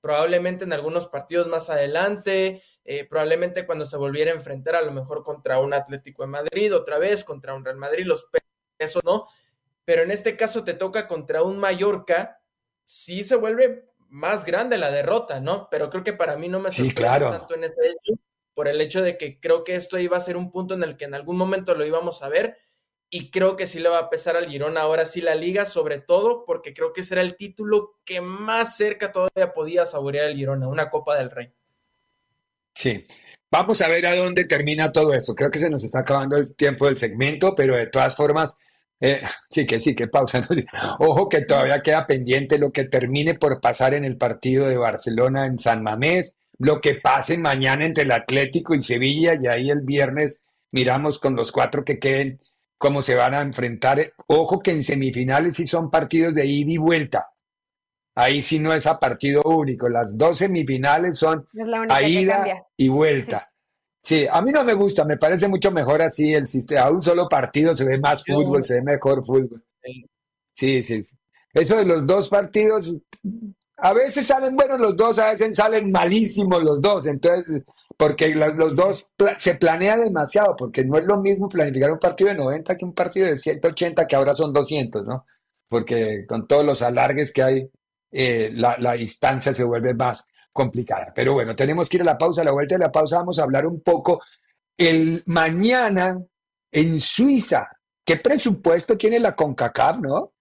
Probablemente 0.00 0.64
en 0.64 0.72
algunos 0.72 1.08
partidos 1.08 1.46
más 1.46 1.70
adelante, 1.70 2.62
eh, 2.92 3.04
probablemente 3.04 3.66
cuando 3.66 3.86
se 3.86 3.96
volviera 3.96 4.32
a 4.32 4.34
enfrentar 4.34 4.74
a 4.74 4.82
lo 4.82 4.90
mejor 4.90 5.22
contra 5.22 5.60
un 5.60 5.72
Atlético 5.72 6.24
de 6.24 6.26
Madrid, 6.26 6.74
otra 6.74 6.98
vez 6.98 7.22
contra 7.22 7.54
un 7.54 7.64
Real 7.64 7.76
Madrid, 7.76 8.04
los 8.04 8.26
pesos 8.76 9.04
no, 9.04 9.28
pero 9.84 10.02
en 10.02 10.10
este 10.10 10.36
caso 10.36 10.64
te 10.64 10.74
toca 10.74 11.06
contra 11.06 11.44
un 11.44 11.60
Mallorca, 11.60 12.42
sí 12.86 13.22
se 13.22 13.36
vuelve 13.36 13.92
más 14.08 14.44
grande 14.44 14.76
la 14.76 14.90
derrota, 14.90 15.38
¿no? 15.38 15.68
Pero 15.70 15.88
creo 15.88 16.02
que 16.02 16.14
para 16.14 16.36
mí 16.36 16.48
no 16.48 16.58
me 16.58 16.72
sorprende 16.72 17.30
tanto 17.30 17.54
en 17.54 17.62
ese 17.62 17.80
hecho, 17.80 18.20
por 18.54 18.66
el 18.66 18.80
hecho 18.80 19.02
de 19.02 19.16
que 19.16 19.38
creo 19.38 19.62
que 19.62 19.76
esto 19.76 19.96
iba 19.96 20.16
a 20.16 20.20
ser 20.20 20.36
un 20.36 20.50
punto 20.50 20.74
en 20.74 20.82
el 20.82 20.96
que 20.96 21.04
en 21.04 21.14
algún 21.14 21.36
momento 21.36 21.76
lo 21.76 21.86
íbamos 21.86 22.24
a 22.24 22.28
ver 22.28 22.58
y 23.08 23.30
creo 23.30 23.54
que 23.54 23.68
sí 23.68 23.78
le 23.78 23.88
va 23.88 24.00
a 24.00 24.10
pesar 24.10 24.36
al 24.36 24.48
Girona 24.48 24.80
ahora 24.80 25.06
sí 25.06 25.20
la 25.20 25.36
liga, 25.36 25.64
sobre 25.64 26.00
todo 26.00 26.44
porque 26.44 26.74
creo 26.74 26.92
que 26.92 27.04
será 27.04 27.20
el 27.20 27.36
título 27.36 28.00
que 28.04 28.20
más 28.20 28.76
cerca 28.76 29.12
todavía 29.12 29.52
podía 29.54 29.86
saborear 29.86 30.26
el 30.26 30.36
Girona, 30.36 30.66
una 30.66 30.90
Copa 30.90 31.16
del 31.16 31.30
Rey. 31.30 31.54
Sí, 32.74 33.06
vamos 33.50 33.80
a 33.82 33.88
ver 33.88 34.06
a 34.06 34.14
dónde 34.16 34.44
termina 34.44 34.92
todo 34.92 35.14
esto. 35.14 35.34
Creo 35.34 35.50
que 35.50 35.58
se 35.58 35.70
nos 35.70 35.84
está 35.84 36.00
acabando 36.00 36.36
el 36.36 36.54
tiempo 36.56 36.86
del 36.86 36.96
segmento, 36.96 37.54
pero 37.54 37.76
de 37.76 37.86
todas 37.88 38.16
formas, 38.16 38.56
eh, 39.00 39.22
sí 39.50 39.66
que 39.66 39.80
sí, 39.80 39.94
que 39.94 40.08
pausa. 40.08 40.46
Ojo 40.98 41.28
que 41.28 41.42
todavía 41.42 41.82
queda 41.82 42.06
pendiente 42.06 42.58
lo 42.58 42.72
que 42.72 42.84
termine 42.84 43.34
por 43.34 43.60
pasar 43.60 43.94
en 43.94 44.04
el 44.04 44.16
partido 44.16 44.66
de 44.66 44.76
Barcelona 44.76 45.46
en 45.46 45.58
San 45.58 45.82
Mamés, 45.82 46.34
lo 46.58 46.80
que 46.80 46.94
pase 46.94 47.38
mañana 47.38 47.84
entre 47.84 48.04
el 48.04 48.12
Atlético 48.12 48.74
y 48.74 48.82
Sevilla, 48.82 49.38
y 49.40 49.46
ahí 49.46 49.70
el 49.70 49.80
viernes 49.80 50.44
miramos 50.72 51.18
con 51.18 51.34
los 51.36 51.52
cuatro 51.52 51.84
que 51.84 51.98
queden 51.98 52.40
cómo 52.78 53.02
se 53.02 53.14
van 53.14 53.34
a 53.34 53.40
enfrentar. 53.40 54.14
Ojo 54.26 54.60
que 54.60 54.70
en 54.72 54.82
semifinales 54.82 55.56
sí 55.56 55.66
son 55.66 55.90
partidos 55.90 56.34
de 56.34 56.46
ida 56.46 56.72
y 56.72 56.78
vuelta. 56.78 57.29
Ahí 58.14 58.42
sí 58.42 58.58
no 58.58 58.72
es 58.74 58.86
a 58.86 58.98
partido 58.98 59.42
único. 59.44 59.88
Las 59.88 60.16
dos 60.16 60.38
semifinales 60.38 61.18
son 61.18 61.46
a 61.88 62.02
ida 62.02 62.66
y 62.76 62.88
vuelta. 62.88 63.50
Sí. 64.02 64.26
a 64.30 64.40
mí 64.40 64.50
no 64.50 64.64
me 64.64 64.72
gusta, 64.72 65.04
me 65.04 65.18
parece 65.18 65.46
mucho 65.46 65.70
mejor 65.70 66.02
así 66.02 66.32
el 66.32 66.48
sistema. 66.48 66.82
A 66.82 66.90
un 66.90 67.02
solo 67.02 67.28
partido 67.28 67.76
se 67.76 67.84
ve 67.84 67.98
más 67.98 68.24
fútbol, 68.24 68.64
se 68.64 68.74
ve 68.74 68.82
mejor 68.82 69.24
fútbol. 69.24 69.62
Sí, 70.54 70.82
sí. 70.82 71.04
Eso 71.52 71.76
de 71.76 71.84
los 71.84 72.06
dos 72.06 72.28
partidos, 72.28 72.94
a 73.76 73.92
veces 73.92 74.26
salen 74.26 74.54
buenos 74.56 74.78
los 74.78 74.96
dos, 74.96 75.18
a 75.18 75.32
veces 75.32 75.56
salen 75.56 75.90
malísimos 75.90 76.62
los 76.62 76.80
dos. 76.80 77.06
Entonces, 77.06 77.62
porque 77.96 78.34
los, 78.34 78.74
dos 78.74 79.12
se 79.36 79.54
planea 79.56 79.98
demasiado, 79.98 80.56
porque 80.56 80.84
no 80.84 80.96
es 80.96 81.04
lo 81.04 81.20
mismo 81.20 81.48
planificar 81.48 81.90
un 81.90 81.98
partido 81.98 82.30
de 82.30 82.36
90 82.36 82.76
que 82.76 82.84
un 82.84 82.94
partido 82.94 83.26
de 83.26 83.36
180 83.36 84.06
que 84.06 84.16
ahora 84.16 84.34
son 84.34 84.52
200, 84.52 85.04
¿no? 85.06 85.26
Porque 85.68 86.24
con 86.26 86.46
todos 86.46 86.64
los 86.64 86.82
alargues 86.82 87.32
que 87.32 87.42
hay, 87.42 87.70
eh, 88.10 88.50
la, 88.54 88.76
la, 88.78 88.94
distancia 88.94 89.52
se 89.52 89.64
vuelve 89.64 89.94
más 89.94 90.26
complicada. 90.52 91.12
Pero 91.14 91.34
bueno, 91.34 91.54
tenemos 91.54 91.88
que 91.88 91.98
ir 91.98 92.02
a 92.02 92.06
la 92.06 92.18
pausa. 92.18 92.42
A 92.42 92.44
la 92.44 92.52
vuelta 92.52 92.74
de 92.74 92.80
la 92.80 92.92
pausa 92.92 93.18
vamos 93.18 93.38
a 93.38 93.42
hablar 93.42 93.66
un 93.66 93.80
poco 93.82 94.20
el 94.76 95.22
mañana 95.26 96.18
en 96.72 97.00
Suiza. 97.00 97.68
¿Qué 98.04 98.16
presupuesto 98.16 98.96
tiene 98.96 99.20
la 99.20 99.36
CONCACAF, 99.36 99.98
no? 99.98 100.32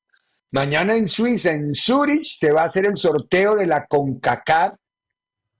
Mañana 0.52 0.96
en 0.96 1.08
Suiza, 1.08 1.52
en 1.52 1.76
Zurich, 1.76 2.40
se 2.40 2.52
va 2.52 2.62
a 2.62 2.66
hacer 2.66 2.86
el 2.86 2.96
sorteo 2.96 3.56
de 3.56 3.68
la 3.68 3.86
CONCACAF 3.86 4.74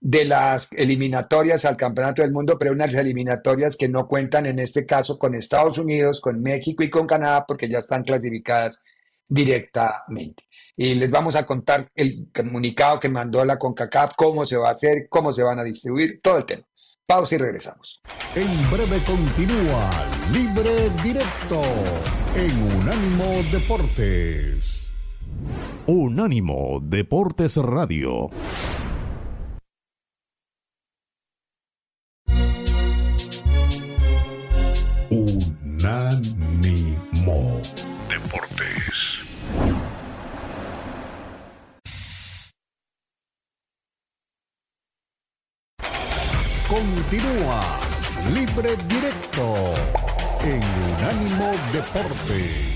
de 0.00 0.24
las 0.24 0.72
eliminatorias 0.72 1.64
al 1.66 1.76
Campeonato 1.76 2.22
del 2.22 2.32
Mundo, 2.32 2.58
pero 2.58 2.72
unas 2.72 2.94
eliminatorias 2.94 3.76
que 3.76 3.88
no 3.88 4.08
cuentan 4.08 4.46
en 4.46 4.58
este 4.58 4.86
caso 4.86 5.18
con 5.18 5.34
Estados 5.34 5.76
Unidos, 5.78 6.20
con 6.20 6.40
México 6.40 6.82
y 6.82 6.90
con 6.90 7.06
Canadá, 7.06 7.44
porque 7.46 7.68
ya 7.68 7.78
están 7.78 8.02
clasificadas 8.02 8.82
directamente. 9.28 10.44
Y 10.82 10.94
les 10.94 11.10
vamos 11.10 11.36
a 11.36 11.44
contar 11.44 11.90
el 11.94 12.30
comunicado 12.34 12.98
que 12.98 13.10
mandó 13.10 13.44
la 13.44 13.58
CONCACAF, 13.58 14.14
cómo 14.16 14.46
se 14.46 14.56
va 14.56 14.70
a 14.70 14.72
hacer, 14.72 15.08
cómo 15.10 15.30
se 15.30 15.42
van 15.42 15.58
a 15.58 15.62
distribuir, 15.62 16.22
todo 16.22 16.38
el 16.38 16.46
tema. 16.46 16.62
Pausa 17.06 17.34
y 17.34 17.38
regresamos. 17.38 18.00
En 18.34 18.48
breve 18.70 18.98
continúa 19.04 19.90
Libre 20.32 20.88
Directo 21.02 21.60
en 22.34 22.62
Unánimo 22.78 23.26
Deportes. 23.52 24.90
Unánimo 25.86 26.80
Deportes 26.82 27.58
Radio. 27.58 28.30
Unánimo 35.10 36.40
Deportes. 38.08 38.79
Continúa 46.70 47.80
Libre 48.32 48.76
Directo 48.86 49.74
en 50.44 50.62
Unánimo 50.94 51.50
Deportes. 51.72 52.70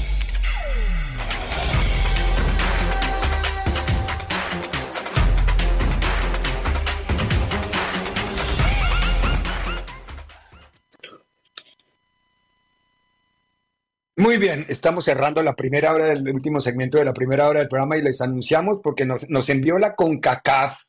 Muy 14.17 14.39
bien, 14.39 14.67
estamos 14.69 15.05
cerrando 15.05 15.41
la 15.43 15.55
primera 15.55 15.93
hora 15.93 16.07
del 16.07 16.29
último 16.31 16.61
segmento 16.61 16.99
de 16.99 17.05
la 17.05 17.13
primera 17.13 17.49
hora 17.49 17.61
del 17.61 17.69
programa 17.69 17.97
y 17.97 18.03
les 18.03 18.21
anunciamos 18.21 18.81
porque 18.83 19.07
nos, 19.07 19.49
envió 19.51 19.79
la 19.79 19.95
CONCACAF 19.95 20.84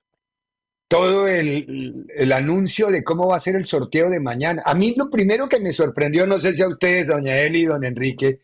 todo 0.88 1.27
el, 1.27 2.05
el, 2.15 2.31
anuncio 2.31 2.88
de 2.88 3.03
cómo 3.03 3.27
va 3.27 3.38
a 3.38 3.39
ser 3.39 3.55
el 3.55 3.65
sorteo 3.65 4.09
de 4.09 4.19
mañana. 4.19 4.61
A 4.65 4.75
mí 4.75 4.93
lo 4.95 5.09
primero 5.09 5.49
que 5.49 5.59
me 5.59 5.73
sorprendió, 5.73 6.27
no 6.27 6.39
sé 6.39 6.53
si 6.53 6.61
a 6.61 6.67
ustedes, 6.67 7.07
doña 7.07 7.38
Eli 7.38 7.61
y 7.61 7.65
don 7.65 7.83
Enrique, 7.83 8.39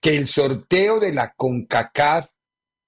que 0.00 0.16
el 0.16 0.26
sorteo 0.26 1.00
de 1.00 1.12
la 1.12 1.32
CONCACAF 1.34 2.26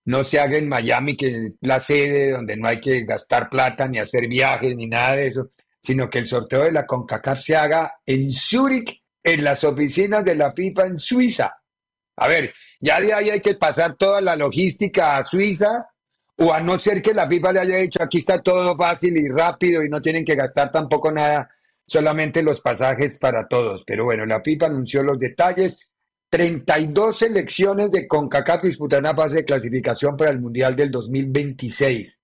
no 0.06 0.22
se 0.22 0.38
haga 0.38 0.56
en 0.56 0.68
Miami, 0.68 1.16
que 1.16 1.28
es 1.28 1.56
la 1.60 1.80
sede 1.80 2.32
donde 2.32 2.56
no 2.56 2.68
hay 2.68 2.80
que 2.80 3.04
gastar 3.04 3.48
plata 3.48 3.88
ni 3.88 3.98
hacer 3.98 4.28
viajes 4.28 4.76
ni 4.76 4.86
nada 4.86 5.14
de 5.14 5.28
eso, 5.28 5.50
sino 5.82 6.10
que 6.10 6.18
el 6.18 6.26
sorteo 6.26 6.64
de 6.64 6.72
la 6.72 6.86
CONCACAF 6.86 7.40
se 7.40 7.56
haga 7.56 7.94
en 8.04 8.32
Zúrich, 8.32 9.02
en 9.22 9.44
las 9.44 9.64
oficinas 9.64 10.24
de 10.24 10.34
la 10.34 10.52
FIFA 10.52 10.86
en 10.86 10.98
Suiza. 10.98 11.56
A 12.16 12.28
ver, 12.28 12.52
ya 12.80 13.00
de 13.00 13.12
ahí 13.12 13.30
hay 13.30 13.40
que 13.40 13.54
pasar 13.54 13.96
toda 13.96 14.20
la 14.20 14.36
logística 14.36 15.16
a 15.16 15.24
Suiza, 15.24 15.88
o 16.36 16.52
a 16.52 16.60
no 16.60 16.78
ser 16.78 17.00
que 17.00 17.14
la 17.14 17.28
FIFA 17.28 17.52
le 17.52 17.60
haya 17.60 17.76
dicho 17.78 18.02
aquí 18.02 18.18
está 18.18 18.40
todo 18.42 18.76
fácil 18.76 19.16
y 19.16 19.28
rápido 19.28 19.84
y 19.84 19.88
no 19.88 20.00
tienen 20.00 20.24
que 20.24 20.34
gastar 20.34 20.70
tampoco 20.70 21.10
nada, 21.12 21.48
solamente 21.86 22.42
los 22.42 22.60
pasajes 22.60 23.18
para 23.18 23.46
todos. 23.46 23.84
Pero 23.86 24.04
bueno, 24.04 24.26
la 24.26 24.42
FIFA 24.42 24.66
anunció 24.66 25.02
los 25.02 25.18
detalles. 25.18 25.90
32 26.30 27.16
selecciones 27.16 27.90
de 27.92 28.08
CONCACAF 28.08 28.62
disputarán 28.62 29.04
la 29.04 29.14
fase 29.14 29.36
de 29.36 29.44
clasificación 29.44 30.16
para 30.16 30.30
el 30.30 30.40
Mundial 30.40 30.74
del 30.74 30.90
2026. 30.90 32.20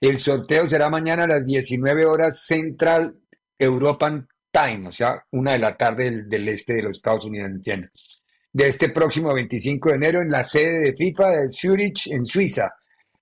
El 0.00 0.18
sorteo 0.18 0.68
será 0.68 0.90
mañana 0.90 1.24
a 1.24 1.28
las 1.28 1.46
19 1.46 2.04
horas 2.04 2.44
Central 2.44 3.16
European 3.58 4.28
Time, 4.50 4.88
o 4.88 4.92
sea, 4.92 5.24
una 5.30 5.52
de 5.52 5.58
la 5.58 5.76
tarde 5.76 6.24
del, 6.26 6.48
este 6.48 6.74
de 6.74 6.82
los 6.82 6.96
Estados 6.96 7.24
Unidos, 7.24 7.50
entiendo. 7.50 7.88
De 8.52 8.68
este 8.68 8.90
próximo 8.90 9.32
25 9.32 9.88
de 9.88 9.94
enero 9.94 10.20
en 10.20 10.30
la 10.30 10.44
sede 10.44 10.80
de 10.80 10.92
FIFA 10.94 11.30
de 11.30 11.50
Zurich, 11.50 12.06
en 12.08 12.26
Suiza. 12.26 12.74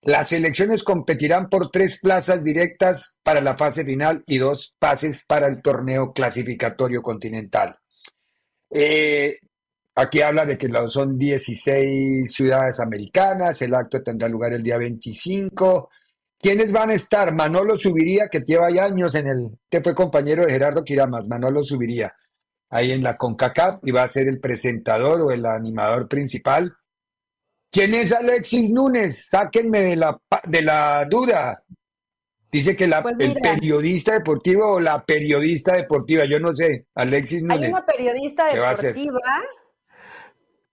Las 0.05 0.33
elecciones 0.33 0.83
competirán 0.83 1.49
por 1.49 1.71
tres 1.71 2.01
plazas 2.01 2.43
directas 2.43 3.19
para 3.23 3.41
la 3.41 3.57
fase 3.57 3.85
final 3.85 4.25
y 4.27 4.39
dos 4.39 4.75
pases 4.79 5.25
para 5.25 5.47
el 5.47 5.63
torneo 5.63 6.13
clasificatorio 6.13 7.01
continental. 7.03 7.77
Eh, 8.69 9.37
aquí 9.95 10.21
habla 10.21 10.45
de 10.45 10.59
que 10.59 10.69
son 10.89 11.17
16 11.17 12.35
ciudades 12.35 12.81
americanas, 12.81 13.63
el 13.63 13.75
acto 13.77 14.03
tendrá 14.03 14.29
lugar 14.29 14.53
el 14.53 14.65
día 14.65 14.77
25. 14.77 15.89
¿Quiénes 16.37 16.73
van 16.73 16.91
a 16.91 16.95
estar? 16.95 17.33
Manolo 17.33 17.79
Subiría, 17.79 18.29
que 18.29 18.41
lleva 18.41 18.67
años 18.67 19.15
en 19.15 19.29
el, 19.29 19.51
que 19.71 19.83
fue 19.83 19.95
compañero 19.95 20.45
de 20.45 20.51
Gerardo 20.51 20.83
Quiramas, 20.83 21.29
Manolo 21.29 21.65
Subiría, 21.65 22.13
ahí 22.71 22.91
en 22.91 23.05
la 23.05 23.17
CONCACAF, 23.17 23.79
y 23.85 23.93
va 23.93 24.03
a 24.03 24.09
ser 24.09 24.27
el 24.27 24.41
presentador 24.41 25.21
o 25.21 25.31
el 25.31 25.47
animador 25.47 26.09
principal. 26.09 26.75
¿Quién 27.73 27.95
es 27.95 28.13
Alexis 28.13 28.69
Núñez? 28.71 29.29
Sáquenme 29.31 29.81
de 29.81 29.97
la, 29.97 30.21
de 30.45 30.63
la 30.63 31.07
duda. 31.07 31.65
Dice 32.53 32.77
que 32.77 32.87
la, 32.87 33.03
Pues 33.03 33.17
el 33.19 33.33
periodista 33.35 34.13
deportivo 34.13 34.73
o 34.75 34.79
la 34.81 35.03
periodista 35.07 35.75
deportiva, 35.75 36.27
yo 36.27 36.39
no 36.39 36.55
sé, 36.55 36.85
Alexis 36.95 37.39
Hay 37.43 37.49
Núñez. 37.49 37.71
una 37.71 37.87
periodista 37.87 38.45
deportiva, 38.55 39.21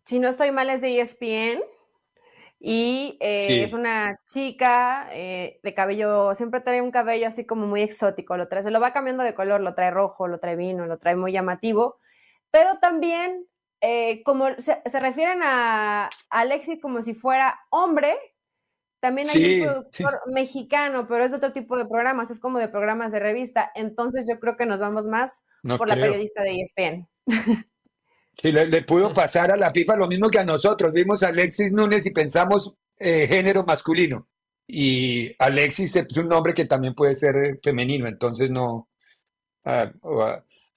si 0.06 0.20
no 0.20 0.28
estoy 0.28 0.52
mal 0.52 0.70
es 0.70 0.82
de 0.82 1.00
ESPN, 1.00 1.62
y 2.60 3.18
eh, 3.22 3.44
Sí. 3.48 3.60
es 3.62 3.72
una 3.72 4.20
chica 4.26 5.08
eh, 5.14 5.62
de 5.64 5.74
cabello, 5.74 6.36
siempre 6.36 6.60
trae 6.60 6.82
un 6.82 6.92
cabello 6.92 7.28
así 7.28 7.46
como 7.46 7.66
muy 7.66 7.82
exótico, 7.82 8.36
lo 8.36 8.50
trae, 8.50 8.62
se 8.64 8.72
lo 8.72 8.82
va 8.82 8.92
cambiando 8.92 9.24
de 9.24 9.34
color, 9.34 9.62
lo 9.62 9.74
trae 9.74 9.92
rojo, 9.92 10.28
lo 10.28 10.40
trae 10.42 10.58
vino, 10.58 10.86
lo 10.86 10.98
trae 10.98 11.16
muy 11.16 11.32
llamativo, 11.32 11.98
pero 12.52 12.78
también 12.80 13.46
eh, 13.82 14.24
como 14.24 14.48
se, 14.58 14.82
se 14.86 15.00
refieren 15.00 15.40
a 15.44 16.10
Alexis 16.30 16.80
como 16.82 17.02
si 17.02 17.14
fuera 17.14 17.60
hombre, 17.70 18.16
también 19.02 19.30
hay 19.30 19.38
Sí, 19.38 19.62
un 19.62 19.66
productor 19.66 20.22
mexicano, 20.28 21.08
pero 21.08 21.24
es 21.24 21.34
otro 21.34 21.54
tipo 21.54 21.78
de 21.78 21.86
programas, 21.86 22.32
es 22.32 22.40
como 22.40 22.60
de 22.60 22.68
programas 22.70 23.12
de 23.12 23.20
revista, 23.20 23.72
entonces 23.76 24.28
yo 24.30 24.40
creo 24.40 24.58
que 24.58 24.66
nos 24.66 24.82
vamos 24.82 25.08
más 25.08 25.44
No 25.64 25.78
por 25.78 25.88
la 25.88 25.96
periodista 26.00 26.44
de 26.44 26.60
ESPN. 26.62 27.08
Sí, 28.42 28.52
le, 28.52 28.68
le 28.68 28.84
pudo 28.84 29.14
pasar 29.14 29.52
a 29.52 29.58
la 29.58 29.72
FIFA 29.72 29.98
lo 29.98 30.08
mismo 30.08 30.30
que 30.30 30.40
a 30.40 30.46
nosotros. 30.46 30.94
Vimos 30.94 31.24
a 31.24 31.28
Alexis 31.30 31.72
Núñez 31.74 32.06
y 32.06 32.12
pensamos 32.12 32.74
eh, 32.98 33.28
género 33.28 33.64
masculino. 33.66 34.30
Y 34.68 35.36
Alexis 35.40 35.96
es 35.96 36.18
un 36.18 36.30
nombre 36.30 36.54
que 36.54 36.66
también 36.66 36.94
puede 36.94 37.16
ser 37.16 37.36
eh, 37.38 37.60
femenino, 37.62 38.08
entonces 38.08 38.50
no. 38.50 38.90
ah, 39.66 39.92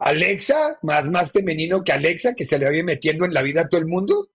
Alexa, 0.05 0.79
más, 0.83 1.09
más 1.09 1.31
femenino 1.31 1.83
que 1.85 1.93
Alexa, 1.93 2.35
que 2.35 2.45
se 2.45 2.59
le 2.59 2.69
viene 2.69 2.95
metiendo 2.95 3.25
en 3.25 3.33
la 3.33 3.41
vida 3.41 3.63
a 3.63 3.69
todo 3.69 3.81
el 3.81 3.87
mundo. 3.87 4.31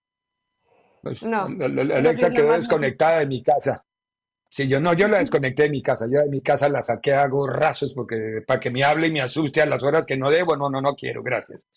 Pues, 1.01 1.21
No, 1.21 1.43
Alexa 1.45 2.31
quedó 2.31 2.53
desconectada 2.53 3.19
de 3.19 3.27
mi 3.27 3.43
casa. 3.43 3.85
Sí, 4.49 4.65
yo 4.69 4.79
no, 4.79 4.93
yo 4.93 5.09
la 5.09 5.19
desconecté 5.19 5.63
de 5.63 5.69
mi 5.69 5.81
casa. 5.81 6.07
Yo 6.09 6.21
de 6.21 6.29
mi 6.29 6.39
casa 6.39 6.69
la 6.69 6.81
saqué 6.81 7.13
a 7.13 7.27
gorrazos 7.27 7.93
porque 7.93 8.41
para 8.47 8.61
que 8.61 8.71
me 8.71 8.83
hable 8.85 9.07
y 9.07 9.11
me 9.11 9.21
asuste 9.21 9.61
a 9.61 9.65
las 9.65 9.83
horas 9.83 10.05
que 10.05 10.15
no 10.15 10.29
debo. 10.29 10.55
No, 10.55 10.69
no, 10.69 10.81
no 10.81 10.95
quiero, 10.95 11.21
gracias. 11.21 11.67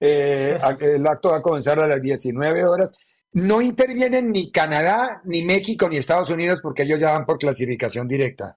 Eh, 0.00 0.58
el 0.80 1.06
acto 1.06 1.30
va 1.30 1.36
a 1.36 1.42
comenzar 1.42 1.78
a 1.80 1.86
las 1.86 2.00
19 2.00 2.64
horas. 2.64 2.90
No 3.32 3.60
intervienen 3.60 4.30
ni 4.30 4.50
Canadá, 4.50 5.20
ni 5.24 5.42
México, 5.42 5.86
ni 5.86 5.98
Estados 5.98 6.30
Unidos 6.30 6.60
porque 6.62 6.84
ellos 6.84 6.98
ya 6.98 7.12
van 7.12 7.26
por 7.26 7.38
clasificación 7.38 8.08
directa. 8.08 8.56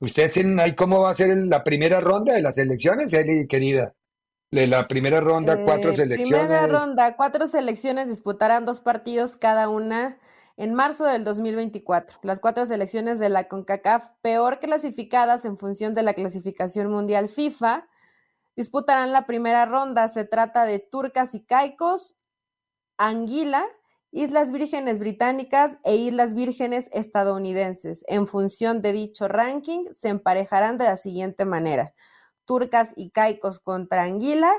¿Ustedes 0.00 0.32
tienen 0.32 0.58
ahí 0.60 0.74
cómo 0.74 1.00
va 1.00 1.10
a 1.10 1.14
ser 1.14 1.36
la 1.36 1.62
primera 1.62 2.00
ronda 2.00 2.32
de 2.32 2.40
las 2.40 2.56
elecciones, 2.56 3.12
Eli, 3.12 3.46
querida? 3.46 3.94
De 4.50 4.66
la 4.66 4.84
primera 4.86 5.20
ronda, 5.20 5.62
cuatro 5.62 5.90
Eh, 5.90 5.96
selecciones. 5.96 6.46
Primera 6.46 6.66
ronda, 6.66 7.16
cuatro 7.16 7.46
selecciones 7.46 8.08
disputarán 8.08 8.64
dos 8.64 8.80
partidos 8.80 9.36
cada 9.36 9.68
una 9.68 10.18
en 10.56 10.72
marzo 10.72 11.04
del 11.04 11.22
2024. 11.22 12.18
Las 12.22 12.40
cuatro 12.40 12.64
selecciones 12.64 13.18
de 13.20 13.28
la 13.28 13.46
CONCACAF 13.46 14.10
peor 14.22 14.58
clasificadas 14.58 15.44
en 15.44 15.58
función 15.58 15.92
de 15.92 16.02
la 16.02 16.14
clasificación 16.14 16.90
mundial 16.90 17.28
FIFA 17.28 17.86
disputarán 18.56 19.12
la 19.12 19.26
primera 19.26 19.66
ronda. 19.66 20.08
Se 20.08 20.24
trata 20.24 20.64
de 20.64 20.78
Turcas 20.78 21.34
y 21.34 21.44
Caicos, 21.44 22.16
Anguila, 22.96 23.64
Islas 24.10 24.50
Vírgenes 24.50 24.98
Británicas 24.98 25.76
e 25.84 25.96
Islas 25.96 26.34
Vírgenes 26.34 26.88
estadounidenses. 26.92 28.02
En 28.08 28.26
función 28.26 28.80
de 28.80 28.92
dicho 28.92 29.28
ranking, 29.28 29.84
se 29.94 30.08
emparejarán 30.08 30.78
de 30.78 30.86
la 30.86 30.96
siguiente 30.96 31.44
manera. 31.44 31.92
Turcas 32.48 32.94
y 32.96 33.10
Caicos 33.10 33.60
contra 33.60 34.04
Anguila 34.04 34.50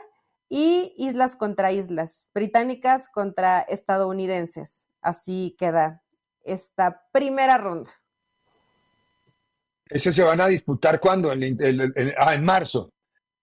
y 0.48 0.94
Islas 0.96 1.36
contra 1.36 1.72
Islas, 1.72 2.30
Británicas 2.36 3.10
contra 3.10 3.62
estadounidenses. 3.62 4.86
Así 5.02 5.56
queda 5.58 6.04
esta 6.44 7.04
primera 7.12 7.58
ronda. 7.58 7.90
Eso 9.88 10.14
se 10.14 10.22
van 10.24 10.40
a 10.40 10.46
disputar 10.48 11.00
cuando? 11.00 11.32
El- 11.32 12.14
ah, 12.20 12.36
en 12.36 12.46
marzo. 12.46 12.92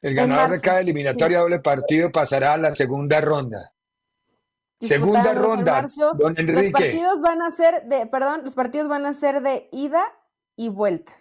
El 0.01 0.11
En 0.11 0.17
ganador 0.29 0.51
de 0.53 0.61
cada 0.61 0.79
eliminatoria 0.81 1.39
sí. 1.39 1.43
doble 1.43 1.59
partido 1.59 2.13
pasará 2.13 2.53
a 2.53 2.57
la 2.57 2.73
segunda 2.73 3.21
ronda. 3.21 3.73
Segunda 4.81 5.33
en 5.33 5.39
ronda, 5.43 5.73
marzo. 5.73 6.13
don 6.15 6.35
Los 6.35 6.39
Enrique. 6.39 6.71
partidos 6.71 7.21
van 7.21 7.43
a 7.43 7.51
ser 7.51 7.83
de, 7.87 8.07
perdón, 8.07 8.43
los 8.45 8.55
partidos 8.55 8.87
van 8.87 9.07
a 9.07 9.13
ser 9.13 9.41
de 9.43 9.69
ida 9.73 10.05
y 10.55 10.69
vuelta. 10.69 11.13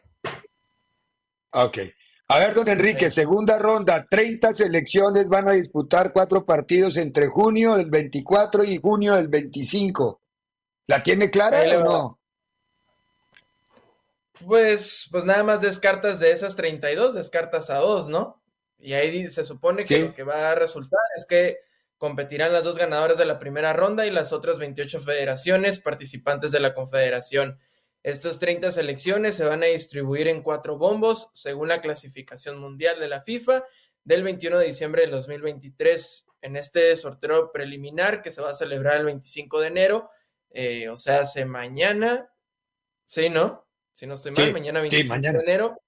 Ok. 1.54 1.80
A 2.28 2.40
ver, 2.40 2.56
don 2.56 2.68
Enrique, 2.68 3.12
segunda 3.12 3.60
ronda, 3.60 4.08
30 4.10 4.54
selecciones 4.54 5.30
van 5.30 5.48
a 5.48 5.52
disputar 5.52 6.12
cuatro 6.12 6.44
partidos 6.44 6.98
entre 6.98 7.28
junio 7.28 7.76
del 7.76 7.90
24 7.92 8.64
y 8.64 8.80
junio 8.80 9.14
del 9.14 9.28
25. 9.28 10.22
¿La 10.88 11.04
tiene 11.04 11.30
clara 11.30 11.60
Ahí 11.60 11.72
o 11.76 11.84
no? 11.84 12.20
Pues, 14.44 15.08
pues 15.12 15.24
nada 15.24 15.44
más 15.44 15.62
descartas 15.62 16.20
de 16.20 16.32
esas 16.32 16.56
32, 16.56 17.14
descartas 17.14 17.70
a 17.70 17.78
dos, 17.78 18.08
¿no? 18.08 18.42
Y 18.80 18.94
ahí 18.94 19.30
se 19.30 19.46
supone 19.46 19.84
que 19.84 19.96
Sí. 19.96 20.02
lo 20.02 20.16
que 20.16 20.24
va 20.24 20.52
a 20.52 20.56
resultar 20.56 21.00
es 21.16 21.26
que 21.26 21.60
competirán 21.98 22.52
las 22.52 22.64
dos 22.64 22.78
ganadoras 22.78 23.18
de 23.18 23.26
la 23.26 23.40
primera 23.40 23.72
ronda 23.74 24.06
y 24.06 24.12
las 24.12 24.34
otras 24.34 24.58
28 24.58 25.00
federaciones 25.00 25.80
participantes 25.80 26.52
de 26.52 26.60
la 26.60 26.74
confederación. 26.74 27.60
Estas 28.06 28.38
30 28.38 28.72
selecciones 28.72 29.34
se 29.34 29.46
van 29.46 29.64
a 29.64 29.66
distribuir 29.66 30.28
en 30.28 30.44
cuatro 30.44 30.78
bombos 30.78 31.32
según 31.34 31.70
la 31.70 31.82
clasificación 31.82 32.60
mundial 32.60 33.00
de 33.00 33.08
la 33.08 33.20
FIFA 33.20 33.64
del 34.04 34.22
21 34.22 34.60
de 34.60 34.66
diciembre 34.68 35.02
del 35.02 35.10
2023 35.10 36.28
en 36.42 36.56
este 36.56 36.96
sorteo 36.98 37.52
preliminar 37.52 38.22
que 38.22 38.30
se 38.30 38.44
va 38.44 38.52
a 38.52 38.54
celebrar 38.54 38.98
el 38.98 39.06
25 39.06 39.60
de 39.60 39.68
enero, 39.68 40.12
eh, 40.52 40.88
o 40.90 40.98
sea, 40.98 41.22
hace 41.22 41.46
mañana, 41.46 42.32
¿sí, 43.06 43.28
no? 43.28 43.68
Si 43.92 44.06
no 44.06 44.14
estoy 44.14 44.34
mal, 44.34 44.46
Sí, 44.46 44.54
mañana 44.54 44.80
sí, 44.82 44.90
25 44.90 45.16
mañana. 45.16 45.40
de 45.40 45.44
enero. 45.44 45.82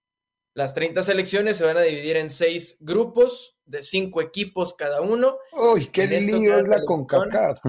Las 0.55 0.73
30 0.73 1.03
selecciones 1.03 1.57
se 1.57 1.65
van 1.65 1.77
a 1.77 1.81
dividir 1.81 2.17
en 2.17 2.31
seis 2.31 2.77
grupos 2.79 3.59
de 3.65 3.83
cinco 3.83 4.21
equipos 4.21 4.73
cada 4.73 5.01
uno. 5.01 5.37
Uy, 5.51 5.85
qué 5.89 6.07
lío 6.07 6.57
es 6.57 6.67
la 6.67 6.83
CONCACAF. 6.83 7.59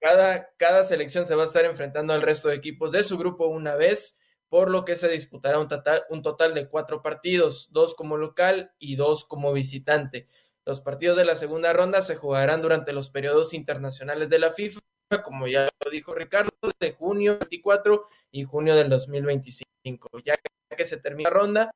Cada, 0.00 0.50
cada 0.56 0.84
selección 0.84 1.26
se 1.26 1.34
va 1.34 1.42
a 1.42 1.46
estar 1.46 1.64
enfrentando 1.64 2.12
al 2.12 2.22
resto 2.22 2.48
de 2.48 2.54
equipos 2.54 2.92
de 2.92 3.02
su 3.02 3.18
grupo 3.18 3.46
una 3.46 3.74
vez, 3.74 4.18
por 4.48 4.70
lo 4.70 4.84
que 4.84 4.96
se 4.96 5.08
disputará 5.08 5.58
un 5.58 5.68
total, 5.68 6.04
un 6.08 6.22
total 6.22 6.54
de 6.54 6.68
cuatro 6.68 7.02
partidos, 7.02 7.68
dos 7.72 7.94
como 7.94 8.16
local 8.16 8.72
y 8.78 8.96
dos 8.96 9.24
como 9.24 9.52
visitante. 9.52 10.26
Los 10.64 10.80
partidos 10.80 11.16
de 11.16 11.24
la 11.24 11.36
segunda 11.36 11.72
ronda 11.72 12.02
se 12.02 12.16
jugarán 12.16 12.62
durante 12.62 12.92
los 12.92 13.10
periodos 13.10 13.54
internacionales 13.54 14.28
de 14.28 14.38
la 14.38 14.50
FIFA, 14.50 14.80
como 15.24 15.46
ya 15.48 15.68
lo 15.84 15.90
dijo 15.90 16.14
Ricardo, 16.14 16.50
de 16.78 16.92
junio 16.92 17.38
24 17.38 18.04
y 18.30 18.44
junio 18.44 18.76
del 18.76 18.88
2025. 18.88 20.08
Ya 20.24 20.36
que 20.76 20.84
se 20.84 20.98
termina 20.98 21.30
la 21.30 21.34
ronda, 21.34 21.70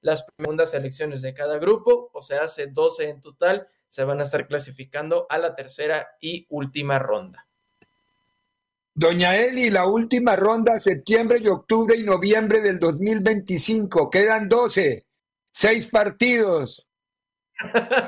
las 0.00 0.24
segundas 0.38 0.70
selecciones 0.70 1.22
de 1.22 1.34
cada 1.34 1.58
grupo, 1.58 2.10
o 2.12 2.22
sea, 2.22 2.44
hace 2.44 2.68
12 2.68 3.08
en 3.08 3.20
total, 3.20 3.68
se 3.94 4.02
van 4.02 4.18
a 4.18 4.24
estar 4.24 4.48
clasificando 4.48 5.24
a 5.30 5.38
la 5.38 5.54
tercera 5.54 6.08
y 6.20 6.48
última 6.50 6.98
ronda. 6.98 7.46
Doña 8.92 9.36
Eli, 9.36 9.70
la 9.70 9.86
última 9.86 10.34
ronda, 10.34 10.80
septiembre 10.80 11.38
y 11.40 11.46
octubre 11.46 11.96
y 11.96 12.02
noviembre 12.02 12.60
del 12.60 12.80
2025. 12.80 14.10
Quedan 14.10 14.48
12. 14.48 15.06
Seis 15.52 15.86
partidos. 15.86 16.90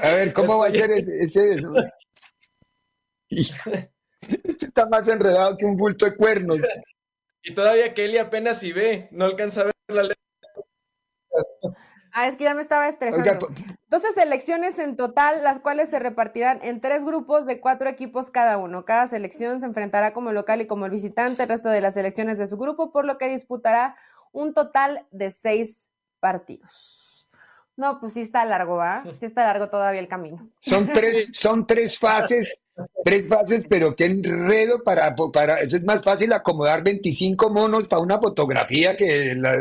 A 0.03 0.11
ver, 0.11 0.33
¿cómo 0.33 0.59
va 0.59 0.67
a 0.67 0.73
ser 0.73 0.91
ese, 0.91 1.23
ese 1.23 1.57
Este 4.43 4.67
está 4.67 4.89
más 4.89 5.07
enredado 5.07 5.57
que 5.57 5.67
un 5.67 5.77
bulto 5.77 6.07
de 6.07 6.17
cuernos. 6.17 6.59
Y 7.45 7.55
todavía 7.55 7.95
Kelly 7.95 8.19
apenas 8.19 8.59
si 8.59 8.73
ve, 8.73 9.07
no 9.13 9.25
alcanza 9.25 9.61
a 9.61 9.65
ver 9.67 9.75
la 9.87 10.03
letra. 10.03 10.17
Ah, 12.11 12.27
es 12.27 12.35
que 12.35 12.43
ya 12.43 12.55
me 12.55 12.63
estaba 12.63 12.89
estresando. 12.89 13.51
12 13.89 14.13
selecciones 14.13 14.79
en 14.81 14.97
total, 14.97 15.45
las 15.45 15.61
cuales 15.61 15.89
se 15.89 16.01
repartirán 16.01 16.59
en 16.63 16.81
tres 16.81 17.05
grupos 17.05 17.47
de 17.47 17.61
cuatro 17.61 17.89
equipos 17.89 18.31
cada 18.31 18.59
uno. 18.59 18.85
Cada 18.85 19.07
selección 19.07 19.61
se 19.61 19.67
enfrentará 19.67 20.13
como 20.13 20.33
local 20.33 20.61
y 20.61 20.67
como 20.67 20.87
el 20.87 20.91
visitante 20.91 21.45
el 21.45 21.49
resto 21.49 21.69
de 21.69 21.81
las 21.81 21.95
selecciones 21.95 22.39
de 22.39 22.47
su 22.47 22.57
grupo, 22.57 22.91
por 22.91 23.05
lo 23.05 23.17
que 23.17 23.29
disputará 23.29 23.97
un 24.33 24.55
total 24.55 25.07
de 25.13 25.31
seis 25.31 25.89
partidos. 26.19 27.29
No, 27.77 28.01
pues 28.01 28.15
sí 28.15 28.23
está 28.23 28.45
largo, 28.47 28.77
¿va? 28.77 29.05
Sí 29.15 29.27
está 29.27 29.45
largo 29.45 29.69
todavía 29.69 30.01
el 30.01 30.09
camino. 30.09 30.47
Son 30.61 30.87
tres, 30.87 31.29
son 31.33 31.67
tres 31.67 31.99
fases, 31.99 32.65
tres 33.05 33.29
fases, 33.29 33.67
pero 33.69 33.95
qué 33.95 34.07
enredo 34.07 34.83
para, 34.83 35.15
para, 35.15 35.61
es 35.61 35.85
más 35.85 36.03
fácil 36.03 36.33
acomodar 36.33 36.83
25 36.83 37.51
monos 37.51 37.87
para 37.87 38.01
una 38.01 38.19
fotografía 38.19 38.97
que 38.97 39.35
la, 39.37 39.53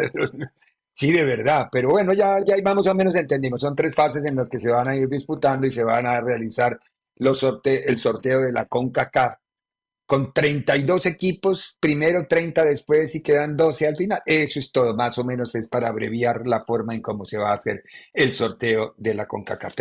Sí, 0.97 1.11
de 1.11 1.25
verdad, 1.25 1.67
pero 1.71 1.89
bueno, 1.89 2.13
ya, 2.13 2.39
ya 2.45 2.55
más 2.63 2.87
o 2.87 2.95
menos 2.95 3.15
entendimos. 3.15 3.59
Son 3.61 3.75
tres 3.75 3.93
fases 3.93 4.23
en 4.25 4.35
las 4.35 4.49
que 4.49 4.59
se 4.61 4.69
van 4.69 4.87
a 4.87 4.95
ir 4.95 5.09
disputando 5.09 5.67
y 5.67 5.71
se 5.71 5.83
van 5.83 6.05
a 6.05 6.21
realizar 6.21 6.79
los 7.17 7.39
sorte 7.39 7.89
el 7.89 7.99
sorteo 7.99 8.41
de 8.41 8.51
la 8.53 8.65
CONCACAF 8.65 9.33
con 10.05 10.33
32 10.33 11.07
equipos, 11.07 11.77
primero 11.79 12.27
30 12.27 12.63
después 12.65 13.15
y 13.15 13.21
quedan 13.21 13.57
12 13.57 13.87
al 13.87 13.97
final. 13.97 14.21
Eso 14.25 14.59
es 14.59 14.71
todo, 14.71 14.95
más 14.95 15.17
o 15.17 15.25
menos 15.25 15.55
es 15.55 15.67
para 15.67 15.89
abreviar 15.89 16.47
la 16.47 16.63
forma 16.63 16.95
en 16.95 17.01
cómo 17.01 17.25
se 17.25 17.37
va 17.37 17.51
a 17.51 17.55
hacer 17.55 17.83
el 18.13 18.31
sorteo 18.31 18.95
de 18.97 19.15
la 19.15 19.25
CONCACAF. 19.27 19.73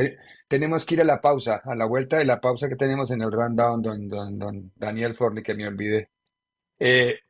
tenemos 0.48 0.84
que 0.84 0.94
ir 0.96 1.02
a 1.02 1.04
la 1.04 1.20
pausa, 1.20 1.62
a 1.64 1.74
la 1.76 1.84
vuelta 1.86 2.18
de 2.18 2.24
la 2.24 2.40
pausa 2.40 2.68
que 2.68 2.76
tenemos 2.76 3.10
en 3.12 3.22
el 3.22 3.30
rundown, 3.30 3.82
don, 3.82 4.08
don, 4.08 4.38
don 4.38 4.72
Daniel 4.76 5.14
Forley, 5.14 5.42
que 5.44 5.54
me 5.54 5.68
olvidé. 5.68 6.10
Eh, 6.78 7.20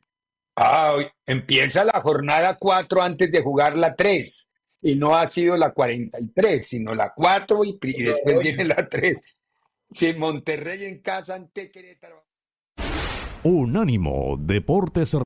Ah, 0.56 0.98
empieza 1.26 1.84
la 1.84 2.00
jornada 2.00 2.56
4 2.58 3.02
antes 3.02 3.30
de 3.30 3.42
jugar 3.42 3.76
la 3.76 3.94
3. 3.94 4.50
Y 4.82 4.96
no 4.96 5.16
ha 5.16 5.26
sido 5.28 5.56
la 5.56 5.72
43, 5.72 6.66
sino 6.66 6.94
la 6.94 7.12
4 7.14 7.64
y, 7.64 7.78
y 7.82 8.02
después 8.02 8.40
viene 8.40 8.64
la 8.64 8.88
3. 8.88 9.20
Si 9.90 10.12
Monterrey 10.14 10.84
en 10.84 11.00
casa 11.00 11.34
ante 11.34 11.70
Querétaro. 11.70 12.24
Unánimo 13.42 14.36
Deportes. 14.38 15.16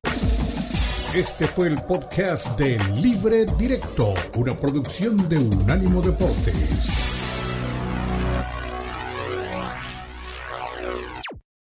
Este 1.15 1.47
fue 1.47 1.67
el 1.69 1.81
podcast 1.87 2.59
de 2.59 2.77
Libre 3.01 3.45
Directo, 3.57 4.13
una 4.37 4.55
producción 4.55 5.27
de 5.27 5.37
Unánimo 5.37 6.01
Deportes. 6.01 7.08